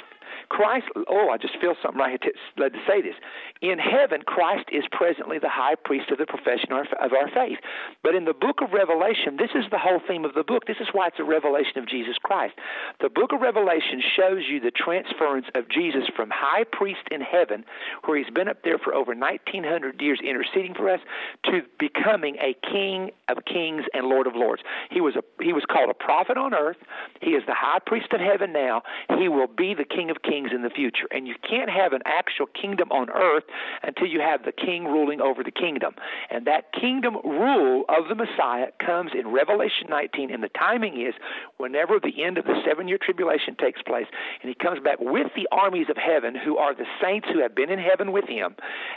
Christ, 0.49 0.87
oh, 1.09 1.31
I 1.31 1.39
just 1.39 1.59
feel 1.61 1.75
something 1.83 1.99
right 1.99 2.19
here 2.23 2.33
led 2.57 2.73
to 2.73 2.79
say 2.87 3.03
this. 3.03 3.15
In 3.61 3.79
heaven, 3.79 4.23
Christ 4.27 4.69
is 4.73 4.85
presently 4.91 5.39
the 5.39 5.49
high 5.49 5.75
priest 5.75 6.11
of 6.11 6.19
the 6.19 6.27
profession 6.27 6.73
of 6.73 7.13
our 7.13 7.29
faith. 7.35 7.59
But 8.03 8.15
in 8.15 8.25
the 8.25 8.35
book 8.35 8.61
of 8.63 8.73
Revelation, 8.73 9.37
this 9.37 9.51
is 9.55 9.65
the 9.71 9.79
whole 9.79 10.01
theme 10.07 10.25
of 10.25 10.35
the 10.35 10.45
book. 10.45 10.67
This 10.67 10.81
is 10.81 10.89
why 10.93 11.09
it's 11.09 11.19
a 11.19 11.25
revelation 11.25 11.79
of 11.79 11.89
Jesus 11.89 12.17
Christ. 12.23 12.55
The 13.01 13.09
book 13.09 13.33
of 13.33 13.41
Revelation 13.41 14.03
shows 14.17 14.43
you 14.49 14.61
the 14.61 14.71
transference 14.71 15.47
of 15.55 15.69
Jesus 15.69 16.05
from 16.15 16.31
high 16.31 16.65
priest 16.65 17.03
in 17.11 17.21
heaven, 17.21 17.65
where 18.05 18.19
he's 18.19 18.33
been 18.33 18.49
up 18.49 18.63
there 18.63 18.79
for 18.79 18.95
over 18.95 19.15
1900 19.15 20.01
years 20.01 20.21
interceding 20.23 20.75
for 20.75 20.91
us, 20.91 21.01
to 21.45 21.63
becoming 21.79 22.37
a 22.41 22.55
king 22.71 23.11
of 23.29 23.45
kings 23.45 23.85
and 23.93 24.07
Lord 24.07 24.27
of 24.27 24.35
lords. 24.37 24.63
He 24.91 25.01
was 25.01 25.17
a 25.17 25.23
he 25.43 25.53
was 25.53 25.65
called 25.69 25.91
a 25.91 25.95
prophet 25.95 26.37
on 26.37 26.55
earth. 26.55 26.77
He 27.21 27.31
is 27.31 27.43
the 27.47 27.55
high 27.55 27.79
priest 27.85 28.13
of 28.13 28.21
heaven 28.21 28.53
now. 28.53 28.83
He 29.19 29.29
will 29.29 29.47
be 29.47 29.75
the 29.75 29.85
King 29.85 30.11
of 30.11 30.18
Kings 30.19 30.51
in 30.55 30.63
the 30.63 30.71
future. 30.71 31.07
And 31.11 31.27
you 31.27 31.35
can't 31.49 31.71
have 31.71 31.93
an 31.93 32.03
actual 32.05 32.47
kingdom 32.47 32.91
on 32.91 33.11
earth 33.11 33.45
until 33.83 34.07
you 34.07 34.21
have 34.21 34.45
the 34.45 34.53
king 34.53 34.85
ruling 34.85 35.21
over 35.21 35.43
the 35.43 35.51
kingdom. 35.51 35.95
And 36.31 36.47
that 36.47 36.73
kingdom 36.73 37.17
rule 37.25 37.85
of 37.89 38.09
the 38.09 38.15
Messiah 38.15 38.69
comes 38.85 39.13
in 39.19 39.29
Revelation 39.29 39.87
19, 39.89 40.33
and 40.33 40.43
the 40.43 40.49
timing 40.51 41.01
is 41.01 41.15
whenever 41.57 41.99
the 42.01 42.23
end 42.23 42.39
of 42.39 42.45
the 42.45 42.61
seven 42.67 42.89
year 42.89 42.99
tribulation 43.01 43.57
takes 43.57 43.83
place, 43.83 44.07
and 44.43 44.49
he 44.49 44.55
comes 44.55 44.81
back 44.81 44.99
with 45.01 45.29
the 45.35 45.49
armies 45.53 45.87
of 45.89 45.97
heaven, 45.97 46.35
who 46.35 46.57
are 46.57 46.75
the 46.75 46.87
saints 47.03 47.29
who 47.33 47.41
have 47.41 47.55
been 47.55 47.71
in 47.71 47.79
heaven 47.79 48.13
with 48.13 48.27
him, 48.27 48.55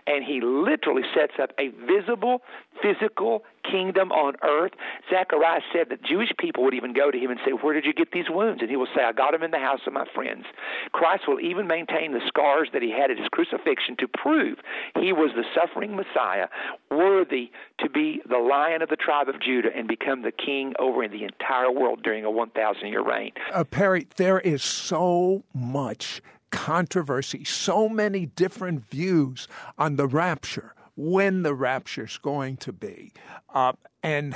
and 0.08 0.24
he 0.24 0.42
literally 0.42 1.04
sets 1.16 1.34
up 1.42 1.52
a 1.60 1.70
visible, 1.86 2.42
physical 2.82 3.44
kingdom 3.64 4.12
on 4.12 4.36
earth. 4.44 4.72
Zechariah 5.10 5.62
said 5.74 5.90
that 5.90 6.04
Jewish 6.04 6.30
people 6.38 6.64
would 6.64 6.74
even 6.74 6.94
go 6.94 7.12
to 7.12 7.18
him 7.18 7.32
and 7.32 7.40
say, 7.46 7.52
Where 7.52 7.74
did 7.74 7.86
you 7.86 7.94
get 7.94 8.12
these 8.12 8.30
wounds? 8.30 8.62
And 8.62 8.70
he 8.70 8.76
will 8.76 8.88
say, 8.96 9.04
I 9.04 9.12
got 9.12 9.32
them 9.32 9.44
in 9.44 9.52
the 9.52 9.60
house 9.60 9.82
of 9.88 9.94
my 9.94 10.06
friends. 10.14 10.46
Christ 10.92 11.24
will 11.28 11.40
even 11.40 11.68
maintain 11.68 12.14
the 12.14 12.22
scars 12.28 12.70
that 12.74 12.82
he 12.82 12.92
had 12.92 13.12
at 13.12 13.18
his 13.18 13.28
crucifixion 13.30 13.96
to 14.00 14.08
prove 14.08 14.58
he 15.00 15.14
was 15.14 15.32
the 15.36 15.44
suffering 15.56 15.96
Messiah, 15.96 16.48
worthy 16.90 17.52
to 17.80 17.90
be 17.90 18.22
the 18.28 18.38
lion 18.38 18.82
of 18.82 18.90
the 18.90 18.96
tribe 18.96 19.30
of 19.30 19.42
Judah 19.42 19.70
and 19.76 19.88
become 19.88 20.22
the 20.22 20.32
king 20.32 20.74
over 20.80 21.08
the 21.08 21.24
entire 21.24 21.72
world 21.72 22.04
during 22.04 22.26
a 22.26 22.32
1,000 22.32 22.88
year 22.88 23.04
reign. 23.04 23.32
Uh, 23.54 23.64
Perry, 23.64 24.08
there 24.18 24.40
is 24.40 24.64
so 24.64 25.44
much 25.54 26.22
controversy, 26.52 27.44
so 27.44 27.88
many 27.90 28.26
different 28.26 28.90
views 28.90 29.48
on 29.78 29.96
the 29.96 30.08
rapture 30.08 30.76
when 30.96 31.44
the 31.44 31.54
rapture's 31.54 32.18
going 32.18 32.58
to 32.58 32.74
be. 32.74 33.14
Uh, 33.54 33.74
and 34.04 34.36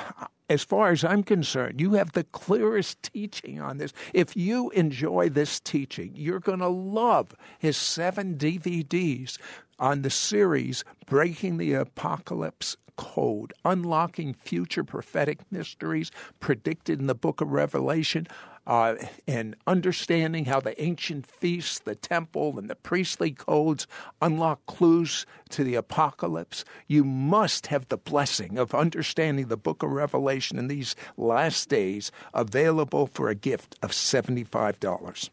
as 0.49 0.63
far 0.63 0.91
as 0.91 1.03
I'm 1.03 1.23
concerned, 1.23 1.81
you 1.81 1.93
have 1.93 2.11
the 2.11 2.23
clearest 2.25 3.01
teaching 3.01 3.59
on 3.59 3.77
this. 3.77 3.93
If 4.13 4.35
you 4.37 4.69
enjoy 4.71 5.29
this 5.29 5.59
teaching, 5.59 6.11
you're 6.15 6.39
going 6.39 6.59
to 6.59 6.67
love 6.67 7.33
his 7.57 7.77
seven 7.77 8.37
DVDs 8.37 9.37
on 9.79 10.03
the 10.03 10.09
series 10.09 10.83
Breaking 11.07 11.57
the 11.57 11.73
Apocalypse 11.73 12.77
Code, 12.95 13.53
unlocking 13.65 14.33
future 14.33 14.83
prophetic 14.83 15.39
mysteries 15.51 16.11
predicted 16.39 16.99
in 16.99 17.07
the 17.07 17.15
book 17.15 17.41
of 17.41 17.51
Revelation 17.51 18.27
uh, 18.67 18.95
and 19.27 19.55
understanding 19.67 20.45
how 20.45 20.59
the 20.59 20.81
ancient 20.81 21.25
feasts, 21.25 21.79
the 21.79 21.95
temple, 21.95 22.57
and 22.57 22.69
the 22.69 22.75
priestly 22.75 23.31
codes 23.31 23.85
unlock 24.21 24.65
clues 24.65 25.25
to 25.49 25.63
the 25.63 25.75
apocalypse, 25.75 26.65
you 26.87 27.03
must 27.03 27.67
have 27.67 27.87
the 27.87 27.97
blessing 27.97 28.57
of 28.57 28.73
understanding 28.73 29.47
the 29.47 29.57
book 29.57 29.83
of 29.83 29.91
Revelation 29.91 30.57
in 30.57 30.67
these 30.67 30.95
last 31.17 31.69
days 31.69 32.11
available 32.33 33.05
for 33.07 33.29
a 33.29 33.35
gift 33.35 33.75
of 33.81 33.91
$75. 33.91 35.29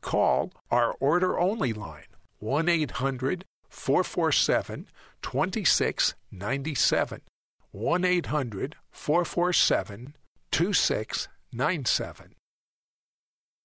Call 0.00 0.52
our 0.70 0.94
order 0.98 1.38
only 1.38 1.72
line 1.72 2.04
1 2.38 2.68
800 2.68 3.44
447 3.68 4.88
2697. 5.22 7.20
1 7.72 8.04
800 8.04 8.76
447 8.90 10.14
2697 10.50 12.34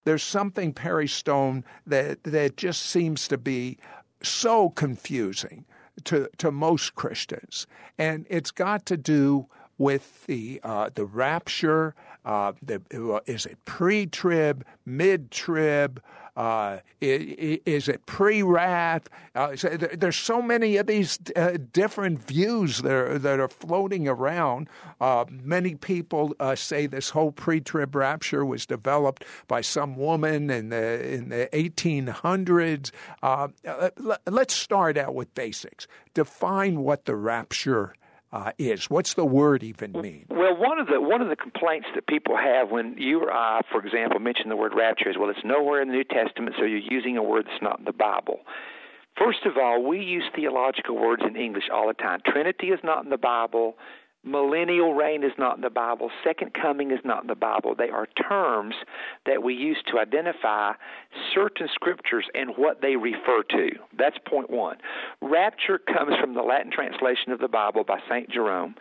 there's 0.06 0.24
something 0.24 0.74
Perry 0.74 1.08
Stone 1.08 1.66
that 1.86 2.24
that 2.24 2.58
just 2.58 2.84
seems 2.84 3.28
to 3.28 3.38
be 3.38 3.78
so 4.22 4.70
confusing 4.70 5.66
to 6.06 6.30
to 6.38 6.51
most 6.51 6.95
Christians, 6.95 7.68
and 7.97 8.26
it's 8.30 8.51
got 8.51 8.86
to 8.88 8.97
do 8.97 9.47
with 9.78 10.26
the 10.26 10.62
uh, 10.64 10.89
the 10.93 11.06
rapture. 11.06 11.95
Uh, 12.24 12.53
the, 12.64 12.82
is 13.28 13.45
it 13.45 13.64
pre-trib, 13.66 14.66
mid-trib? 14.84 16.01
Uh, 16.36 16.79
is, 16.99 17.88
it 17.88 18.05
pre-wrath? 18.05 19.07
Uh, 19.36 19.55
there's 19.93 20.17
so 20.17 20.41
many 20.41 20.75
of 20.77 20.88
these 20.88 21.17
uh, 21.36 21.57
different 21.71 22.27
views 22.27 22.79
that 22.81 22.91
are, 22.91 23.17
that 23.19 23.39
are 23.39 23.47
floating 23.47 24.07
around. 24.07 24.67
Uh, 24.99 25.25
many 25.29 25.75
people 25.75 26.36
uh, 26.39 26.55
say 26.55 26.88
this 26.88 27.09
whole 27.09 27.31
pre-trib 27.31 27.95
rapture 27.95 28.45
was 28.45 28.65
developed 28.65 29.23
by 29.47 29.61
some 29.61 29.95
woman 29.95 30.49
in 30.49 30.69
the 30.69 31.13
in 31.13 31.29
the 31.29 31.47
1800s. 31.53 32.91
Uh, 33.23 33.47
let's 34.27 34.53
start 34.53 34.97
out 34.97 35.15
with 35.15 35.33
basics. 35.36 35.88
Define 36.13 36.81
what 36.81 37.05
the 37.05 37.15
rapture 37.15 37.93
uh, 38.36 38.51
is. 38.57 38.89
What's 38.89 39.13
the 39.13 39.25
word 39.25 39.63
even 39.63 39.93
mean? 39.93 40.25
Well, 40.29 40.57
one 40.57 40.77
of 40.77 40.88
the 40.88 40.99
one 40.99 41.21
of 41.21 41.29
the 41.29 41.38
complaints 41.38 41.88
that 41.95 42.05
people 42.05 42.36
have 42.36 42.69
when 42.69 42.95
you 42.97 43.21
or 43.21 43.31
I, 43.31 43.61
for 43.71 43.83
example, 43.83 44.19
mention 44.19 44.49
the 44.49 44.57
word 44.57 44.73
rapture 44.75 45.09
is, 45.09 45.15
well, 45.17 45.29
it's 45.29 45.45
nowhere 45.45 45.81
in 45.81 45.88
the 45.88 45.93
New 45.93 46.03
Testament, 46.03 46.55
so 46.59 46.65
you're 46.65 46.79
using 46.79 47.15
a 47.15 47.23
word 47.23 47.45
that's 47.45 47.61
not 47.61 47.79
in 47.79 47.86
the 47.86 47.93
Bible. 47.93 48.39
First 49.17 49.45
of 49.45 49.53
all, 49.57 49.81
we 49.88 50.01
use 50.01 50.25
theological 50.36 50.97
words 50.97 51.23
in 51.25 51.38
English 51.38 51.65
all 51.73 51.88
the 51.88 51.93
time. 51.93 52.19
Trinity 52.27 52.67
is 52.67 52.79
not 52.83 53.05
in 53.05 53.09
the 53.09 53.17
Bible 53.17 53.77
millennial 54.26 54.93
reign 54.93 55.23
is 55.23 55.32
not 55.38 55.55
in 55.55 55.61
the 55.61 55.69
Bible, 55.69 56.09
second 56.23 56.53
coming 56.53 56.91
is 56.91 56.99
not 57.05 57.21
in 57.21 57.28
the 57.28 57.36
Bible. 57.36 57.76
They 57.76 57.89
are 57.89 58.07
terms 58.28 58.76
that 59.26 59.43
we 59.43 59.53
use 59.53 59.78
to 59.91 59.99
identify 59.99 60.73
certain 61.34 61.69
scriptures 61.73 62.26
and 62.34 62.51
what 62.57 62.82
they 62.82 62.95
refer 62.95 63.43
to. 63.51 63.69
That's 63.97 64.17
point 64.28 64.49
one. 64.49 64.78
Rapture 65.21 65.78
comes 65.78 66.15
from 66.19 66.34
the 66.34 66.41
Latin 66.41 66.71
translation 66.71 67.32
of 67.32 67.39
the 67.39 67.47
Bible 67.47 67.84
by 67.84 67.99
St. 68.09 68.30
Jerome, 68.30 68.76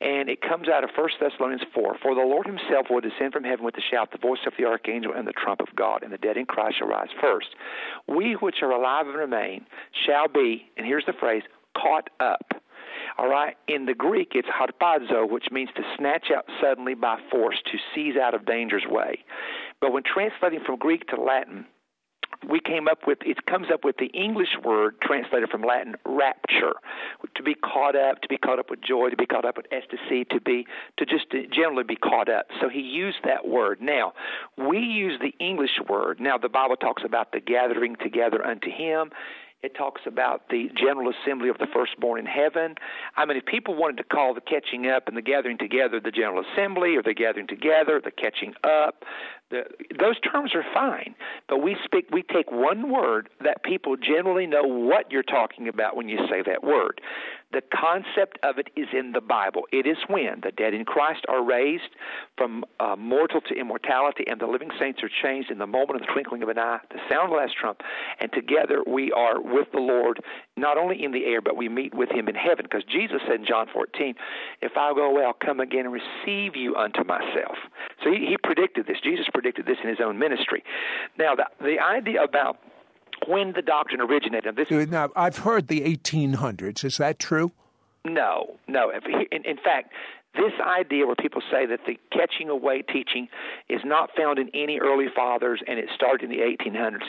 and 0.00 0.28
it 0.28 0.40
comes 0.40 0.68
out 0.68 0.84
of 0.84 0.90
1 0.96 1.08
Thessalonians 1.20 1.64
4. 1.74 1.96
For 2.00 2.14
the 2.14 2.20
Lord 2.20 2.46
himself 2.46 2.86
will 2.88 3.00
descend 3.00 3.32
from 3.32 3.44
heaven 3.44 3.64
with 3.64 3.76
a 3.76 3.82
shout, 3.90 4.12
the 4.12 4.18
voice 4.18 4.46
of 4.46 4.52
the 4.56 4.64
archangel, 4.64 5.12
and 5.12 5.26
the 5.26 5.32
trump 5.32 5.60
of 5.60 5.74
God, 5.74 6.02
and 6.02 6.12
the 6.12 6.18
dead 6.18 6.36
in 6.36 6.46
Christ 6.46 6.78
shall 6.78 6.88
rise 6.88 7.08
first. 7.20 7.48
We 8.06 8.34
which 8.34 8.62
are 8.62 8.70
alive 8.70 9.08
and 9.08 9.16
remain 9.16 9.66
shall 10.06 10.28
be, 10.28 10.70
and 10.76 10.86
here's 10.86 11.06
the 11.06 11.14
phrase, 11.18 11.42
caught 11.76 12.10
up 12.20 12.53
all 13.16 13.28
right, 13.28 13.56
in 13.68 13.86
the 13.86 13.94
Greek, 13.94 14.32
it's 14.34 14.48
harpazo, 14.48 15.30
which 15.30 15.46
means 15.52 15.70
to 15.76 15.82
snatch 15.96 16.26
out 16.36 16.46
suddenly 16.60 16.94
by 16.94 17.18
force, 17.30 17.56
to 17.70 17.78
seize 17.94 18.16
out 18.16 18.34
of 18.34 18.44
danger's 18.44 18.84
way. 18.88 19.24
But 19.80 19.92
when 19.92 20.02
translating 20.02 20.60
from 20.64 20.78
Greek 20.78 21.06
to 21.08 21.20
Latin, 21.20 21.66
we 22.50 22.60
came 22.60 22.88
up 22.88 23.06
with 23.06 23.18
it 23.24 23.46
comes 23.46 23.68
up 23.72 23.84
with 23.84 23.96
the 23.98 24.06
English 24.06 24.56
word 24.64 25.00
translated 25.00 25.48
from 25.50 25.62
Latin 25.62 25.94
rapture, 26.04 26.74
to 27.34 27.42
be 27.42 27.54
caught 27.54 27.96
up, 27.96 28.20
to 28.22 28.28
be 28.28 28.36
caught 28.36 28.58
up 28.58 28.70
with 28.70 28.80
joy, 28.82 29.10
to 29.10 29.16
be 29.16 29.26
caught 29.26 29.44
up 29.44 29.56
with 29.56 29.66
ecstasy, 29.70 30.24
to 30.30 30.40
be 30.40 30.66
to 30.98 31.06
just 31.06 31.26
generally 31.52 31.84
be 31.84 31.96
caught 31.96 32.28
up. 32.28 32.46
So 32.60 32.68
he 32.68 32.80
used 32.80 33.18
that 33.24 33.46
word. 33.46 33.80
Now 33.80 34.12
we 34.58 34.78
use 34.78 35.20
the 35.20 35.34
English 35.44 35.78
word. 35.88 36.20
Now 36.20 36.38
the 36.38 36.48
Bible 36.48 36.76
talks 36.76 37.02
about 37.04 37.32
the 37.32 37.40
gathering 37.40 37.96
together 37.96 38.44
unto 38.44 38.70
Him. 38.70 39.10
It 39.64 39.74
talks 39.74 40.02
about 40.04 40.50
the 40.50 40.70
general 40.76 41.10
assembly 41.10 41.48
of 41.48 41.56
the 41.56 41.66
firstborn 41.72 42.20
in 42.20 42.26
heaven. 42.26 42.74
I 43.16 43.24
mean, 43.24 43.38
if 43.38 43.46
people 43.46 43.74
wanted 43.74 43.96
to 43.96 44.04
call 44.04 44.34
the 44.34 44.42
catching 44.42 44.88
up 44.88 45.08
and 45.08 45.16
the 45.16 45.22
gathering 45.22 45.56
together 45.56 46.00
the 46.00 46.10
general 46.10 46.44
assembly, 46.52 46.96
or 46.96 47.02
the 47.02 47.14
gathering 47.14 47.46
together, 47.46 47.98
the 48.04 48.10
catching 48.10 48.52
up, 48.62 49.04
the, 49.50 49.64
those 49.98 50.18
terms 50.20 50.54
are 50.54 50.64
fine. 50.72 51.14
But 51.48 51.58
we 51.58 51.76
speak, 51.84 52.08
we 52.10 52.22
take 52.22 52.50
one 52.50 52.90
word 52.90 53.28
that 53.42 53.62
people 53.62 53.96
generally 53.96 54.46
know 54.46 54.62
what 54.62 55.12
you're 55.12 55.22
talking 55.22 55.68
about 55.68 55.96
when 55.96 56.08
you 56.08 56.18
say 56.30 56.42
that 56.46 56.64
word. 56.64 57.00
The 57.52 57.62
concept 57.72 58.38
of 58.42 58.58
it 58.58 58.68
is 58.74 58.88
in 58.92 59.12
the 59.12 59.20
Bible. 59.20 59.62
It 59.70 59.86
is 59.86 59.96
when 60.08 60.40
the 60.42 60.50
dead 60.50 60.74
in 60.74 60.84
Christ 60.84 61.24
are 61.28 61.44
raised 61.44 61.94
from 62.36 62.64
uh, 62.80 62.96
mortal 62.96 63.40
to 63.42 63.54
immortality, 63.54 64.24
and 64.26 64.40
the 64.40 64.46
living 64.46 64.70
saints 64.80 65.02
are 65.04 65.10
changed 65.22 65.52
in 65.52 65.58
the 65.58 65.66
moment 65.66 66.00
of 66.00 66.06
the 66.06 66.12
twinkling 66.12 66.42
of 66.42 66.48
an 66.48 66.58
eye, 66.58 66.80
the 66.90 66.98
sound 67.08 67.26
of 67.26 67.30
the 67.30 67.36
last 67.36 67.54
trump, 67.56 67.80
and 68.18 68.32
together 68.32 68.82
we 68.84 69.12
are 69.12 69.40
with 69.40 69.70
the 69.72 69.78
Lord, 69.78 70.20
not 70.56 70.78
only 70.78 71.02
in 71.02 71.12
the 71.12 71.24
air, 71.26 71.40
but 71.40 71.56
we 71.56 71.68
meet 71.68 71.94
with 71.94 72.10
Him 72.10 72.28
in 72.28 72.34
heaven. 72.34 72.64
Because 72.64 72.84
Jesus 72.84 73.20
said 73.26 73.40
in 73.40 73.46
John 73.46 73.66
14, 73.72 74.14
"If 74.60 74.76
I 74.76 74.92
go 74.94 75.10
away, 75.10 75.24
I'll 75.24 75.32
come 75.32 75.60
again 75.60 75.86
and 75.86 75.92
receive 75.92 76.56
you 76.56 76.76
unto 76.76 77.04
myself." 77.04 77.58
So 78.02 78.10
He, 78.10 78.26
he 78.26 78.36
predicted 78.42 78.86
this. 78.86 78.98
Jesus 79.02 79.26
predicted 79.32 79.66
this 79.66 79.78
in 79.82 79.88
His 79.88 79.98
own 80.00 80.18
ministry. 80.18 80.62
Now, 81.18 81.34
the, 81.34 81.46
the 81.60 81.80
idea 81.80 82.22
about 82.22 82.58
when 83.26 83.52
the 83.52 83.62
doctrine 83.62 84.00
originated. 84.00 84.56
This 84.56 84.70
now, 84.70 85.10
I've 85.16 85.38
heard 85.38 85.68
the 85.68 85.80
1800s. 85.82 86.84
Is 86.84 86.98
that 86.98 87.18
true? 87.18 87.52
No, 88.04 88.58
no. 88.68 88.90
In, 88.90 89.44
in 89.44 89.56
fact, 89.56 89.92
this 90.34 90.52
idea 90.60 91.06
where 91.06 91.14
people 91.14 91.42
say 91.50 91.64
that 91.66 91.80
the 91.86 91.98
catching 92.10 92.48
away 92.48 92.82
teaching 92.82 93.28
is 93.68 93.80
not 93.84 94.10
found 94.16 94.38
in 94.38 94.50
any 94.52 94.78
early 94.78 95.06
fathers 95.14 95.62
and 95.66 95.78
it 95.78 95.88
started 95.94 96.30
in 96.30 96.30
the 96.30 96.42
1800s 96.42 97.08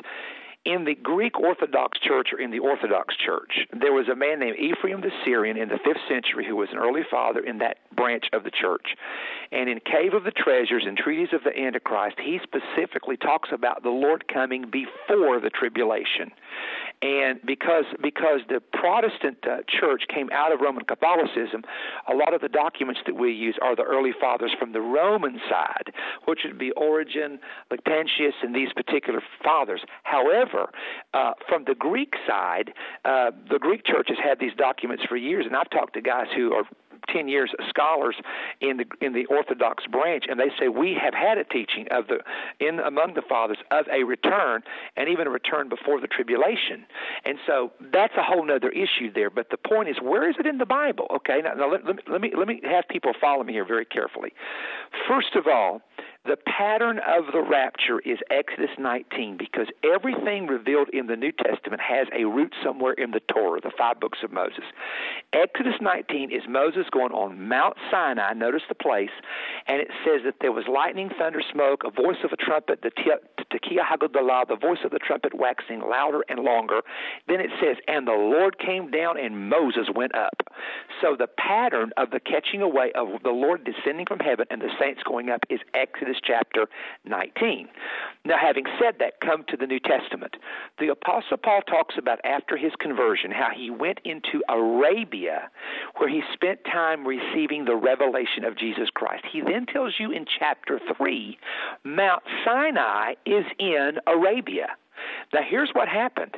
in 0.65 0.83
the 0.83 0.95
Greek 0.95 1.39
Orthodox 1.39 1.99
Church 1.99 2.29
or 2.33 2.39
in 2.39 2.49
the 2.49 2.59
Orthodox 2.59 3.15
Church, 3.23 3.67
there 3.79 3.93
was 3.93 4.07
a 4.09 4.15
man 4.15 4.39
named 4.39 4.57
Ephraim 4.57 5.01
the 5.01 5.11
Syrian 5.23 5.57
in 5.57 5.69
the 5.69 5.75
5th 5.75 6.07
century 6.09 6.45
who 6.45 6.55
was 6.55 6.69
an 6.71 6.77
early 6.77 7.03
father 7.09 7.39
in 7.39 7.59
that 7.59 7.77
branch 7.95 8.25
of 8.33 8.43
the 8.43 8.51
church. 8.51 8.95
And 9.51 9.69
in 9.69 9.79
Cave 9.79 10.13
of 10.13 10.23
the 10.23 10.31
Treasures 10.31 10.83
and 10.85 10.97
Treatise 10.97 11.33
of 11.33 11.43
the 11.43 11.57
Antichrist, 11.57 12.17
he 12.19 12.39
specifically 12.41 13.15
talks 13.15 13.49
about 13.53 13.83
the 13.83 13.89
Lord 13.89 14.27
coming 14.27 14.65
before 14.69 15.39
the 15.39 15.51
tribulation. 15.51 16.31
and 17.01 17.39
because 17.45 17.85
because 18.01 18.41
the 18.49 18.59
Protestant 18.73 19.37
uh, 19.45 19.57
church 19.67 20.03
came 20.13 20.29
out 20.31 20.51
of 20.51 20.61
Roman 20.61 20.83
Catholicism, 20.85 21.61
a 22.11 22.15
lot 22.15 22.33
of 22.33 22.41
the 22.41 22.49
documents 22.49 23.01
that 23.05 23.15
we 23.15 23.31
use 23.31 23.55
are 23.61 23.75
the 23.75 23.83
early 23.83 24.13
fathers 24.19 24.51
from 24.57 24.73
the 24.73 24.81
Roman 24.81 25.39
side, 25.49 25.93
which 26.25 26.39
would 26.45 26.57
be 26.57 26.71
Origen, 26.71 27.39
Lactantius, 27.71 28.33
and 28.41 28.55
these 28.55 28.73
particular 28.73 29.21
fathers. 29.43 29.81
However, 30.03 30.54
uh, 31.13 31.33
from 31.47 31.65
the 31.65 31.75
Greek 31.75 32.13
side, 32.27 32.73
uh, 33.03 33.31
the 33.49 33.59
Greek 33.59 33.85
church 33.85 34.07
has 34.09 34.17
had 34.23 34.39
these 34.39 34.53
documents 34.57 35.03
for 35.07 35.17
years, 35.17 35.45
and 35.45 35.55
I've 35.55 35.69
talked 35.69 35.93
to 35.93 36.01
guys 36.01 36.27
who 36.35 36.53
are 36.53 36.63
10 37.09 37.27
years 37.27 37.51
scholars 37.69 38.15
in 38.61 38.77
the 38.77 38.85
in 39.01 39.13
the 39.13 39.25
Orthodox 39.27 39.85
branch, 39.85 40.25
and 40.29 40.39
they 40.39 40.51
say 40.59 40.67
we 40.67 40.97
have 41.01 41.13
had 41.13 41.37
a 41.37 41.43
teaching 41.43 41.87
of 41.91 42.07
the 42.07 42.19
in 42.59 42.79
among 42.79 43.13
the 43.13 43.21
fathers 43.21 43.57
of 43.71 43.85
a 43.91 44.03
return, 44.03 44.63
and 44.97 45.09
even 45.09 45.27
a 45.27 45.29
return 45.29 45.69
before 45.69 45.99
the 46.01 46.07
tribulation. 46.07 46.85
And 47.25 47.37
so 47.45 47.71
that's 47.91 48.13
a 48.17 48.23
whole 48.23 48.49
other 48.51 48.69
issue 48.69 49.11
there. 49.13 49.29
But 49.29 49.49
the 49.49 49.57
point 49.57 49.89
is, 49.89 49.97
where 50.01 50.29
is 50.29 50.35
it 50.39 50.45
in 50.45 50.57
the 50.57 50.65
Bible? 50.65 51.07
Okay, 51.15 51.41
now, 51.43 51.53
now 51.53 51.71
let, 51.71 51.85
let, 51.85 52.09
let 52.09 52.21
me 52.21 52.31
let 52.37 52.47
me 52.47 52.61
have 52.63 52.85
people 52.89 53.11
follow 53.19 53.43
me 53.43 53.53
here 53.53 53.65
very 53.65 53.85
carefully. 53.85 54.33
First 55.07 55.35
of 55.35 55.47
all, 55.47 55.81
the 56.25 56.37
pattern 56.37 56.99
of 57.07 57.25
the 57.31 57.41
rapture 57.41 57.99
is 57.99 58.17
Exodus 58.31 58.71
19 58.79 59.37
because 59.37 59.67
everything 59.83 60.47
revealed 60.47 60.89
in 60.89 61.07
the 61.07 61.15
New 61.15 61.31
Testament 61.31 61.81
has 61.81 62.07
a 62.17 62.25
root 62.25 62.53
somewhere 62.63 62.93
in 62.93 63.11
the 63.11 63.19
Torah, 63.31 63.61
the 63.61 63.71
five 63.77 63.99
books 63.99 64.19
of 64.23 64.31
Moses. 64.31 64.63
Exodus 65.33 65.75
19 65.81 66.31
is 66.31 66.41
Moses 66.49 66.85
going 66.91 67.11
on 67.11 67.47
Mount 67.47 67.77
Sinai, 67.91 68.33
notice 68.33 68.63
the 68.67 68.75
place, 68.75 69.13
and 69.67 69.79
it 69.79 69.89
says 70.03 70.21
that 70.25 70.35
there 70.41 70.51
was 70.51 70.65
lightning, 70.67 71.11
thunder, 71.17 71.41
smoke, 71.51 71.83
a 71.85 71.91
voice 71.91 72.17
of 72.23 72.31
a 72.31 72.37
trumpet, 72.37 72.81
the 72.81 72.89
tekiah 72.89 73.85
hagedolah, 73.85 74.47
the 74.47 74.55
voice 74.55 74.79
of 74.83 74.91
the 74.91 74.99
trumpet 74.99 75.33
waxing 75.33 75.81
louder 75.81 76.23
and 76.27 76.39
longer. 76.39 76.81
Then 77.27 77.39
it 77.39 77.51
says, 77.61 77.77
and 77.87 78.07
the 78.07 78.11
Lord 78.11 78.57
came 78.57 78.89
down 78.89 79.19
and 79.19 79.49
Moses 79.49 79.87
went 79.93 80.15
up. 80.15 80.41
So 81.01 81.15
the 81.17 81.27
pattern 81.27 81.91
of 81.97 82.09
the 82.09 82.19
catching 82.19 82.61
away 82.61 82.91
of 82.95 83.21
the 83.23 83.29
Lord 83.29 83.63
descending 83.63 84.05
from 84.07 84.19
heaven 84.19 84.45
and 84.49 84.61
the 84.61 84.71
saints 84.79 85.01
going 85.03 85.29
up 85.29 85.41
is 85.49 85.59
Exodus 85.73 86.14
Exodus 86.15 86.21
chapter 86.23 86.67
19. 87.05 87.67
Now, 88.25 88.35
having 88.41 88.65
said 88.79 88.95
that, 88.99 89.19
come 89.21 89.43
to 89.49 89.57
the 89.57 89.67
New 89.67 89.79
Testament. 89.79 90.35
The 90.79 90.89
Apostle 90.89 91.37
Paul 91.37 91.61
talks 91.61 91.95
about 91.97 92.19
after 92.23 92.57
his 92.57 92.71
conversion 92.79 93.31
how 93.31 93.49
he 93.55 93.69
went 93.69 93.99
into 94.03 94.41
Arabia 94.49 95.49
where 95.97 96.09
he 96.09 96.21
spent 96.33 96.59
time 96.65 97.05
receiving 97.05 97.65
the 97.65 97.75
revelation 97.75 98.43
of 98.43 98.57
Jesus 98.57 98.89
Christ. 98.93 99.23
He 99.31 99.41
then 99.41 99.65
tells 99.65 99.95
you 99.99 100.11
in 100.11 100.25
chapter 100.39 100.79
3 100.97 101.37
Mount 101.83 102.23
Sinai 102.43 103.13
is 103.25 103.45
in 103.59 103.99
Arabia. 104.07 104.69
Now, 105.33 105.41
here's 105.47 105.71
what 105.73 105.87
happened 105.87 106.37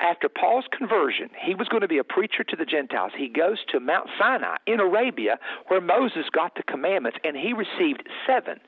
after 0.00 0.28
Paul's 0.28 0.64
conversion, 0.76 1.30
he 1.40 1.54
was 1.54 1.68
going 1.68 1.82
to 1.82 1.88
be 1.88 1.98
a 1.98 2.04
preacher 2.04 2.42
to 2.44 2.56
the 2.56 2.64
Gentiles. 2.64 3.12
He 3.16 3.28
goes 3.28 3.58
to 3.70 3.80
Mount 3.80 4.08
Sinai 4.18 4.56
in 4.66 4.80
Arabia, 4.80 5.38
where 5.68 5.80
Moses 5.80 6.24
got 6.32 6.54
the 6.54 6.62
commandments, 6.62 7.18
and 7.24 7.36
he 7.36 7.52
received 7.52 8.08
seven 8.26 8.58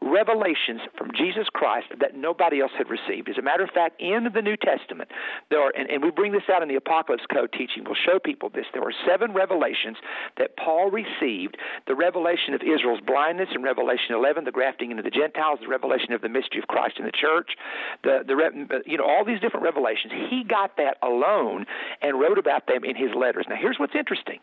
revelations 0.00 0.80
from 0.96 1.10
Jesus 1.16 1.48
Christ 1.52 1.88
that 2.00 2.16
nobody 2.16 2.60
else 2.60 2.72
had 2.76 2.88
received. 2.90 3.28
As 3.28 3.38
a 3.38 3.42
matter 3.42 3.64
of 3.64 3.70
fact, 3.70 4.00
in 4.00 4.28
the 4.32 4.42
New 4.42 4.56
Testament, 4.56 5.10
there 5.50 5.60
are, 5.60 5.72
and, 5.76 5.90
and 5.90 6.02
we 6.02 6.10
bring 6.10 6.32
this 6.32 6.48
out 6.52 6.62
in 6.62 6.68
the 6.68 6.76
Apocalypse 6.76 7.24
Code 7.32 7.52
teaching, 7.52 7.84
we'll 7.84 7.94
show 7.94 8.18
people 8.18 8.50
this. 8.50 8.66
There 8.72 8.82
were 8.82 8.94
seven 9.06 9.32
revelations 9.32 9.96
that 10.36 10.56
Paul 10.56 10.90
received 10.90 11.56
the 11.86 11.94
revelation 11.94 12.54
of 12.54 12.60
Israel's 12.62 13.00
blindness 13.00 13.48
in 13.54 13.62
Revelation 13.62 14.14
11, 14.14 14.44
the 14.44 14.52
grafting 14.52 14.90
into 14.90 15.02
the 15.02 15.10
Gentiles, 15.10 15.58
the 15.62 15.68
revelation 15.68 16.12
of 16.12 16.20
the 16.20 16.28
mystery 16.28 16.60
of 16.60 16.68
Christ 16.68 16.98
in 16.98 17.04
the 17.04 17.12
church, 17.12 17.56
the, 18.04 18.20
the 18.26 18.82
you 18.86 18.98
know, 18.98 19.04
all 19.04 19.24
these 19.24 19.40
different 19.40 19.64
revelations. 19.64 20.12
He 20.30 20.44
got 20.44 20.57
got 20.58 20.76
that 20.76 20.96
alone 21.02 21.66
and 22.02 22.18
wrote 22.18 22.38
about 22.38 22.66
them 22.66 22.84
in 22.84 22.96
his 22.96 23.10
letters. 23.14 23.46
Now, 23.48 23.56
here's 23.60 23.78
what's 23.78 23.94
interesting. 23.94 24.38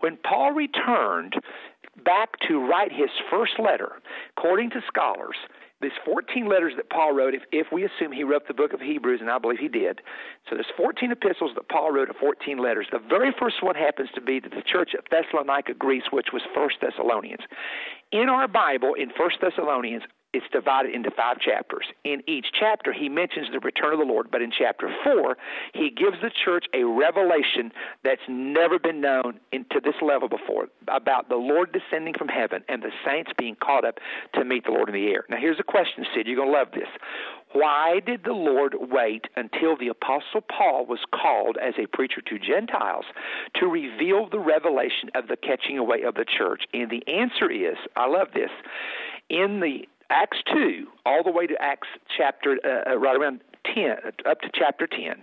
When 0.00 0.16
Paul 0.16 0.52
returned 0.52 1.34
back 2.04 2.30
to 2.48 2.58
write 2.58 2.92
his 2.92 3.10
first 3.30 3.52
letter, 3.58 3.92
according 4.36 4.70
to 4.70 4.80
scholars, 4.86 5.36
these 5.80 5.92
14 6.04 6.48
letters 6.48 6.72
that 6.76 6.90
Paul 6.90 7.14
wrote, 7.14 7.34
if, 7.34 7.42
if 7.52 7.68
we 7.72 7.84
assume 7.84 8.10
he 8.10 8.24
wrote 8.24 8.48
the 8.48 8.54
book 8.54 8.72
of 8.72 8.80
Hebrews, 8.80 9.20
and 9.20 9.30
I 9.30 9.38
believe 9.38 9.60
he 9.60 9.68
did, 9.68 10.00
so 10.48 10.56
there's 10.56 10.66
14 10.76 11.12
epistles 11.12 11.52
that 11.54 11.68
Paul 11.68 11.92
wrote, 11.92 12.08
14 12.18 12.58
letters. 12.58 12.88
The 12.90 12.98
very 12.98 13.32
first 13.38 13.62
one 13.62 13.76
happens 13.76 14.08
to 14.16 14.20
be 14.20 14.40
to 14.40 14.48
the 14.48 14.62
church 14.66 14.90
at 14.98 15.04
Thessalonica, 15.10 15.74
Greece, 15.74 16.10
which 16.10 16.28
was 16.32 16.42
First 16.52 16.76
Thessalonians. 16.80 17.42
In 18.10 18.28
our 18.28 18.48
Bible, 18.48 18.94
in 18.94 19.10
First 19.16 19.36
Thessalonians, 19.40 20.02
it's 20.34 20.46
divided 20.52 20.94
into 20.94 21.10
five 21.10 21.40
chapters. 21.40 21.86
In 22.04 22.22
each 22.26 22.46
chapter, 22.58 22.92
he 22.92 23.08
mentions 23.08 23.48
the 23.50 23.60
return 23.60 23.94
of 23.94 23.98
the 23.98 24.04
Lord, 24.04 24.30
but 24.30 24.42
in 24.42 24.50
chapter 24.50 24.90
four, 25.02 25.36
he 25.72 25.90
gives 25.90 26.20
the 26.20 26.30
church 26.44 26.66
a 26.74 26.84
revelation 26.84 27.72
that's 28.04 28.20
never 28.28 28.78
been 28.78 29.00
known 29.00 29.40
into 29.52 29.80
this 29.82 29.94
level 30.02 30.28
before 30.28 30.68
about 30.88 31.28
the 31.30 31.36
Lord 31.36 31.72
descending 31.72 32.14
from 32.14 32.28
heaven 32.28 32.62
and 32.68 32.82
the 32.82 32.90
saints 33.06 33.30
being 33.38 33.56
caught 33.56 33.86
up 33.86 33.98
to 34.34 34.44
meet 34.44 34.64
the 34.64 34.72
Lord 34.72 34.88
in 34.88 34.94
the 34.94 35.08
air. 35.08 35.24
Now, 35.30 35.38
here's 35.38 35.60
a 35.60 35.64
question, 35.64 36.04
Sid. 36.14 36.26
You're 36.26 36.36
going 36.36 36.52
to 36.52 36.58
love 36.58 36.72
this. 36.72 36.88
Why 37.52 38.00
did 38.04 38.24
the 38.24 38.32
Lord 38.32 38.74
wait 38.78 39.24
until 39.36 39.78
the 39.78 39.88
Apostle 39.88 40.42
Paul 40.42 40.84
was 40.84 41.00
called 41.10 41.56
as 41.56 41.74
a 41.78 41.86
preacher 41.86 42.20
to 42.20 42.38
Gentiles 42.38 43.06
to 43.54 43.66
reveal 43.66 44.28
the 44.28 44.38
revelation 44.38 45.08
of 45.14 45.28
the 45.28 45.36
catching 45.36 45.78
away 45.78 46.02
of 46.02 46.14
the 46.14 46.26
church? 46.26 46.64
And 46.74 46.90
the 46.90 47.06
answer 47.08 47.50
is 47.50 47.76
I 47.96 48.06
love 48.06 48.28
this. 48.34 48.50
In 49.30 49.60
the 49.60 49.88
Acts 50.10 50.38
2, 50.52 50.86
all 51.04 51.22
the 51.22 51.30
way 51.30 51.46
to 51.46 51.54
Acts 51.60 51.88
chapter, 52.16 52.58
uh, 52.64 52.92
uh 52.92 52.98
right 52.98 53.16
around 53.16 53.40
10, 53.74 53.96
up 54.26 54.40
to 54.40 54.50
chapter 54.52 54.86
10, 54.86 55.22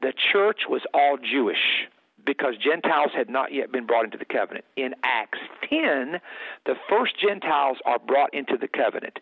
the 0.00 0.12
church 0.32 0.62
was 0.68 0.82
all 0.94 1.16
Jewish 1.16 1.88
because 2.24 2.56
Gentiles 2.58 3.10
had 3.14 3.30
not 3.30 3.54
yet 3.54 3.72
been 3.72 3.86
brought 3.86 4.04
into 4.04 4.18
the 4.18 4.24
covenant. 4.26 4.66
In 4.76 4.94
Acts 5.02 5.38
10, 5.70 6.20
the 6.66 6.74
first 6.88 7.18
Gentiles 7.18 7.78
are 7.86 7.98
brought 7.98 8.34
into 8.34 8.58
the 8.58 8.68
covenant. 8.68 9.18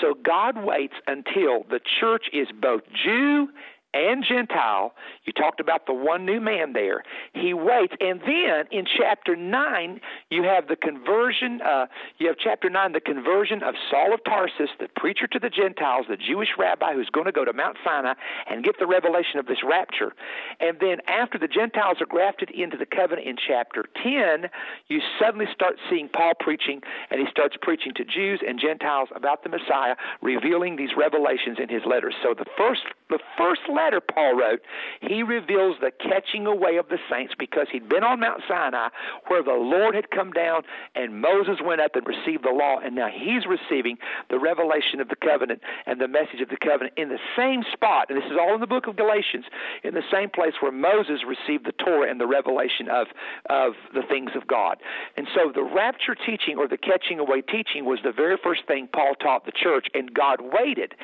So 0.00 0.14
God 0.14 0.64
waits 0.64 0.94
until 1.08 1.64
the 1.68 1.80
church 2.00 2.26
is 2.32 2.48
both 2.52 2.82
Jew 2.92 3.48
and 3.94 4.24
Gentile. 4.28 4.92
You 5.24 5.32
talked 5.32 5.60
about 5.60 5.86
the 5.86 5.94
one 5.94 6.26
new 6.26 6.40
man 6.40 6.72
there. 6.72 7.04
He 7.32 7.54
waits. 7.54 7.94
And 8.00 8.20
then 8.20 8.66
in 8.70 8.84
chapter 8.84 9.36
9, 9.36 10.00
you 10.30 10.42
have 10.42 10.66
the 10.66 10.76
conversion. 10.76 11.62
Uh, 11.62 11.86
you 12.18 12.26
have 12.26 12.36
chapter 12.42 12.68
9, 12.68 12.92
the 12.92 13.00
conversion 13.00 13.62
of 13.62 13.74
Saul 13.90 14.12
of 14.12 14.22
Tarsus, 14.24 14.70
the 14.80 14.88
preacher 14.96 15.26
to 15.28 15.38
the 15.38 15.48
Gentiles, 15.48 16.06
the 16.08 16.16
Jewish 16.16 16.48
rabbi 16.58 16.92
who's 16.92 17.08
going 17.10 17.26
to 17.26 17.32
go 17.32 17.44
to 17.44 17.52
Mount 17.52 17.76
Sinai 17.84 18.14
and 18.50 18.64
get 18.64 18.78
the 18.78 18.86
revelation 18.86 19.38
of 19.38 19.46
this 19.46 19.62
rapture. 19.64 20.12
And 20.58 20.78
then 20.80 20.98
after 21.06 21.38
the 21.38 21.48
Gentiles 21.48 21.98
are 22.00 22.06
grafted 22.06 22.50
into 22.50 22.76
the 22.76 22.86
covenant 22.86 23.28
in 23.28 23.36
chapter 23.36 23.84
10, 24.02 24.50
you 24.88 25.00
suddenly 25.20 25.46
start 25.54 25.76
seeing 25.88 26.08
Paul 26.08 26.32
preaching, 26.40 26.82
and 27.10 27.20
he 27.20 27.26
starts 27.30 27.56
preaching 27.62 27.92
to 27.94 28.04
Jews 28.04 28.40
and 28.46 28.58
Gentiles 28.60 29.08
about 29.14 29.44
the 29.44 29.50
Messiah, 29.50 29.94
revealing 30.20 30.76
these 30.76 30.90
revelations 30.96 31.58
in 31.62 31.68
his 31.68 31.82
letters. 31.86 32.14
So 32.22 32.34
the 32.34 32.46
first, 32.58 32.82
the 33.08 33.20
first 33.38 33.62
letter 33.68 33.83
letter 33.84 34.00
Paul 34.00 34.38
wrote, 34.38 34.60
he 35.00 35.22
reveals 35.22 35.76
the 35.80 35.90
catching 35.90 36.46
away 36.46 36.76
of 36.76 36.88
the 36.88 36.98
saints 37.10 37.34
because 37.38 37.66
he'd 37.70 37.88
been 37.88 38.04
on 38.04 38.20
Mount 38.20 38.42
Sinai 38.48 38.88
where 39.28 39.42
the 39.42 39.52
Lord 39.52 39.94
had 39.94 40.10
come 40.10 40.32
down 40.32 40.62
and 40.94 41.20
Moses 41.20 41.58
went 41.64 41.80
up 41.80 41.96
and 41.96 42.06
received 42.06 42.44
the 42.44 42.50
law, 42.50 42.78
and 42.78 42.94
now 42.94 43.08
he's 43.12 43.44
receiving 43.46 43.98
the 44.30 44.38
revelation 44.38 45.00
of 45.00 45.08
the 45.08 45.16
covenant 45.16 45.60
and 45.86 46.00
the 46.00 46.08
message 46.08 46.40
of 46.40 46.48
the 46.48 46.56
covenant 46.56 46.94
in 46.96 47.08
the 47.08 47.18
same 47.36 47.62
spot. 47.72 48.06
And 48.08 48.18
this 48.18 48.30
is 48.30 48.38
all 48.40 48.54
in 48.54 48.60
the 48.60 48.66
book 48.66 48.86
of 48.86 48.96
Galatians, 48.96 49.44
in 49.82 49.94
the 49.94 50.06
same 50.12 50.30
place 50.30 50.54
where 50.60 50.72
Moses 50.72 51.20
received 51.26 51.66
the 51.66 51.72
Torah 51.72 52.10
and 52.10 52.20
the 52.20 52.26
revelation 52.26 52.88
of, 52.88 53.08
of 53.50 53.72
the 53.92 54.02
things 54.08 54.30
of 54.34 54.46
God. 54.46 54.78
And 55.16 55.26
so 55.34 55.52
the 55.52 55.62
rapture 55.62 56.14
teaching 56.14 56.56
or 56.58 56.68
the 56.68 56.78
catching 56.78 57.18
away 57.18 57.42
teaching 57.42 57.84
was 57.84 57.98
the 58.04 58.12
very 58.12 58.36
first 58.42 58.66
thing 58.66 58.88
Paul 58.92 59.14
taught 59.20 59.44
the 59.44 59.52
church, 59.52 59.86
and 59.94 60.12
God 60.12 60.40
waited. 60.40 60.94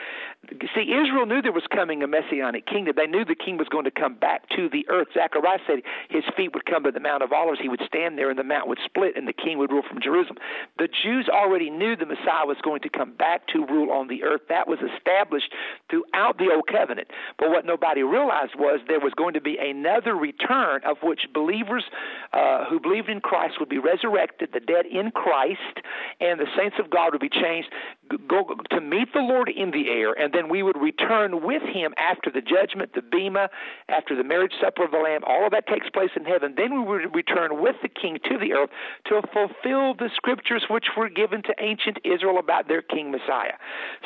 See, 0.74 0.92
Israel 0.92 1.26
knew 1.26 1.42
there 1.42 1.52
was 1.52 1.66
coming 1.70 2.02
a 2.02 2.06
messianic 2.06 2.66
kingdom. 2.70 2.94
They 2.96 3.06
knew 3.06 3.24
the 3.24 3.34
king 3.34 3.58
was 3.58 3.68
going 3.68 3.84
to 3.84 3.90
come 3.90 4.14
back 4.14 4.48
to 4.56 4.68
the 4.68 4.86
earth. 4.88 5.08
Zechariah 5.14 5.58
said 5.66 5.80
his 6.08 6.24
feet 6.36 6.54
would 6.54 6.66
come 6.66 6.84
to 6.84 6.90
the 6.90 7.00
Mount 7.00 7.22
of 7.22 7.32
Olives. 7.32 7.60
He 7.60 7.68
would 7.68 7.82
stand 7.86 8.16
there, 8.16 8.30
and 8.30 8.38
the 8.38 8.44
mount 8.44 8.68
would 8.68 8.78
split, 8.84 9.16
and 9.16 9.26
the 9.26 9.32
king 9.32 9.58
would 9.58 9.70
rule 9.70 9.82
from 9.88 10.00
Jerusalem. 10.00 10.38
The 10.78 10.88
Jews 10.88 11.28
already 11.28 11.70
knew 11.70 11.96
the 11.96 12.06
Messiah 12.06 12.46
was 12.46 12.58
going 12.62 12.80
to 12.82 12.88
come 12.88 13.12
back 13.12 13.46
to 13.48 13.66
rule 13.66 13.90
on 13.90 14.08
the 14.08 14.22
earth. 14.22 14.42
That 14.48 14.68
was 14.68 14.78
established 14.80 15.52
throughout 15.90 16.38
the 16.38 16.50
Old 16.54 16.66
Covenant. 16.66 17.08
But 17.38 17.50
what 17.50 17.66
nobody 17.66 18.02
realized 18.02 18.54
was 18.56 18.80
there 18.86 19.00
was 19.00 19.12
going 19.16 19.34
to 19.34 19.40
be 19.40 19.58
another 19.58 20.14
return 20.14 20.80
of 20.86 20.98
which 21.02 21.26
believers 21.34 21.84
uh, 22.32 22.64
who 22.66 22.78
believed 22.78 23.08
in 23.08 23.20
Christ 23.20 23.58
would 23.58 23.68
be 23.68 23.78
resurrected, 23.78 24.50
the 24.52 24.60
dead 24.60 24.86
in 24.86 25.10
Christ, 25.10 25.82
and 26.20 26.38
the 26.38 26.46
saints 26.56 26.76
of 26.78 26.90
God 26.90 27.12
would 27.12 27.20
be 27.20 27.28
changed 27.28 27.68
go 28.28 28.54
to 28.70 28.80
meet 28.80 29.12
the 29.12 29.20
Lord 29.20 29.48
in 29.48 29.70
the 29.70 29.88
air, 29.88 30.12
and 30.12 30.32
then 30.32 30.48
we 30.48 30.62
would 30.62 30.76
return 30.80 31.44
with 31.44 31.62
Him 31.62 31.94
after 31.96 32.30
the 32.30 32.40
judgment, 32.40 32.59
the 32.94 33.02
bema, 33.02 33.48
after 33.88 34.16
the 34.16 34.24
marriage 34.24 34.52
supper 34.60 34.84
of 34.84 34.90
the 34.90 34.98
Lamb. 34.98 35.22
All 35.26 35.44
of 35.44 35.52
that 35.52 35.66
takes 35.66 35.88
place 35.90 36.10
in 36.16 36.24
heaven. 36.24 36.54
Then 36.56 36.74
we 36.74 36.86
would 36.86 37.14
return 37.14 37.60
with 37.62 37.76
the 37.82 37.88
King 37.88 38.18
to 38.28 38.38
the 38.38 38.52
earth 38.52 38.70
to 39.06 39.22
fulfill 39.32 39.94
the 39.94 40.10
scriptures 40.14 40.64
which 40.68 40.86
were 40.96 41.08
given 41.08 41.42
to 41.42 41.54
ancient 41.58 41.98
Israel 42.04 42.38
about 42.38 42.68
their 42.68 42.82
King 42.82 43.10
Messiah. 43.10 43.54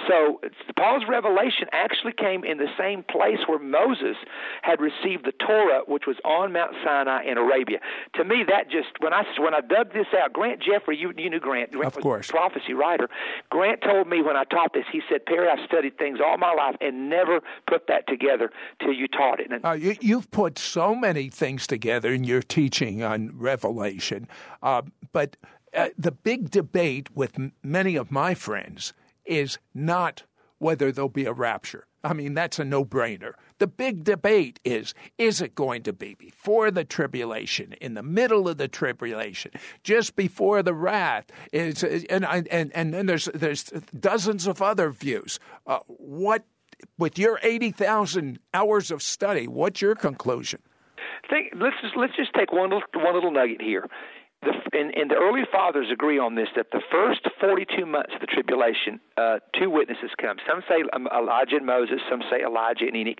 So 0.08 0.40
Paul's 0.76 1.04
revelation 1.08 1.68
actually 1.72 2.12
came 2.12 2.44
in 2.44 2.58
the 2.58 2.70
same 2.78 3.02
place 3.02 3.38
where 3.46 3.58
Moses 3.58 4.16
had 4.62 4.80
received 4.80 5.24
the 5.24 5.32
Torah, 5.32 5.82
which 5.86 6.04
was 6.06 6.16
on 6.24 6.52
Mount 6.52 6.74
Sinai 6.84 7.24
in 7.24 7.38
Arabia. 7.38 7.78
To 8.14 8.24
me, 8.24 8.44
that 8.48 8.70
just 8.70 8.88
when 9.00 9.12
I 9.12 9.24
when 9.38 9.54
I 9.54 9.60
dug 9.60 9.92
this 9.92 10.06
out, 10.16 10.32
Grant 10.32 10.60
Jeffrey, 10.62 10.96
you 10.96 11.12
you 11.16 11.30
knew 11.30 11.40
Grant, 11.40 11.72
Grant 11.72 11.92
of 11.92 11.96
was 11.96 12.02
course. 12.02 12.28
a 12.28 12.32
prophecy 12.32 12.74
writer. 12.74 13.08
Grant 13.50 13.80
told 13.82 14.08
me 14.08 14.22
when 14.22 14.36
I 14.36 14.44
taught 14.44 14.72
this, 14.72 14.84
he 14.92 15.00
said, 15.08 15.26
Perry, 15.26 15.48
I've 15.48 15.64
studied 15.66 15.98
things 15.98 16.18
all 16.24 16.38
my 16.38 16.52
life 16.52 16.76
and 16.80 17.08
never 17.08 17.40
put 17.66 17.86
that 17.88 18.06
together 18.08 18.33
till 18.80 18.92
you 18.92 19.08
taught 19.08 19.40
it. 19.40 19.50
Uh, 19.64 19.72
you, 19.72 19.96
you've 20.00 20.30
put 20.30 20.58
so 20.58 20.94
many 20.94 21.28
things 21.28 21.66
together 21.66 22.12
in 22.12 22.24
your 22.24 22.42
teaching 22.42 23.02
on 23.02 23.30
Revelation, 23.34 24.28
uh, 24.62 24.82
but 25.12 25.36
uh, 25.74 25.88
the 25.98 26.12
big 26.12 26.50
debate 26.50 27.14
with 27.16 27.38
m- 27.38 27.52
many 27.62 27.96
of 27.96 28.10
my 28.10 28.34
friends 28.34 28.92
is 29.24 29.58
not 29.74 30.22
whether 30.58 30.92
there'll 30.92 31.08
be 31.08 31.26
a 31.26 31.32
rapture. 31.32 31.86
I 32.04 32.12
mean, 32.12 32.34
that's 32.34 32.58
a 32.58 32.64
no 32.64 32.84
brainer. 32.84 33.32
The 33.58 33.66
big 33.66 34.04
debate 34.04 34.60
is 34.62 34.94
is 35.16 35.40
it 35.40 35.54
going 35.54 35.82
to 35.84 35.92
be 35.92 36.14
before 36.14 36.70
the 36.70 36.84
tribulation, 36.84 37.72
in 37.80 37.94
the 37.94 38.02
middle 38.02 38.46
of 38.46 38.58
the 38.58 38.68
tribulation, 38.68 39.52
just 39.82 40.14
before 40.14 40.62
the 40.62 40.74
wrath? 40.74 41.26
Is, 41.52 41.82
and, 41.82 42.26
and, 42.26 42.72
and 42.74 42.92
then 42.92 43.06
there's, 43.06 43.26
there's 43.34 43.64
dozens 43.98 44.46
of 44.46 44.60
other 44.60 44.90
views. 44.90 45.40
Uh, 45.66 45.78
what, 45.86 46.44
with 46.98 47.18
your 47.18 47.38
80,000 47.42 48.38
hours 48.52 48.90
of 48.90 49.02
study, 49.02 49.46
what's 49.46 49.80
your 49.80 49.94
conclusion? 49.94 50.60
Think, 51.30 51.52
let's 51.56 51.76
just 51.80 51.96
let's 51.96 52.14
just 52.16 52.32
take 52.34 52.52
one 52.52 52.70
little, 52.70 52.82
one 52.94 53.14
little 53.14 53.30
nugget 53.30 53.62
here 53.62 53.88
the, 54.44 54.78
and, 54.78 54.94
and 54.96 55.10
the 55.10 55.16
early 55.16 55.42
fathers 55.50 55.88
agree 55.92 56.18
on 56.18 56.34
this 56.34 56.48
that 56.56 56.70
the 56.70 56.82
first 56.90 57.26
42 57.40 57.86
months 57.86 58.12
of 58.14 58.20
the 58.20 58.26
tribulation, 58.26 59.00
uh, 59.16 59.38
two 59.58 59.70
witnesses 59.70 60.10
come. 60.20 60.36
Some 60.48 60.62
say 60.68 60.84
um, 60.92 61.08
Elijah 61.12 61.56
and 61.56 61.66
Moses, 61.66 62.00
some 62.08 62.22
say 62.30 62.44
Elijah 62.44 62.86
and 62.86 62.96
Enoch. 62.96 63.18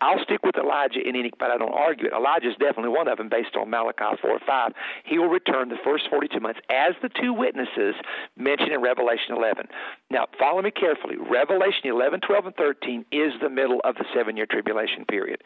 I'll 0.00 0.22
stick 0.22 0.44
with 0.44 0.56
Elijah 0.56 1.00
and 1.04 1.16
Enoch, 1.16 1.34
but 1.38 1.50
I 1.50 1.58
don't 1.58 1.74
argue 1.74 2.06
it. 2.06 2.12
Elijah 2.12 2.48
is 2.48 2.56
definitely 2.60 2.92
one 2.92 3.08
of 3.08 3.18
them 3.18 3.28
based 3.28 3.56
on 3.56 3.70
Malachi 3.70 4.20
4 4.20 4.38
5. 4.46 4.72
He 5.04 5.18
will 5.18 5.32
return 5.32 5.68
the 5.68 5.80
first 5.84 6.04
42 6.10 6.40
months 6.40 6.60
as 6.70 6.94
the 7.02 7.08
two 7.08 7.32
witnesses 7.32 7.94
mentioned 8.36 8.72
in 8.72 8.82
Revelation 8.82 9.34
11. 9.36 9.66
Now, 10.10 10.26
follow 10.38 10.62
me 10.62 10.70
carefully. 10.70 11.16
Revelation 11.16 11.90
11, 11.90 12.20
12, 12.20 12.46
and 12.46 12.56
13 12.56 13.04
is 13.10 13.32
the 13.40 13.50
middle 13.50 13.80
of 13.84 13.96
the 13.96 14.04
seven 14.14 14.36
year 14.36 14.46
tribulation 14.46 15.04
period. 15.04 15.42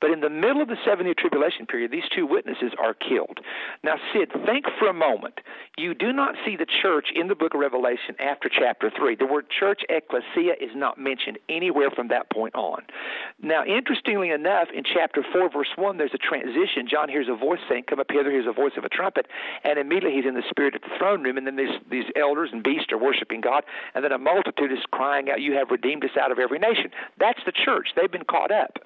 But 0.00 0.10
in 0.10 0.20
the 0.20 0.30
middle 0.30 0.62
of 0.62 0.68
the 0.68 0.80
seven 0.84 1.06
year 1.06 1.14
tribulation 1.16 1.66
period, 1.66 1.90
these 1.90 2.08
two 2.14 2.26
witnesses 2.26 2.72
are 2.78 2.94
killed. 2.94 3.38
Now, 3.84 3.94
Sid, 4.12 4.32
think 4.46 4.66
for 4.78 4.88
a 4.88 4.94
moment. 4.94 5.40
You 5.76 5.94
do 5.94 6.12
not 6.12 6.34
see 6.44 6.56
the 6.56 6.66
church 6.82 7.08
in 7.14 7.28
the 7.28 7.34
book 7.34 7.54
of 7.54 7.60
Revelation 7.60 8.14
after 8.18 8.48
chapter 8.48 8.90
3. 8.90 9.16
The 9.16 9.26
word 9.26 9.46
church, 9.48 9.82
ecclesia, 9.88 10.54
is 10.60 10.70
not 10.74 10.98
mentioned 10.98 11.38
anywhere 11.48 11.90
from 11.90 12.08
that 12.08 12.30
point 12.30 12.54
on. 12.54 12.82
Now, 13.42 13.64
interestingly 13.64 14.30
enough, 14.30 14.68
in 14.74 14.84
chapter 14.84 15.24
4, 15.32 15.50
verse 15.50 15.72
1, 15.76 15.96
there's 15.96 16.14
a 16.14 16.18
transition. 16.18 16.86
John 16.90 17.08
hears 17.08 17.28
a 17.28 17.36
voice 17.36 17.60
saying, 17.68 17.84
Come 17.88 18.00
up 18.00 18.08
hither, 18.10 18.30
hears 18.30 18.46
a 18.48 18.52
voice 18.52 18.72
of 18.76 18.84
a 18.84 18.88
trumpet, 18.88 19.26
and 19.64 19.78
immediately 19.78 20.16
he's 20.16 20.28
in 20.28 20.34
the 20.34 20.44
spirit 20.48 20.74
at 20.74 20.82
the 20.82 20.94
throne 20.98 21.22
room, 21.22 21.38
and 21.38 21.46
then 21.46 21.56
these, 21.56 21.76
these 21.90 22.06
elders 22.16 22.50
and 22.52 22.62
beasts 22.62 22.92
are 22.92 22.98
worshiping 22.98 23.40
God, 23.40 23.64
and 23.94 24.04
then 24.04 24.12
a 24.12 24.18
multitude 24.18 24.72
is 24.72 24.84
crying 24.90 25.30
out, 25.30 25.40
You 25.40 25.54
have 25.54 25.70
redeemed 25.70 26.04
us 26.04 26.16
out 26.20 26.30
of 26.30 26.38
every 26.38 26.58
nation. 26.58 26.90
That's 27.18 27.40
the 27.46 27.52
church. 27.52 27.88
They've 27.96 28.10
been 28.10 28.24
caught 28.24 28.52
up. 28.52 28.78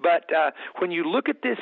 But 0.00 0.32
uh, 0.32 0.50
when 0.78 0.90
you 0.90 1.04
look 1.04 1.28
at 1.28 1.42
this 1.42 1.58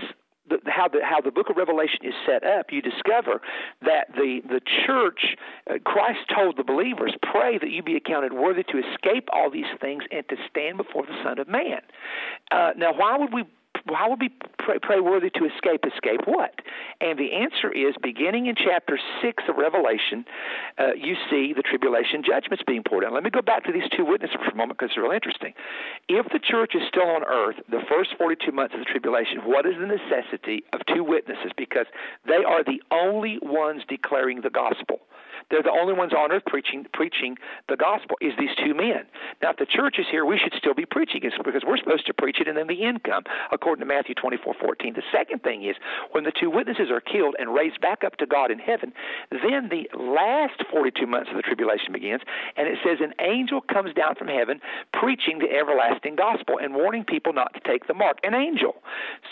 the, 0.48 0.58
how 0.66 0.88
the 0.88 1.00
how 1.02 1.20
the 1.20 1.30
book 1.30 1.50
of 1.50 1.56
Revelation 1.56 2.00
is 2.02 2.14
set 2.26 2.44
up, 2.44 2.66
you 2.70 2.82
discover 2.82 3.40
that 3.82 4.08
the 4.14 4.40
the 4.46 4.60
church, 4.86 5.36
uh, 5.70 5.74
Christ 5.84 6.20
told 6.34 6.56
the 6.56 6.64
believers, 6.64 7.14
pray 7.22 7.58
that 7.58 7.70
you 7.70 7.82
be 7.82 7.96
accounted 7.96 8.32
worthy 8.32 8.62
to 8.64 8.78
escape 8.78 9.28
all 9.32 9.50
these 9.50 9.72
things 9.80 10.04
and 10.10 10.28
to 10.28 10.36
stand 10.50 10.76
before 10.76 11.04
the 11.06 11.16
Son 11.22 11.38
of 11.38 11.48
Man. 11.48 11.80
Uh, 12.50 12.70
now, 12.76 12.92
why 12.92 13.16
would 13.16 13.32
we 13.32 13.44
how 13.86 14.10
would 14.10 14.20
we 14.20 14.30
pray, 14.58 14.78
pray 14.80 15.00
worthy 15.00 15.30
to 15.30 15.44
escape? 15.44 15.84
Escape 15.84 16.22
what? 16.24 16.54
And 17.00 17.18
the 17.18 17.32
answer 17.32 17.70
is 17.70 17.94
beginning 18.02 18.46
in 18.46 18.54
chapter 18.56 18.98
6 19.20 19.42
of 19.48 19.56
Revelation, 19.56 20.24
uh, 20.78 20.94
you 20.96 21.16
see 21.30 21.52
the 21.52 21.62
tribulation 21.62 22.22
judgments 22.24 22.64
being 22.66 22.82
poured 22.82 23.04
out. 23.04 23.12
Let 23.12 23.22
me 23.22 23.30
go 23.30 23.42
back 23.42 23.64
to 23.64 23.72
these 23.72 23.88
two 23.94 24.04
witnesses 24.04 24.36
for 24.42 24.50
a 24.50 24.56
moment 24.56 24.78
because 24.78 24.92
it's 24.92 24.98
real 24.98 25.12
interesting. 25.12 25.52
If 26.08 26.26
the 26.32 26.38
church 26.40 26.74
is 26.74 26.82
still 26.88 27.08
on 27.08 27.24
earth, 27.24 27.56
the 27.68 27.82
first 27.88 28.16
42 28.16 28.52
months 28.52 28.74
of 28.74 28.80
the 28.80 28.86
tribulation, 28.86 29.44
what 29.44 29.66
is 29.66 29.74
the 29.78 29.86
necessity 29.86 30.64
of 30.72 30.80
two 30.86 31.04
witnesses? 31.04 31.52
Because 31.56 31.86
they 32.26 32.42
are 32.44 32.64
the 32.64 32.80
only 32.90 33.38
ones 33.42 33.82
declaring 33.88 34.40
the 34.40 34.50
gospel. 34.50 35.00
They're 35.50 35.62
the 35.62 35.70
only 35.70 35.92
ones 35.92 36.12
on 36.12 36.32
earth 36.32 36.44
preaching 36.46 36.86
preaching 36.92 37.36
the 37.68 37.76
gospel. 37.76 38.16
Is 38.20 38.32
these 38.38 38.54
two 38.64 38.74
men? 38.74 39.04
Now, 39.42 39.50
if 39.50 39.56
the 39.56 39.66
church 39.66 39.96
is 39.98 40.06
here, 40.10 40.24
we 40.24 40.38
should 40.38 40.54
still 40.56 40.74
be 40.74 40.86
preaching 40.86 41.22
it 41.22 41.32
because 41.44 41.62
we're 41.66 41.76
supposed 41.76 42.06
to 42.06 42.14
preach 42.14 42.40
it, 42.40 42.48
and 42.48 42.56
then 42.56 42.66
the 42.66 42.84
end 42.84 43.02
come, 43.04 43.24
according 43.74 43.88
to 43.88 43.94
Matthew 43.94 44.14
twenty 44.14 44.36
four 44.36 44.54
fourteen. 44.54 44.94
The 44.94 45.02
second 45.10 45.42
thing 45.42 45.64
is 45.64 45.74
when 46.12 46.24
the 46.24 46.32
two 46.32 46.48
witnesses 46.50 46.90
are 46.90 47.00
killed 47.00 47.34
and 47.38 47.52
raised 47.52 47.80
back 47.80 48.04
up 48.04 48.16
to 48.18 48.26
God 48.26 48.50
in 48.50 48.58
heaven, 48.58 48.92
then 49.30 49.68
the 49.68 49.88
last 49.98 50.62
forty 50.70 50.90
two 50.90 51.06
months 51.06 51.30
of 51.30 51.36
the 51.36 51.42
tribulation 51.42 51.92
begins, 51.92 52.22
and 52.56 52.68
it 52.68 52.78
says 52.84 52.98
an 53.00 53.14
angel 53.20 53.60
comes 53.60 53.92
down 53.94 54.14
from 54.14 54.28
heaven 54.28 54.60
preaching 54.92 55.40
the 55.40 55.50
everlasting 55.50 56.14
gospel 56.14 56.58
and 56.62 56.74
warning 56.74 57.04
people 57.04 57.32
not 57.32 57.52
to 57.54 57.60
take 57.60 57.86
the 57.88 57.94
mark. 57.94 58.18
An 58.22 58.34
angel. 58.34 58.76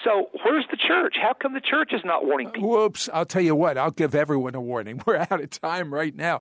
So 0.02 0.30
where's 0.44 0.64
the 0.70 0.76
church? 0.76 1.14
How 1.20 1.34
come 1.34 1.54
the 1.54 1.60
church 1.60 1.92
is 1.92 2.02
not 2.04 2.26
warning 2.26 2.50
people? 2.50 2.70
Whoops! 2.70 3.08
I'll 3.12 3.26
tell 3.26 3.42
you 3.42 3.54
what. 3.54 3.78
I'll 3.78 3.92
give 3.92 4.14
everyone 4.14 4.54
a 4.54 4.60
warning. 4.60 5.00
We're 5.06 5.18
out 5.30 5.40
of 5.40 5.50
time 5.50 5.94
right 5.94 6.14
now. 6.14 6.40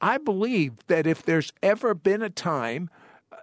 I 0.00 0.18
believe 0.18 0.78
that 0.86 1.06
if 1.06 1.22
there's 1.24 1.52
ever 1.62 1.94
been 1.94 2.22
a 2.22 2.30
time 2.30 2.88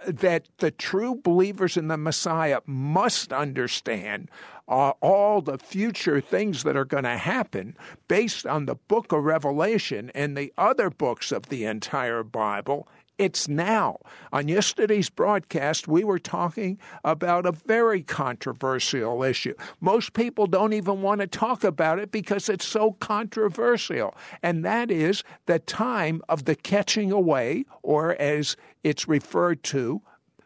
that 0.05 0.47
the 0.57 0.71
true 0.71 1.15
believers 1.15 1.77
in 1.77 1.87
the 1.87 1.97
Messiah 1.97 2.61
must 2.65 3.33
understand 3.33 4.29
all 4.67 5.41
the 5.41 5.57
future 5.57 6.19
things 6.19 6.63
that 6.63 6.75
are 6.75 6.85
going 6.85 7.05
to 7.05 7.17
happen 7.17 7.75
based 8.07 8.45
on 8.45 8.65
the 8.65 8.75
book 8.75 9.11
of 9.11 9.23
Revelation 9.23 10.11
and 10.13 10.35
the 10.35 10.53
other 10.57 10.89
books 10.89 11.31
of 11.31 11.47
the 11.47 11.63
entire 11.63 12.23
Bible 12.23 12.87
it's 13.17 13.47
now. 13.47 13.97
On 14.31 14.47
yesterday's 14.47 15.09
broadcast, 15.09 15.87
we 15.87 16.03
were 16.03 16.19
talking 16.19 16.77
about 17.03 17.47
a 17.47 17.51
very 17.51 18.03
controversial 18.03 19.23
issue. 19.23 19.55
Most 19.81 20.13
people 20.13 20.45
don't 20.45 20.73
even 20.73 21.01
want 21.01 21.21
to 21.21 21.27
talk 21.27 21.63
about 21.63 21.97
it 21.97 22.11
because 22.11 22.47
it's 22.47 22.67
so 22.67 22.91
controversial, 22.93 24.13
and 24.43 24.63
that 24.65 24.91
is 24.91 25.23
the 25.47 25.59
time 25.59 26.21
of 26.29 26.45
the 26.45 26.55
catching 26.55 27.11
away, 27.11 27.65
or 27.81 28.15
as 28.21 28.55
it's 28.83 29.07
referred 29.07 29.63
to, 29.63 30.01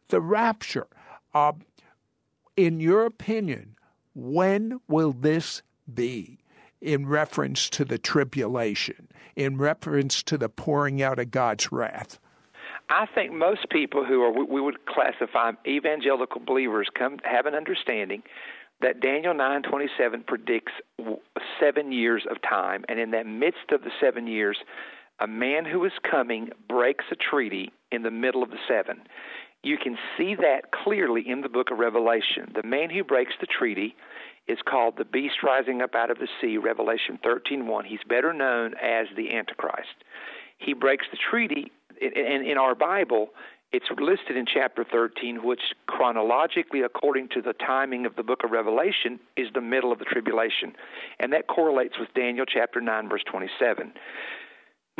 the 0.10 0.22
rapture. 0.22 0.88
Uh, 1.34 1.54
in 2.56 2.80
your 2.80 3.06
opinion, 3.06 3.76
when 4.14 4.80
will 4.88 5.14
this 5.14 5.62
be? 5.92 6.38
In 6.82 7.06
reference 7.06 7.70
to 7.72 7.86
the 7.86 8.00
tribulation, 8.00 9.08
in 9.36 9.58
reference 9.58 10.24
to 10.24 10.36
the 10.36 10.50
pouring 10.50 11.00
out 11.00 11.20
of 11.20 11.30
God's 11.30 11.72
wrath. 11.72 12.20
I 12.90 13.06
think 13.06 13.32
most 13.32 13.70
people 13.70 14.04
who 14.04 14.22
are 14.24 14.32
we 14.32 14.60
would 14.60 14.86
classify 14.86 15.52
evangelical 15.66 16.42
believers 16.42 16.88
come 16.98 17.20
have 17.24 17.46
an 17.46 17.54
understanding 17.54 18.24
that 18.82 19.00
Daniel 19.00 19.34
9:27 19.34 20.26
predicts 20.26 20.74
7 21.60 21.92
years 21.92 22.26
of 22.30 22.42
time 22.42 22.84
and 22.90 23.00
in 23.00 23.12
that 23.12 23.26
midst 23.28 23.72
of 23.72 23.84
the 23.84 23.92
7 24.02 24.28
years 24.28 24.58
a 25.22 25.28
man 25.28 25.66
who 25.66 25.86
is 25.86 25.92
coming 26.10 26.50
breaks 26.68 27.06
a 27.12 27.16
treaty 27.16 27.72
in 27.92 28.04
the 28.04 28.12
middle 28.12 28.44
of 28.44 28.50
the 28.50 28.58
7. 28.68 29.02
You 29.64 29.78
can 29.78 29.98
see 30.18 30.36
that 30.36 30.72
clearly 30.72 31.24
in 31.28 31.42
the 31.42 31.50
book 31.50 31.70
of 31.72 31.78
Revelation. 31.78 32.52
The 32.56 32.68
man 32.68 32.90
who 32.90 33.04
breaks 33.04 33.34
the 33.40 33.46
treaty 33.46 33.96
is 34.48 34.58
called 34.68 34.96
the 34.98 35.06
beast 35.06 35.44
rising 35.44 35.82
up 35.82 35.94
out 35.94 36.10
of 36.10 36.18
the 36.18 36.28
sea, 36.42 36.58
Revelation 36.58 37.20
13:1. 37.24 37.86
He's 37.86 38.04
better 38.10 38.34
known 38.34 38.74
as 38.82 39.08
the 39.16 39.36
Antichrist. 39.36 40.04
He 40.58 40.74
breaks 40.74 41.06
the 41.12 41.18
treaty 41.18 41.72
and 42.02 42.46
in 42.46 42.58
our 42.58 42.74
Bible, 42.76 43.30
it's 43.72 43.86
listed 44.00 44.36
in 44.36 44.46
chapter 44.46 44.84
13, 44.84 45.44
which 45.44 45.62
chronologically, 45.88 46.82
according 46.82 47.30
to 47.30 47.42
the 47.42 47.54
timing 47.54 48.06
of 48.06 48.16
the 48.16 48.24
book 48.24 48.44
of 48.44 48.52
Revelation, 48.52 49.20
is 49.38 49.48
the 49.54 49.62
middle 49.62 49.92
of 49.92 50.00
the 50.00 50.06
tribulation. 50.06 50.74
And 51.20 51.32
that 51.32 51.48
correlates 51.48 51.98
with 52.00 52.14
Daniel 52.14 52.46
chapter 52.46 52.82
9, 52.82 53.08
verse 53.08 53.24
27. 53.30 53.94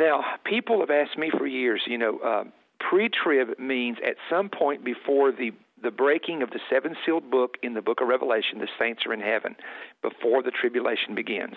Now, 0.02 0.24
people 0.44 0.80
have 0.80 0.90
asked 0.90 1.16
me 1.16 1.30
for 1.30 1.46
years, 1.46 1.82
you 1.86 1.96
know, 1.96 2.18
uh, 2.18 2.44
pre 2.80 3.08
trib 3.08 3.56
means 3.60 3.98
at 4.04 4.16
some 4.28 4.48
point 4.48 4.84
before 4.84 5.30
the 5.30 5.52
the 5.80 5.92
breaking 5.92 6.42
of 6.42 6.50
the 6.50 6.58
seven 6.68 6.96
sealed 7.04 7.30
book 7.30 7.54
in 7.62 7.74
the 7.74 7.82
book 7.82 8.00
of 8.00 8.08
Revelation, 8.08 8.58
the 8.58 8.68
saints 8.78 9.02
are 9.06 9.12
in 9.12 9.20
heaven 9.20 9.54
before 10.00 10.42
the 10.42 10.50
tribulation 10.50 11.14
begins. 11.14 11.54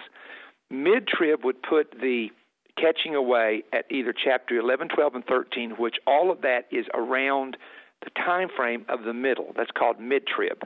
Mid 0.70 1.08
trib 1.08 1.44
would 1.44 1.62
put 1.62 1.92
the 2.00 2.30
catching 2.78 3.16
away 3.16 3.64
at 3.72 3.86
either 3.92 4.14
chapter 4.14 4.58
11, 4.58 4.90
12, 4.90 5.16
and 5.16 5.26
13, 5.26 5.72
which 5.78 5.96
all 6.06 6.32
of 6.32 6.42
that 6.42 6.66
is 6.72 6.86
around 6.94 7.58
the 8.04 8.10
time 8.12 8.50
frame 8.56 8.86
of 8.90 9.04
the 9.04 9.14
middle. 9.14 9.54
That's 9.56 9.72
called 9.72 10.00
mid-trib. 10.00 10.64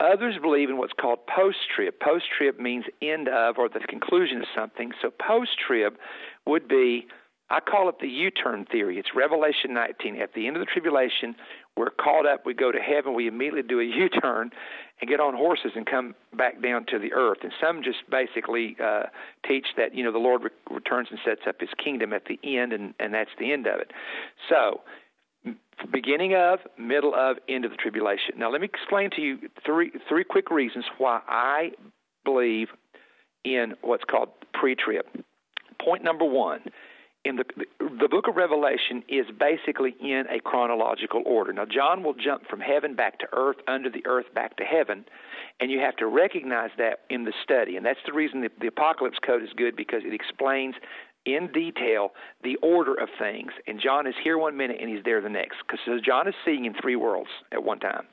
Others 0.00 0.36
believe 0.42 0.68
in 0.68 0.76
what's 0.76 0.92
called 0.92 1.20
post-trib. 1.26 1.94
Post-trib 2.00 2.58
means 2.58 2.84
end 3.00 3.28
of 3.28 3.56
or 3.58 3.68
the 3.68 3.80
conclusion 3.80 4.38
of 4.38 4.46
something. 4.54 4.92
So 5.00 5.10
post-trib 5.10 5.94
would 6.46 6.68
be 6.68 7.06
I 7.48 7.60
call 7.60 7.88
it 7.88 7.96
the 8.00 8.08
U 8.08 8.30
turn 8.30 8.66
theory. 8.70 8.98
It's 8.98 9.10
Revelation 9.14 9.72
19. 9.72 10.20
At 10.20 10.34
the 10.34 10.48
end 10.48 10.56
of 10.56 10.60
the 10.60 10.66
tribulation, 10.66 11.36
we're 11.76 11.90
caught 11.90 12.26
up, 12.26 12.44
we 12.44 12.54
go 12.54 12.72
to 12.72 12.78
heaven, 12.78 13.14
we 13.14 13.28
immediately 13.28 13.62
do 13.62 13.78
a 13.78 13.84
U 13.84 14.08
turn 14.08 14.50
and 15.00 15.08
get 15.08 15.20
on 15.20 15.34
horses 15.34 15.72
and 15.76 15.86
come 15.86 16.14
back 16.36 16.60
down 16.60 16.86
to 16.86 16.98
the 16.98 17.12
earth. 17.12 17.38
And 17.42 17.52
some 17.60 17.82
just 17.84 17.98
basically 18.10 18.76
uh, 18.82 19.04
teach 19.46 19.66
that, 19.76 19.94
you 19.94 20.02
know, 20.02 20.10
the 20.10 20.18
Lord 20.18 20.42
re- 20.42 20.50
returns 20.70 21.08
and 21.10 21.20
sets 21.24 21.42
up 21.46 21.60
his 21.60 21.70
kingdom 21.82 22.12
at 22.12 22.24
the 22.24 22.38
end, 22.42 22.72
and, 22.72 22.94
and 22.98 23.14
that's 23.14 23.30
the 23.38 23.52
end 23.52 23.68
of 23.68 23.78
it. 23.78 23.92
So, 24.48 24.80
beginning 25.92 26.34
of, 26.34 26.58
middle 26.78 27.14
of, 27.14 27.36
end 27.48 27.64
of 27.64 27.70
the 27.70 27.76
tribulation. 27.76 28.34
Now, 28.38 28.50
let 28.50 28.60
me 28.60 28.68
explain 28.72 29.10
to 29.16 29.20
you 29.20 29.38
three, 29.64 29.92
three 30.08 30.24
quick 30.24 30.50
reasons 30.50 30.84
why 30.98 31.20
I 31.28 31.70
believe 32.24 32.68
in 33.44 33.74
what's 33.82 34.04
called 34.04 34.30
pre 34.52 34.74
trib. 34.74 35.04
Point 35.82 36.02
number 36.02 36.24
one 36.24 36.60
in 37.26 37.36
the 37.36 37.44
the 37.80 38.08
book 38.08 38.28
of 38.28 38.36
Revelation 38.36 39.02
is 39.08 39.26
basically 39.38 39.94
in 40.00 40.24
a 40.30 40.40
chronological 40.40 41.22
order. 41.26 41.52
Now 41.52 41.64
John 41.64 42.02
will 42.02 42.14
jump 42.14 42.46
from 42.48 42.60
heaven 42.60 42.94
back 42.94 43.18
to 43.20 43.26
earth, 43.32 43.56
under 43.66 43.90
the 43.90 44.06
earth 44.06 44.26
back 44.34 44.56
to 44.58 44.64
heaven, 44.64 45.04
and 45.60 45.70
you 45.70 45.80
have 45.80 45.96
to 45.96 46.06
recognize 46.06 46.70
that 46.78 47.00
in 47.10 47.24
the 47.24 47.32
study. 47.42 47.76
And 47.76 47.84
that's 47.84 47.98
the 48.06 48.12
reason 48.12 48.42
the, 48.42 48.50
the 48.60 48.68
Apocalypse 48.68 49.18
Code 49.24 49.42
is 49.42 49.50
good 49.56 49.76
because 49.76 50.02
it 50.04 50.14
explains 50.14 50.74
in 51.26 51.50
detail 51.52 52.10
the 52.42 52.56
order 52.62 52.94
of 52.94 53.08
things. 53.18 53.52
And 53.66 53.80
John 53.80 54.06
is 54.06 54.14
here 54.22 54.38
one 54.38 54.56
minute 54.56 54.78
and 54.80 54.88
he's 54.88 55.04
there 55.04 55.20
the 55.20 55.28
next 55.28 55.56
because 55.66 56.00
John 56.02 56.28
is 56.28 56.34
seeing 56.44 56.64
in 56.64 56.74
three 56.80 56.96
worlds 56.96 57.30
at 57.52 57.62
one 57.62 57.80
time. 57.80 58.06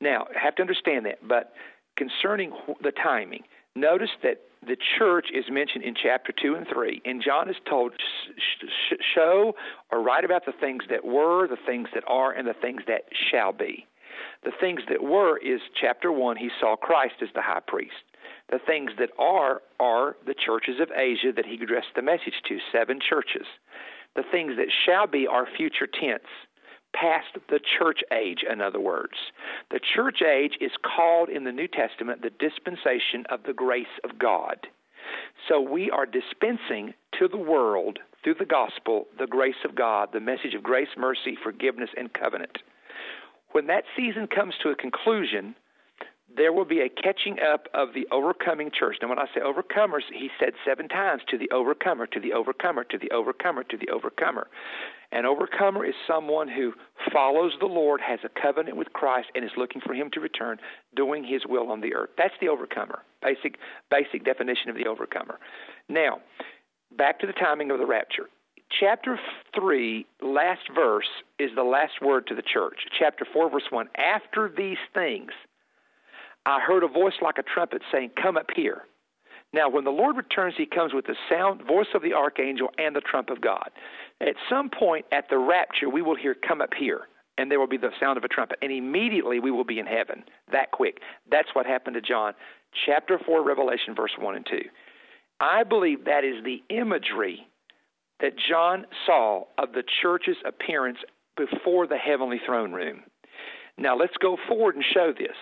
Now, 0.00 0.26
have 0.34 0.54
to 0.56 0.62
understand 0.62 1.06
that, 1.06 1.26
but 1.26 1.52
concerning 1.96 2.52
the 2.82 2.92
timing, 2.92 3.42
Notice 3.78 4.10
that 4.24 4.40
the 4.66 4.76
church 4.98 5.28
is 5.32 5.44
mentioned 5.48 5.84
in 5.84 5.94
chapter 5.94 6.32
2 6.32 6.56
and 6.56 6.66
3, 6.66 7.02
and 7.04 7.22
John 7.22 7.48
is 7.48 7.54
told, 7.68 7.92
sh- 8.36 8.94
show 9.14 9.54
or 9.92 10.02
write 10.02 10.24
about 10.24 10.46
the 10.46 10.52
things 10.52 10.82
that 10.90 11.04
were, 11.04 11.46
the 11.46 11.56
things 11.64 11.88
that 11.94 12.02
are, 12.08 12.32
and 12.32 12.46
the 12.46 12.54
things 12.60 12.82
that 12.88 13.02
shall 13.30 13.52
be. 13.52 13.86
The 14.42 14.50
things 14.58 14.80
that 14.88 15.02
were 15.02 15.38
is 15.38 15.60
chapter 15.80 16.10
1, 16.10 16.36
he 16.36 16.50
saw 16.60 16.74
Christ 16.74 17.14
as 17.22 17.28
the 17.36 17.42
high 17.42 17.60
priest. 17.64 18.02
The 18.50 18.58
things 18.58 18.92
that 18.98 19.10
are 19.18 19.60
are 19.78 20.16
the 20.26 20.34
churches 20.34 20.80
of 20.80 20.90
Asia 20.90 21.32
that 21.36 21.46
he 21.46 21.62
addressed 21.62 21.94
the 21.94 22.02
message 22.02 22.40
to, 22.48 22.58
seven 22.72 22.98
churches. 23.00 23.46
The 24.16 24.24
things 24.30 24.56
that 24.56 24.72
shall 24.86 25.06
be 25.06 25.26
are 25.26 25.46
future 25.56 25.86
tense 25.86 26.28
past 26.94 27.36
the 27.50 27.60
church 27.78 28.00
age, 28.12 28.44
in 28.50 28.60
other 28.60 28.80
words. 28.80 29.14
The 29.70 29.80
church 29.94 30.22
age 30.22 30.54
is 30.60 30.72
called 30.82 31.28
in 31.28 31.44
the 31.44 31.52
New 31.52 31.68
Testament 31.68 32.22
the 32.22 32.30
dispensation 32.30 33.24
of 33.30 33.42
the 33.44 33.52
grace 33.52 33.86
of 34.04 34.18
God. 34.18 34.66
So 35.48 35.60
we 35.60 35.90
are 35.90 36.06
dispensing 36.06 36.94
to 37.18 37.28
the 37.28 37.36
world 37.36 37.98
through 38.22 38.36
the 38.38 38.44
gospel 38.44 39.06
the 39.18 39.26
grace 39.26 39.62
of 39.64 39.74
God, 39.74 40.08
the 40.12 40.20
message 40.20 40.54
of 40.54 40.62
grace, 40.62 40.88
mercy, 40.96 41.36
forgiveness, 41.42 41.90
and 41.96 42.12
covenant. 42.12 42.58
When 43.52 43.66
that 43.68 43.84
season 43.96 44.26
comes 44.26 44.54
to 44.62 44.70
a 44.70 44.76
conclusion, 44.76 45.54
there 46.34 46.52
will 46.52 46.64
be 46.64 46.80
a 46.80 46.88
catching 46.88 47.38
up 47.40 47.68
of 47.74 47.94
the 47.94 48.06
overcoming 48.12 48.70
church. 48.76 48.96
Now, 49.00 49.08
when 49.08 49.18
I 49.18 49.26
say 49.34 49.40
overcomers, 49.40 50.02
he 50.12 50.28
said 50.38 50.52
seven 50.64 50.88
times 50.88 51.22
to 51.28 51.38
the 51.38 51.50
overcomer, 51.50 52.06
to 52.06 52.20
the 52.20 52.32
overcomer, 52.32 52.84
to 52.84 52.98
the 52.98 53.10
overcomer, 53.10 53.64
to 53.64 53.76
the 53.76 53.88
overcomer. 53.90 54.48
An 55.10 55.24
overcomer 55.24 55.86
is 55.86 55.94
someone 56.06 56.48
who 56.48 56.74
follows 57.12 57.52
the 57.60 57.66
Lord, 57.66 58.00
has 58.02 58.20
a 58.24 58.40
covenant 58.40 58.76
with 58.76 58.92
Christ, 58.92 59.28
and 59.34 59.42
is 59.42 59.50
looking 59.56 59.80
for 59.80 59.94
Him 59.94 60.10
to 60.12 60.20
return, 60.20 60.58
doing 60.94 61.24
His 61.24 61.42
will 61.48 61.70
on 61.70 61.80
the 61.80 61.94
earth. 61.94 62.10
That's 62.18 62.34
the 62.40 62.48
overcomer. 62.48 63.02
Basic, 63.22 63.56
basic 63.90 64.24
definition 64.24 64.68
of 64.68 64.76
the 64.76 64.86
overcomer. 64.86 65.38
Now, 65.88 66.18
back 66.96 67.20
to 67.20 67.26
the 67.26 67.32
timing 67.32 67.70
of 67.70 67.78
the 67.78 67.86
rapture. 67.86 68.28
Chapter 68.78 69.18
3, 69.58 70.04
last 70.20 70.68
verse, 70.74 71.08
is 71.38 71.50
the 71.56 71.62
last 71.62 72.02
word 72.02 72.26
to 72.26 72.34
the 72.34 72.42
church. 72.42 72.80
Chapter 72.98 73.26
4, 73.32 73.50
verse 73.50 73.62
1. 73.70 73.88
After 73.96 74.52
these 74.54 74.76
things, 74.92 75.30
I 76.48 76.60
heard 76.60 76.82
a 76.82 76.88
voice 76.88 77.20
like 77.20 77.36
a 77.36 77.42
trumpet 77.42 77.82
saying, 77.92 78.12
Come 78.20 78.38
up 78.38 78.46
here. 78.56 78.84
Now, 79.52 79.68
when 79.68 79.84
the 79.84 79.90
Lord 79.90 80.16
returns, 80.16 80.54
he 80.56 80.64
comes 80.64 80.94
with 80.94 81.04
the 81.04 81.14
sound, 81.28 81.60
voice 81.66 81.88
of 81.94 82.00
the 82.00 82.14
archangel, 82.14 82.68
and 82.78 82.96
the 82.96 83.02
trump 83.02 83.28
of 83.28 83.42
God. 83.42 83.68
At 84.22 84.34
some 84.48 84.70
point 84.70 85.04
at 85.12 85.28
the 85.28 85.36
rapture, 85.36 85.90
we 85.90 86.00
will 86.00 86.16
hear, 86.16 86.34
Come 86.34 86.62
up 86.62 86.72
here, 86.72 87.02
and 87.36 87.50
there 87.50 87.60
will 87.60 87.68
be 87.68 87.76
the 87.76 87.90
sound 88.00 88.16
of 88.16 88.24
a 88.24 88.28
trumpet, 88.28 88.58
and 88.62 88.72
immediately 88.72 89.40
we 89.40 89.50
will 89.50 89.64
be 89.64 89.78
in 89.78 89.84
heaven 89.84 90.24
that 90.50 90.70
quick. 90.70 91.00
That's 91.30 91.48
what 91.52 91.66
happened 91.66 91.94
to 91.96 92.00
John. 92.00 92.32
Chapter 92.86 93.20
4, 93.26 93.44
Revelation, 93.44 93.94
verse 93.94 94.12
1 94.18 94.36
and 94.36 94.46
2. 94.46 94.60
I 95.40 95.64
believe 95.64 96.06
that 96.06 96.24
is 96.24 96.42
the 96.44 96.62
imagery 96.74 97.46
that 98.20 98.32
John 98.48 98.86
saw 99.04 99.44
of 99.58 99.72
the 99.72 99.84
church's 100.00 100.38
appearance 100.46 100.98
before 101.36 101.86
the 101.86 101.98
heavenly 101.98 102.40
throne 102.46 102.72
room. 102.72 103.02
Now, 103.76 103.98
let's 103.98 104.16
go 104.18 104.38
forward 104.48 104.76
and 104.76 104.84
show 104.94 105.12
this. 105.12 105.36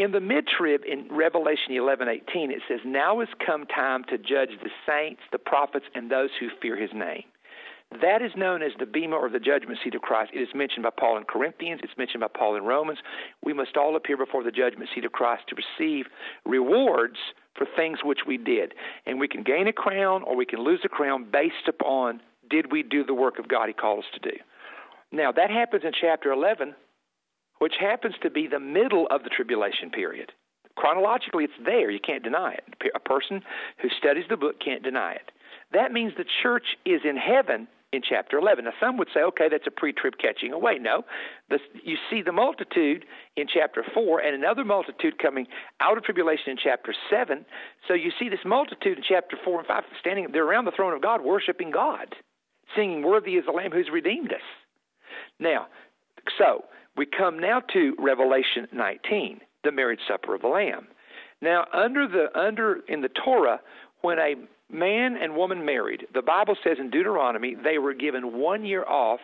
In 0.00 0.12
the 0.12 0.20
mid-trib 0.20 0.82
in 0.86 1.08
Revelation 1.10 1.74
11:18 1.74 2.50
it 2.50 2.62
says, 2.66 2.80
"Now 2.86 3.20
has 3.20 3.28
come 3.34 3.66
time 3.66 4.02
to 4.04 4.16
judge 4.16 4.58
the 4.62 4.70
saints, 4.86 5.20
the 5.30 5.38
prophets, 5.38 5.84
and 5.94 6.08
those 6.08 6.34
who 6.36 6.48
fear 6.48 6.74
his 6.74 6.94
name." 6.94 7.24
That 7.90 8.22
is 8.22 8.34
known 8.34 8.62
as 8.62 8.72
the 8.76 8.86
bema 8.86 9.14
or 9.14 9.28
the 9.28 9.38
judgment 9.38 9.78
seat 9.80 9.94
of 9.94 10.00
Christ. 10.00 10.30
It 10.32 10.40
is 10.40 10.54
mentioned 10.54 10.84
by 10.84 10.90
Paul 10.90 11.18
in 11.18 11.24
Corinthians, 11.24 11.82
it's 11.84 11.98
mentioned 11.98 12.22
by 12.22 12.28
Paul 12.28 12.56
in 12.56 12.64
Romans. 12.64 13.02
We 13.42 13.52
must 13.52 13.76
all 13.76 13.94
appear 13.94 14.16
before 14.16 14.42
the 14.42 14.50
judgment 14.50 14.88
seat 14.88 15.04
of 15.04 15.12
Christ 15.12 15.46
to 15.48 15.54
receive 15.54 16.08
rewards 16.46 17.18
for 17.52 17.66
things 17.66 18.02
which 18.02 18.24
we 18.24 18.38
did. 18.38 18.74
And 19.04 19.20
we 19.20 19.28
can 19.28 19.42
gain 19.42 19.66
a 19.66 19.72
crown 19.74 20.22
or 20.22 20.34
we 20.34 20.46
can 20.46 20.60
lose 20.60 20.82
a 20.82 20.88
crown 20.88 21.24
based 21.24 21.68
upon 21.68 22.22
did 22.48 22.72
we 22.72 22.82
do 22.82 23.04
the 23.04 23.12
work 23.12 23.38
of 23.38 23.48
God 23.48 23.68
he 23.68 23.74
called 23.74 23.98
us 23.98 24.10
to 24.12 24.30
do. 24.30 24.38
Now, 25.12 25.30
that 25.32 25.50
happens 25.50 25.84
in 25.84 25.92
chapter 25.92 26.32
11 26.32 26.74
which 27.60 27.74
happens 27.78 28.14
to 28.22 28.30
be 28.30 28.46
the 28.46 28.60
middle 28.60 29.06
of 29.10 29.22
the 29.22 29.30
tribulation 29.30 29.90
period. 29.90 30.32
Chronologically, 30.76 31.44
it's 31.44 31.52
there. 31.64 31.90
You 31.90 32.00
can't 32.00 32.22
deny 32.22 32.54
it. 32.54 32.64
A 32.94 33.00
person 33.00 33.42
who 33.80 33.88
studies 33.98 34.24
the 34.28 34.36
book 34.36 34.56
can't 34.64 34.82
deny 34.82 35.12
it. 35.12 35.30
That 35.72 35.92
means 35.92 36.12
the 36.16 36.24
church 36.42 36.64
is 36.84 37.02
in 37.04 37.16
heaven 37.16 37.68
in 37.92 38.02
chapter 38.08 38.38
11. 38.38 38.64
Now, 38.64 38.70
some 38.80 38.96
would 38.96 39.08
say, 39.12 39.20
okay, 39.20 39.48
that's 39.50 39.66
a 39.66 39.70
pre 39.70 39.92
trib 39.92 40.14
catching 40.18 40.52
away. 40.52 40.78
No. 40.80 41.02
You 41.84 41.96
see 42.08 42.22
the 42.22 42.32
multitude 42.32 43.04
in 43.36 43.46
chapter 43.52 43.84
4 43.92 44.20
and 44.20 44.34
another 44.34 44.64
multitude 44.64 45.18
coming 45.20 45.46
out 45.80 45.98
of 45.98 46.04
tribulation 46.04 46.50
in 46.50 46.56
chapter 46.62 46.94
7. 47.10 47.44
So 47.88 47.94
you 47.94 48.10
see 48.18 48.28
this 48.28 48.40
multitude 48.46 48.98
in 48.98 49.04
chapter 49.06 49.36
4 49.44 49.58
and 49.58 49.66
5 49.66 49.84
standing, 50.00 50.28
they're 50.32 50.46
around 50.46 50.64
the 50.64 50.72
throne 50.74 50.94
of 50.94 51.02
God, 51.02 51.22
worshiping 51.22 51.72
God, 51.72 52.14
singing, 52.76 53.02
Worthy 53.02 53.32
is 53.32 53.44
the 53.46 53.52
Lamb 53.52 53.72
who's 53.72 53.90
redeemed 53.92 54.32
us. 54.32 54.40
Now, 55.38 55.66
so 56.38 56.64
we 57.00 57.06
come 57.06 57.38
now 57.38 57.62
to 57.72 57.96
Revelation 57.98 58.68
19, 58.74 59.40
the 59.64 59.72
marriage 59.72 60.00
supper 60.06 60.34
of 60.34 60.42
the 60.42 60.48
Lamb. 60.48 60.86
Now, 61.40 61.64
under 61.72 62.06
the 62.06 62.26
under 62.38 62.80
in 62.88 63.00
the 63.00 63.08
Torah, 63.08 63.58
when 64.02 64.18
a 64.18 64.34
man 64.70 65.16
and 65.16 65.34
woman 65.34 65.64
married, 65.64 66.06
the 66.12 66.20
Bible 66.20 66.56
says 66.62 66.76
in 66.78 66.90
Deuteronomy 66.90 67.54
they 67.54 67.78
were 67.78 67.94
given 67.94 68.38
one 68.38 68.66
year 68.66 68.84
off 68.84 69.20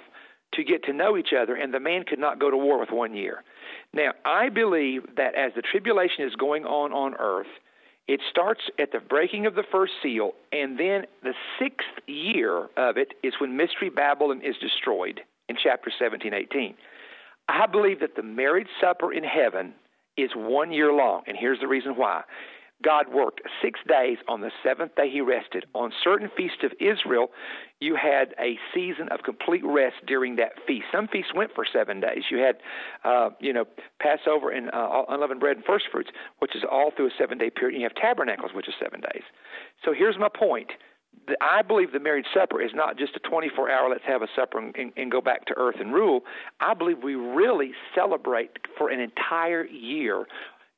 to 0.55 0.64
get 0.64 0.85
to 0.85 0.95
know 0.95 1.18
each 1.18 1.35
other, 1.39 1.55
and 1.55 1.74
the 1.74 1.79
man 1.79 2.05
could 2.05 2.18
not 2.18 2.41
go 2.41 2.51
to 2.51 2.57
war 2.57 2.81
with 2.81 2.89
one 2.91 3.14
year. 3.14 3.45
Now, 3.93 4.12
I 4.24 4.49
believe 4.49 5.03
that 5.18 5.35
as 5.35 5.53
the 5.55 5.61
tribulation 5.61 6.24
is 6.24 6.35
going 6.35 6.64
on 6.64 6.95
on 6.95 7.14
earth, 7.18 7.53
it 8.09 8.20
starts 8.31 8.62
at 8.79 8.91
the 8.93 9.01
breaking 9.01 9.45
of 9.45 9.55
the 9.55 9.64
first 9.70 9.93
seal, 10.03 10.33
and 10.51 10.81
then 10.81 11.05
the 11.22 11.35
sixth 11.59 12.09
year 12.09 12.68
of 12.79 12.97
it 12.97 13.12
is 13.22 13.35
when 13.39 13.55
Mystery 13.55 13.91
Babylon 13.91 14.41
is 14.43 14.57
destroyed 14.62 15.20
in 15.51 15.57
chapter 15.62 15.93
17, 15.99 16.33
18. 16.33 16.74
I 17.49 17.67
believe 17.67 18.01
that 18.01 18.17
the 18.17 18.23
marriage 18.23 18.69
supper 18.81 19.13
in 19.13 19.25
heaven 19.25 19.75
is 20.17 20.31
one 20.35 20.73
year 20.73 20.93
long, 20.93 21.23
and 21.27 21.37
here's 21.39 21.61
the 21.61 21.69
reason 21.69 21.93
why. 21.97 22.23
God 22.85 23.07
worked 23.13 23.41
six 23.63 23.81
days. 23.89 24.19
On 24.29 24.43
the 24.43 24.51
seventh 24.63 24.95
day, 24.97 25.09
He 25.11 25.23
rested. 25.23 25.65
On 25.75 25.93
certain 26.05 26.31
feasts 26.37 26.63
of 26.63 26.73
Israel, 26.79 27.31
you 27.81 27.97
had 27.97 28.35
a 28.39 28.59
season 28.75 29.09
of 29.11 29.23
complete 29.23 29.65
rest 29.65 29.97
during 30.07 30.37
that 30.37 30.53
feast. 30.67 30.85
Some 30.93 31.09
feasts 31.09 31.33
went 31.35 31.55
for 31.55 31.65
seven 31.71 32.01
days. 32.01 32.25
You 32.31 32.39
had, 32.39 32.57
uh, 33.05 33.31
you 33.41 33.53
know, 33.53 33.65
Passover 34.01 34.51
and 34.51 34.71
uh, 34.73 35.05
unleavened 35.09 35.41
bread 35.41 35.57
and 35.57 35.65
first 35.65 35.87
fruits, 35.91 36.11
which 36.41 36.55
is 36.55 36.65
all 36.71 36.91
through 36.95 37.07
a 37.07 37.17
seven 37.19 37.39
day 37.39 37.49
period. 37.49 37.75
And 37.77 37.83
you 37.83 37.89
have 37.89 37.97
tabernacles, 37.97 38.51
which 38.55 38.69
is 38.69 38.75
seven 38.79 39.01
days. 39.01 39.23
So 39.85 39.95
here's 39.97 40.19
my 40.19 40.29
point 40.29 40.73
I 41.41 41.62
believe 41.62 41.93
the 41.93 42.01
marriage 42.01 42.27
supper 42.33 42.61
is 42.61 42.71
not 42.75 42.97
just 42.99 43.17
a 43.17 43.21
24 43.21 43.71
hour 43.71 43.91
let's 43.91 44.05
have 44.07 44.23
a 44.23 44.29
supper 44.37 44.59
and, 44.59 44.93
and, 44.97 45.11
go 45.11 45.21
back 45.21 45.45
to 45.47 45.55
earth 45.57 45.77
and 45.81 45.93
rule. 45.93 46.21
I 46.61 46.75
believe 46.75 46.99
we 47.03 47.14
really 47.14 47.73
celebrate 47.95 48.51
for 48.79 48.91
an 48.91 49.01
entire 49.01 49.64
year 49.67 50.27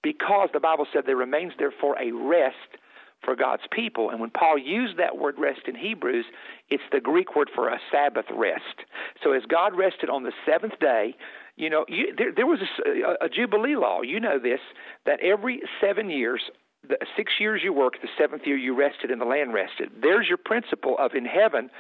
because 0.03 0.49
the 0.53 0.61
Bible 0.61 0.87
said 0.93 1.03
there 1.07 1.17
remains 1.17 1.53
therefore 1.59 1.97
a 2.01 2.13
rest 2.13 2.79
for 3.25 3.35
God's 3.35 3.63
people. 3.73 4.11
And 4.11 4.21
when 4.21 4.31
Paul 4.31 4.59
used 4.59 4.99
that 4.99 5.19
word 5.19 5.35
rest 5.39 5.63
in 5.67 5.75
Hebrews, 5.75 6.27
it's 6.71 6.83
the 6.93 7.01
Greek 7.01 7.35
word 7.35 7.51
for 7.55 7.69
a 7.69 7.79
Sabbath 7.91 8.27
rest. 8.33 8.87
So 9.23 9.33
as 9.33 9.43
God 9.49 9.77
rested 9.77 10.09
on 10.09 10.23
the 10.23 10.33
seventh 10.47 10.79
day, 10.81 11.15
you 11.57 11.69
know, 11.69 11.85
you, 11.89 12.15
there, 12.17 12.33
there 12.35 12.47
was 12.47 12.61
a, 12.87 13.25
a 13.25 13.29
Jubilee 13.29 13.77
law. 13.77 14.03
You 14.03 14.21
know 14.21 14.39
this, 14.39 14.61
that 15.07 15.21
every 15.21 15.61
seven 15.81 16.09
years, 16.09 16.43
the 16.89 16.99
six 17.17 17.33
years 17.39 17.61
you 17.63 17.73
worked, 17.73 18.01
the 18.03 18.09
seventh 18.19 18.43
year 18.47 18.57
you 18.57 18.75
rested 18.75 19.11
and 19.11 19.21
the 19.21 19.25
land 19.25 19.53
rested. 19.53 19.91
There's 20.01 20.27
your 20.29 20.39
principle 20.39 20.97
of 20.99 21.15
in 21.15 21.25
heaven, 21.25 21.71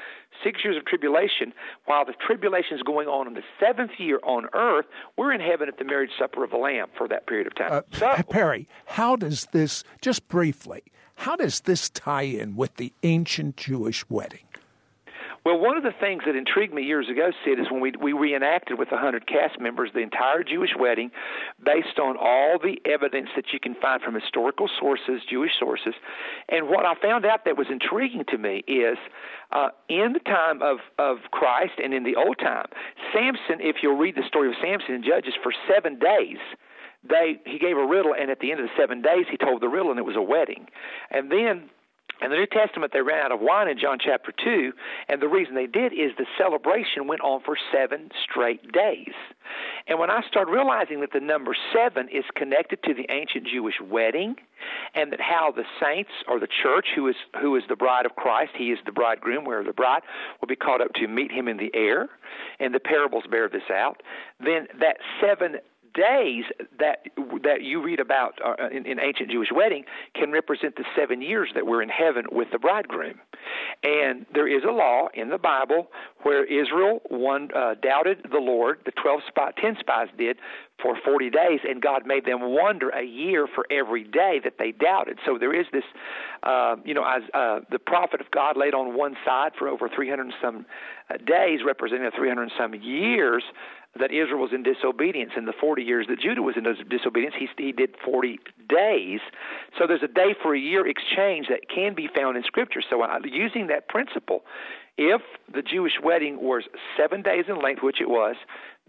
six 0.44 0.60
years 0.64 0.76
of 0.76 0.84
tribulation, 0.84 1.52
while 1.86 2.04
the 2.04 2.14
tribulation 2.26 2.76
is 2.76 2.82
going 2.82 3.08
on 3.08 3.26
in 3.26 3.34
the 3.34 3.42
seventh 3.58 3.92
year 3.98 4.20
on 4.22 4.46
earth, 4.54 4.86
we're 5.16 5.32
in 5.32 5.40
heaven 5.40 5.68
at 5.68 5.78
the 5.78 5.84
marriage 5.84 6.10
supper 6.18 6.44
of 6.44 6.50
the 6.50 6.56
Lamb 6.56 6.88
for 6.96 7.08
that 7.08 7.26
period 7.26 7.46
of 7.46 7.54
time. 7.56 7.72
Uh, 7.72 7.80
so, 7.92 8.22
Perry, 8.28 8.68
how 8.86 9.16
does 9.16 9.46
this, 9.52 9.84
just 10.00 10.28
briefly, 10.28 10.82
how 11.16 11.36
does 11.36 11.60
this 11.60 11.90
tie 11.90 12.22
in 12.22 12.54
with 12.54 12.76
the 12.76 12.92
ancient 13.02 13.56
Jewish 13.56 14.08
wedding? 14.08 14.47
Well, 15.48 15.60
one 15.60 15.78
of 15.78 15.82
the 15.82 15.94
things 15.98 16.24
that 16.26 16.36
intrigued 16.36 16.74
me 16.74 16.82
years 16.82 17.08
ago, 17.08 17.30
Sid, 17.42 17.58
is 17.58 17.70
when 17.70 17.80
we 17.80 17.94
we 17.98 18.12
reenacted 18.12 18.78
with 18.78 18.90
100 18.90 19.26
cast 19.26 19.58
members 19.58 19.88
the 19.94 20.00
entire 20.00 20.44
Jewish 20.44 20.72
wedding, 20.78 21.10
based 21.64 21.98
on 21.98 22.18
all 22.20 22.58
the 22.62 22.76
evidence 22.84 23.30
that 23.34 23.46
you 23.50 23.58
can 23.58 23.74
find 23.80 24.02
from 24.02 24.12
historical 24.12 24.68
sources, 24.78 25.22
Jewish 25.24 25.52
sources. 25.58 25.94
And 26.50 26.68
what 26.68 26.84
I 26.84 26.92
found 27.00 27.24
out 27.24 27.46
that 27.46 27.56
was 27.56 27.68
intriguing 27.70 28.24
to 28.28 28.36
me 28.36 28.62
is, 28.68 28.98
uh, 29.50 29.70
in 29.88 30.12
the 30.12 30.20
time 30.20 30.60
of 30.60 30.80
of 30.98 31.16
Christ 31.30 31.80
and 31.82 31.94
in 31.94 32.04
the 32.04 32.16
Old 32.16 32.36
time, 32.38 32.66
Samson, 33.14 33.64
if 33.64 33.76
you'll 33.82 33.96
read 33.96 34.16
the 34.16 34.28
story 34.28 34.48
of 34.48 34.54
Samson 34.60 34.96
in 34.96 35.02
Judges, 35.02 35.32
for 35.42 35.54
seven 35.66 35.98
days 35.98 36.36
they 37.08 37.40
he 37.46 37.58
gave 37.58 37.78
a 37.78 37.86
riddle 37.86 38.12
and 38.12 38.30
at 38.30 38.40
the 38.40 38.50
end 38.50 38.60
of 38.60 38.66
the 38.66 38.76
seven 38.76 39.00
days 39.00 39.24
he 39.30 39.38
told 39.38 39.62
the 39.62 39.68
riddle 39.68 39.90
and 39.90 39.98
it 39.98 40.04
was 40.04 40.16
a 40.16 40.20
wedding 40.20 40.66
and 41.10 41.30
then 41.30 41.70
in 42.20 42.30
the 42.30 42.36
New 42.36 42.46
Testament, 42.46 42.92
they 42.92 43.00
ran 43.00 43.24
out 43.24 43.32
of 43.32 43.40
wine 43.40 43.68
in 43.68 43.78
John 43.78 43.98
chapter 44.00 44.32
2, 44.32 44.72
and 45.08 45.22
the 45.22 45.28
reason 45.28 45.54
they 45.54 45.66
did 45.66 45.92
is 45.92 46.12
the 46.16 46.26
celebration 46.36 47.06
went 47.06 47.20
on 47.20 47.40
for 47.44 47.56
seven 47.72 48.10
straight 48.24 48.72
days. 48.72 49.14
And 49.86 49.98
when 49.98 50.10
I 50.10 50.20
started 50.28 50.50
realizing 50.50 51.00
that 51.00 51.12
the 51.12 51.20
number 51.20 51.56
seven 51.72 52.08
is 52.08 52.24
connected 52.34 52.82
to 52.82 52.94
the 52.94 53.06
ancient 53.10 53.46
Jewish 53.46 53.80
wedding, 53.80 54.36
and 54.94 55.12
that 55.12 55.20
how 55.20 55.52
the 55.52 55.64
saints 55.80 56.10
or 56.26 56.40
the 56.40 56.48
church, 56.62 56.86
who 56.94 57.06
is 57.08 57.16
who 57.40 57.56
is 57.56 57.62
the 57.68 57.76
bride 57.76 58.04
of 58.04 58.16
Christ, 58.16 58.52
he 58.56 58.70
is 58.70 58.78
the 58.84 58.92
bridegroom, 58.92 59.44
where 59.44 59.62
the 59.62 59.72
bride 59.72 60.02
will 60.40 60.48
be 60.48 60.56
called 60.56 60.80
up 60.80 60.92
to 60.94 61.06
meet 61.06 61.30
him 61.30 61.48
in 61.48 61.56
the 61.56 61.70
air, 61.74 62.08
and 62.60 62.74
the 62.74 62.80
parables 62.80 63.24
bear 63.30 63.48
this 63.48 63.70
out, 63.70 64.02
then 64.40 64.66
that 64.80 64.98
seven 65.20 65.56
days 65.94 66.44
that 66.78 67.06
that 67.42 67.62
you 67.62 67.82
read 67.82 68.00
about 68.00 68.38
uh, 68.44 68.68
in, 68.68 68.86
in 68.86 69.00
ancient 69.00 69.30
Jewish 69.30 69.48
wedding 69.54 69.84
can 70.14 70.32
represent 70.32 70.76
the 70.76 70.84
seven 70.96 71.22
years 71.22 71.50
that 71.54 71.66
we're 71.66 71.82
in 71.82 71.88
heaven 71.88 72.24
with 72.30 72.48
the 72.52 72.58
bridegroom. 72.58 73.20
And 73.82 74.26
there 74.34 74.48
is 74.48 74.64
a 74.64 74.72
law 74.72 75.08
in 75.14 75.30
the 75.30 75.38
Bible 75.38 75.88
where 76.22 76.44
Israel 76.44 77.00
one 77.08 77.50
uh, 77.54 77.74
doubted 77.82 78.26
the 78.30 78.38
Lord, 78.38 78.80
the 78.84 78.92
twelve 78.92 79.20
spy, 79.28 79.52
ten 79.60 79.76
spies 79.78 80.08
did 80.16 80.38
for 80.82 80.96
forty 81.04 81.30
days, 81.30 81.60
and 81.68 81.80
God 81.82 82.06
made 82.06 82.24
them 82.24 82.40
wonder 82.40 82.88
a 82.90 83.02
year 83.02 83.46
for 83.52 83.66
every 83.70 84.04
day 84.04 84.40
that 84.44 84.54
they 84.58 84.72
doubted. 84.72 85.18
So 85.24 85.38
there 85.38 85.58
is 85.58 85.66
this, 85.72 85.84
uh, 86.42 86.76
you 86.84 86.94
know, 86.94 87.04
as 87.04 87.22
uh, 87.34 87.60
the 87.70 87.78
prophet 87.78 88.20
of 88.20 88.30
God 88.30 88.56
laid 88.56 88.74
on 88.74 88.96
one 88.96 89.16
side 89.24 89.52
for 89.58 89.68
over 89.68 89.88
three 89.88 90.08
hundred 90.08 90.32
some 90.42 90.66
uh, 91.10 91.16
days, 91.16 91.60
representing 91.64 92.10
three 92.16 92.28
hundred 92.28 92.50
some 92.58 92.74
years 92.74 93.42
that 93.98 94.12
Israel 94.12 94.40
was 94.40 94.52
in 94.52 94.62
disobedience. 94.62 95.32
In 95.36 95.44
the 95.44 95.52
40 95.52 95.82
years 95.82 96.06
that 96.08 96.20
Judah 96.20 96.42
was 96.42 96.56
in 96.56 96.64
disobedience, 96.88 97.34
he, 97.38 97.48
he 97.56 97.72
did 97.72 97.94
40 98.04 98.38
days. 98.68 99.20
So 99.78 99.86
there's 99.86 100.02
a 100.02 100.12
day 100.12 100.34
for 100.42 100.54
a 100.54 100.58
year 100.58 100.86
exchange 100.86 101.48
that 101.48 101.68
can 101.72 101.94
be 101.94 102.08
found 102.14 102.36
in 102.36 102.42
Scripture. 102.44 102.82
So 102.88 103.02
uh, 103.02 103.18
using 103.24 103.68
that 103.68 103.88
principle, 103.88 104.44
if 104.96 105.22
the 105.52 105.62
Jewish 105.62 105.94
wedding 106.02 106.42
was 106.42 106.64
seven 106.96 107.22
days 107.22 107.44
in 107.48 107.60
length, 107.62 107.82
which 107.82 108.00
it 108.00 108.08
was, 108.08 108.36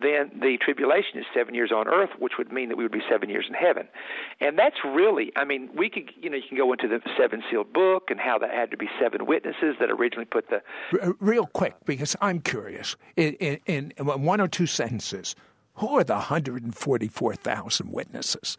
then 0.02 0.32
the 0.40 0.58
tribulation 0.62 1.20
is 1.20 1.26
seven 1.34 1.54
years 1.54 1.72
on 1.72 1.88
earth, 1.88 2.12
which 2.20 2.34
would 2.38 2.52
mean 2.52 2.70
that 2.70 2.78
we 2.78 2.84
would 2.84 2.92
be 2.92 3.02
seven 3.10 3.30
years 3.30 3.46
in 3.48 3.54
heaven. 3.54 3.88
And 4.40 4.58
that's 4.58 4.78
really, 4.86 5.32
I 5.36 5.44
mean, 5.44 5.70
we 5.76 5.90
could, 5.90 6.12
you 6.22 6.30
know, 6.30 6.38
you 6.38 6.44
can 6.48 6.58
go 6.58 6.72
into 6.72 6.88
the 6.88 7.02
seven 7.18 7.44
sealed 7.50 7.74
book 7.74 8.10
and 8.10 8.20
how 8.20 8.38
that 8.40 8.52
had 8.52 8.72
to 8.72 8.78
be 8.78 8.88
seven 9.00 9.26
witnesses 9.26 9.76
that 9.80 9.90
originally 9.90 10.26
put 10.26 10.50
the. 10.50 10.62
Real 11.20 11.48
quick, 11.48 11.76
because 11.86 12.16
I'm 12.22 12.40
curious, 12.40 12.96
in, 13.16 13.34
in, 13.36 13.94
in 13.98 14.06
one 14.06 14.40
or 14.40 14.48
two 14.48 14.68
sentences, 14.68 15.36
who 15.76 15.98
are 15.98 16.04
the 16.04 16.14
144,000 16.14 17.92
witnesses? 17.92 18.58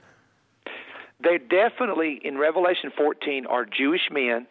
They 1.23 1.39
definitely, 1.39 2.21
in 2.25 2.39
Revelation 2.39 2.91
14, 2.97 3.47
are 3.47 3.67
Jewish 3.67 4.09
men 4.11 4.47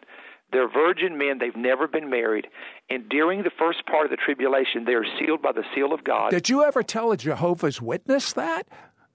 they're 0.52 0.68
virgin 0.68 1.18
men. 1.18 1.38
They've 1.38 1.56
never 1.56 1.86
been 1.86 2.10
married. 2.10 2.48
And 2.88 3.08
during 3.08 3.42
the 3.42 3.50
first 3.58 3.86
part 3.86 4.06
of 4.06 4.10
the 4.10 4.16
tribulation, 4.16 4.84
they 4.84 4.94
are 4.94 5.06
sealed 5.18 5.42
by 5.42 5.52
the 5.52 5.64
seal 5.74 5.92
of 5.92 6.04
God. 6.04 6.30
Did 6.30 6.48
you 6.48 6.64
ever 6.64 6.82
tell 6.82 7.12
a 7.12 7.16
Jehovah's 7.16 7.80
Witness 7.80 8.32
that? 8.32 8.66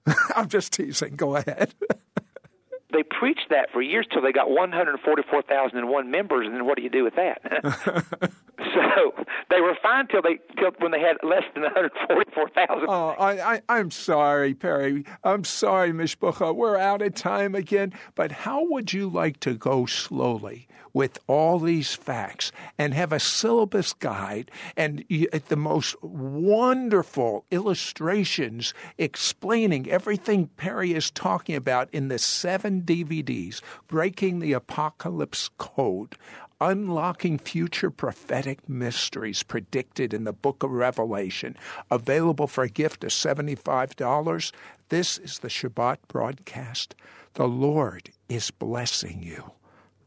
I'm 0.36 0.48
just 0.48 0.72
teasing. 0.72 1.16
Go 1.16 1.36
ahead. 1.36 1.74
they 2.92 3.02
preached 3.02 3.48
that 3.50 3.70
for 3.72 3.82
years 3.82 4.06
till 4.12 4.22
they 4.22 4.32
got 4.32 4.48
144,001 4.50 6.10
members, 6.10 6.46
and 6.46 6.54
then 6.54 6.64
what 6.64 6.76
do 6.76 6.82
you 6.82 6.90
do 6.90 7.04
with 7.04 7.14
that? 7.16 7.42
so 8.58 9.24
they 9.50 9.60
were 9.60 9.76
fine 9.82 10.06
till 10.06 10.22
they 10.22 10.38
till 10.58 10.70
when 10.78 10.92
they 10.92 11.00
had 11.00 11.16
less 11.22 11.44
than 11.54 11.64
144,000. 11.64 12.86
Oh, 12.88 13.14
I, 13.18 13.60
I 13.68 13.78
am 13.78 13.90
sorry, 13.90 14.54
Perry. 14.54 15.04
I'm 15.24 15.44
sorry, 15.44 15.92
Mishpucha. 15.92 16.54
We're 16.54 16.78
out 16.78 17.02
of 17.02 17.14
time 17.14 17.54
again. 17.54 17.92
But 18.14 18.32
how 18.32 18.64
would 18.70 18.92
you 18.92 19.08
like 19.08 19.40
to 19.40 19.54
go 19.54 19.86
slowly 19.86 20.68
with 20.96 21.18
all 21.26 21.58
these 21.58 21.92
facts 21.92 22.50
and 22.78 22.94
have 22.94 23.12
a 23.12 23.20
syllabus 23.20 23.92
guide 23.92 24.50
and 24.78 25.04
uh, 25.30 25.38
the 25.48 25.54
most 25.54 25.94
wonderful 26.02 27.44
illustrations 27.50 28.72
explaining 28.96 29.90
everything 29.90 30.46
Perry 30.56 30.94
is 30.94 31.10
talking 31.10 31.54
about 31.54 31.90
in 31.92 32.08
the 32.08 32.18
seven 32.18 32.80
DVDs, 32.80 33.60
Breaking 33.88 34.38
the 34.38 34.54
Apocalypse 34.54 35.50
Code 35.58 36.16
unlocking 36.62 37.36
future 37.36 37.90
prophetic 37.90 38.66
mysteries 38.66 39.42
predicted 39.42 40.14
in 40.14 40.24
the 40.24 40.32
book 40.32 40.62
of 40.62 40.70
Revelation, 40.70 41.54
available 41.90 42.46
for 42.46 42.64
a 42.64 42.70
gift 42.70 43.04
of 43.04 43.10
$75. 43.10 44.52
This 44.88 45.18
is 45.18 45.40
the 45.40 45.48
Shabbat 45.48 45.98
broadcast. 46.08 46.94
The 47.34 47.46
Lord 47.46 48.08
is 48.30 48.50
blessing 48.50 49.22
you 49.22 49.52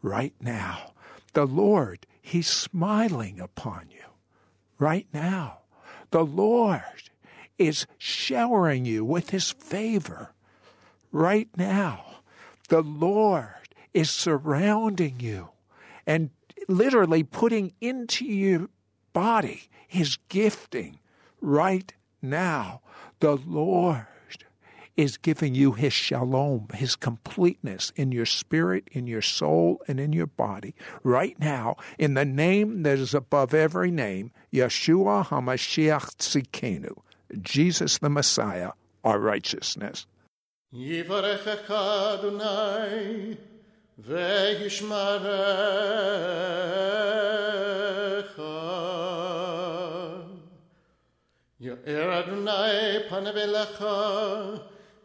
right 0.01 0.33
now. 0.39 0.93
The 1.33 1.45
Lord, 1.45 2.05
He's 2.21 2.47
smiling 2.47 3.39
upon 3.39 3.89
you 3.89 4.05
right 4.77 5.07
now. 5.13 5.59
The 6.11 6.25
Lord 6.25 6.83
is 7.57 7.85
showering 7.97 8.85
you 8.85 9.03
with 9.03 9.29
His 9.31 9.51
favor 9.51 10.33
right 11.11 11.49
now. 11.55 12.05
The 12.69 12.81
Lord 12.81 13.49
is 13.93 14.09
surrounding 14.09 15.19
you 15.19 15.49
and 16.05 16.29
literally 16.67 17.23
putting 17.23 17.73
into 17.81 18.25
your 18.25 18.69
body 19.13 19.69
His 19.87 20.17
gifting 20.29 20.99
right 21.41 21.93
now. 22.21 22.81
The 23.19 23.35
Lord 23.35 24.07
is 24.99 25.15
giving 25.15 25.55
you 25.55 25.71
his 25.71 25.93
shalom, 25.93 26.67
his 26.73 26.97
completeness 26.97 27.93
in 27.95 28.11
your 28.11 28.25
spirit, 28.25 28.85
in 28.91 29.07
your 29.07 29.21
soul, 29.21 29.81
and 29.87 29.97
in 29.97 30.11
your 30.11 30.27
body 30.27 30.75
right 31.03 31.39
now 31.39 31.77
in 31.97 32.15
the 32.15 32.25
name 32.25 32.83
that 32.83 32.99
is 32.99 33.13
above 33.13 33.53
every 33.53 33.91
name, 33.91 34.29
Yeshua 34.51 35.25
HaMashiach 35.25 36.17
Tzidkenu, 36.17 36.97
Jesus 37.41 37.99
the 37.99 38.09
Messiah, 38.09 38.71
our 39.05 39.19
righteousness. 39.19 40.05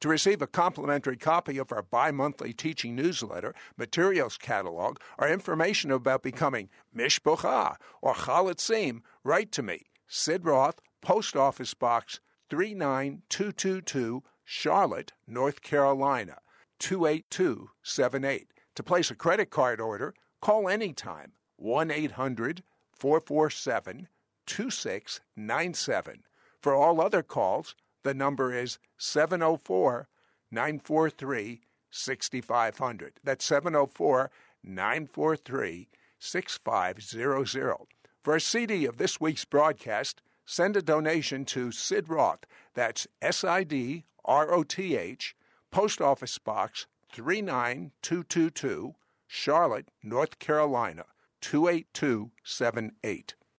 To 0.00 0.08
receive 0.08 0.42
a 0.42 0.46
complimentary 0.46 1.16
copy 1.18 1.58
of 1.58 1.70
our 1.70 1.82
bi 1.82 2.10
monthly 2.12 2.54
teaching 2.54 2.96
newsletter, 2.96 3.54
materials 3.76 4.38
catalog, 4.38 4.96
or 5.18 5.28
information 5.28 5.90
about 5.90 6.22
becoming 6.22 6.70
Mishpocha 6.96 7.76
or 8.00 8.14
Chalutzim, 8.14 9.02
write 9.22 9.52
to 9.52 9.62
me, 9.62 9.82
Sid 10.08 10.46
Roth, 10.46 10.80
Post 11.02 11.36
Office 11.36 11.74
Box 11.74 12.20
39222, 12.54 14.22
Charlotte, 14.44 15.12
North 15.26 15.60
Carolina 15.60 16.38
28278. 16.78 18.46
To 18.76 18.82
place 18.84 19.10
a 19.10 19.16
credit 19.16 19.50
card 19.50 19.80
order, 19.80 20.14
call 20.40 20.68
anytime 20.68 21.32
1 21.56 21.90
800 21.90 22.62
447 22.92 24.06
2697. 24.46 26.22
For 26.60 26.74
all 26.74 27.00
other 27.00 27.24
calls, 27.24 27.74
the 28.04 28.14
number 28.14 28.56
is 28.56 28.78
704 28.98 30.06
943 30.52 31.62
6500. 31.90 33.12
That's 33.24 33.44
704 33.44 34.30
943 34.62 35.88
6500. 36.20 37.76
For 38.22 38.36
a 38.36 38.40
CD 38.40 38.84
of 38.84 38.98
this 38.98 39.20
week's 39.20 39.44
broadcast, 39.44 40.22
send 40.44 40.76
a 40.76 40.82
donation 40.82 41.44
to 41.46 41.72
Sid 41.72 42.08
Roth. 42.08 42.44
That's 42.74 43.06
S 43.22 43.44
I 43.44 43.64
D 43.64 44.04
R 44.24 44.52
O 44.52 44.62
T 44.62 44.96
H, 44.96 45.36
Post 45.70 46.00
Office 46.00 46.38
Box 46.38 46.86
39222, 47.12 48.94
Charlotte, 49.26 49.88
North 50.02 50.38
Carolina 50.38 51.04
28278. 51.40 53.34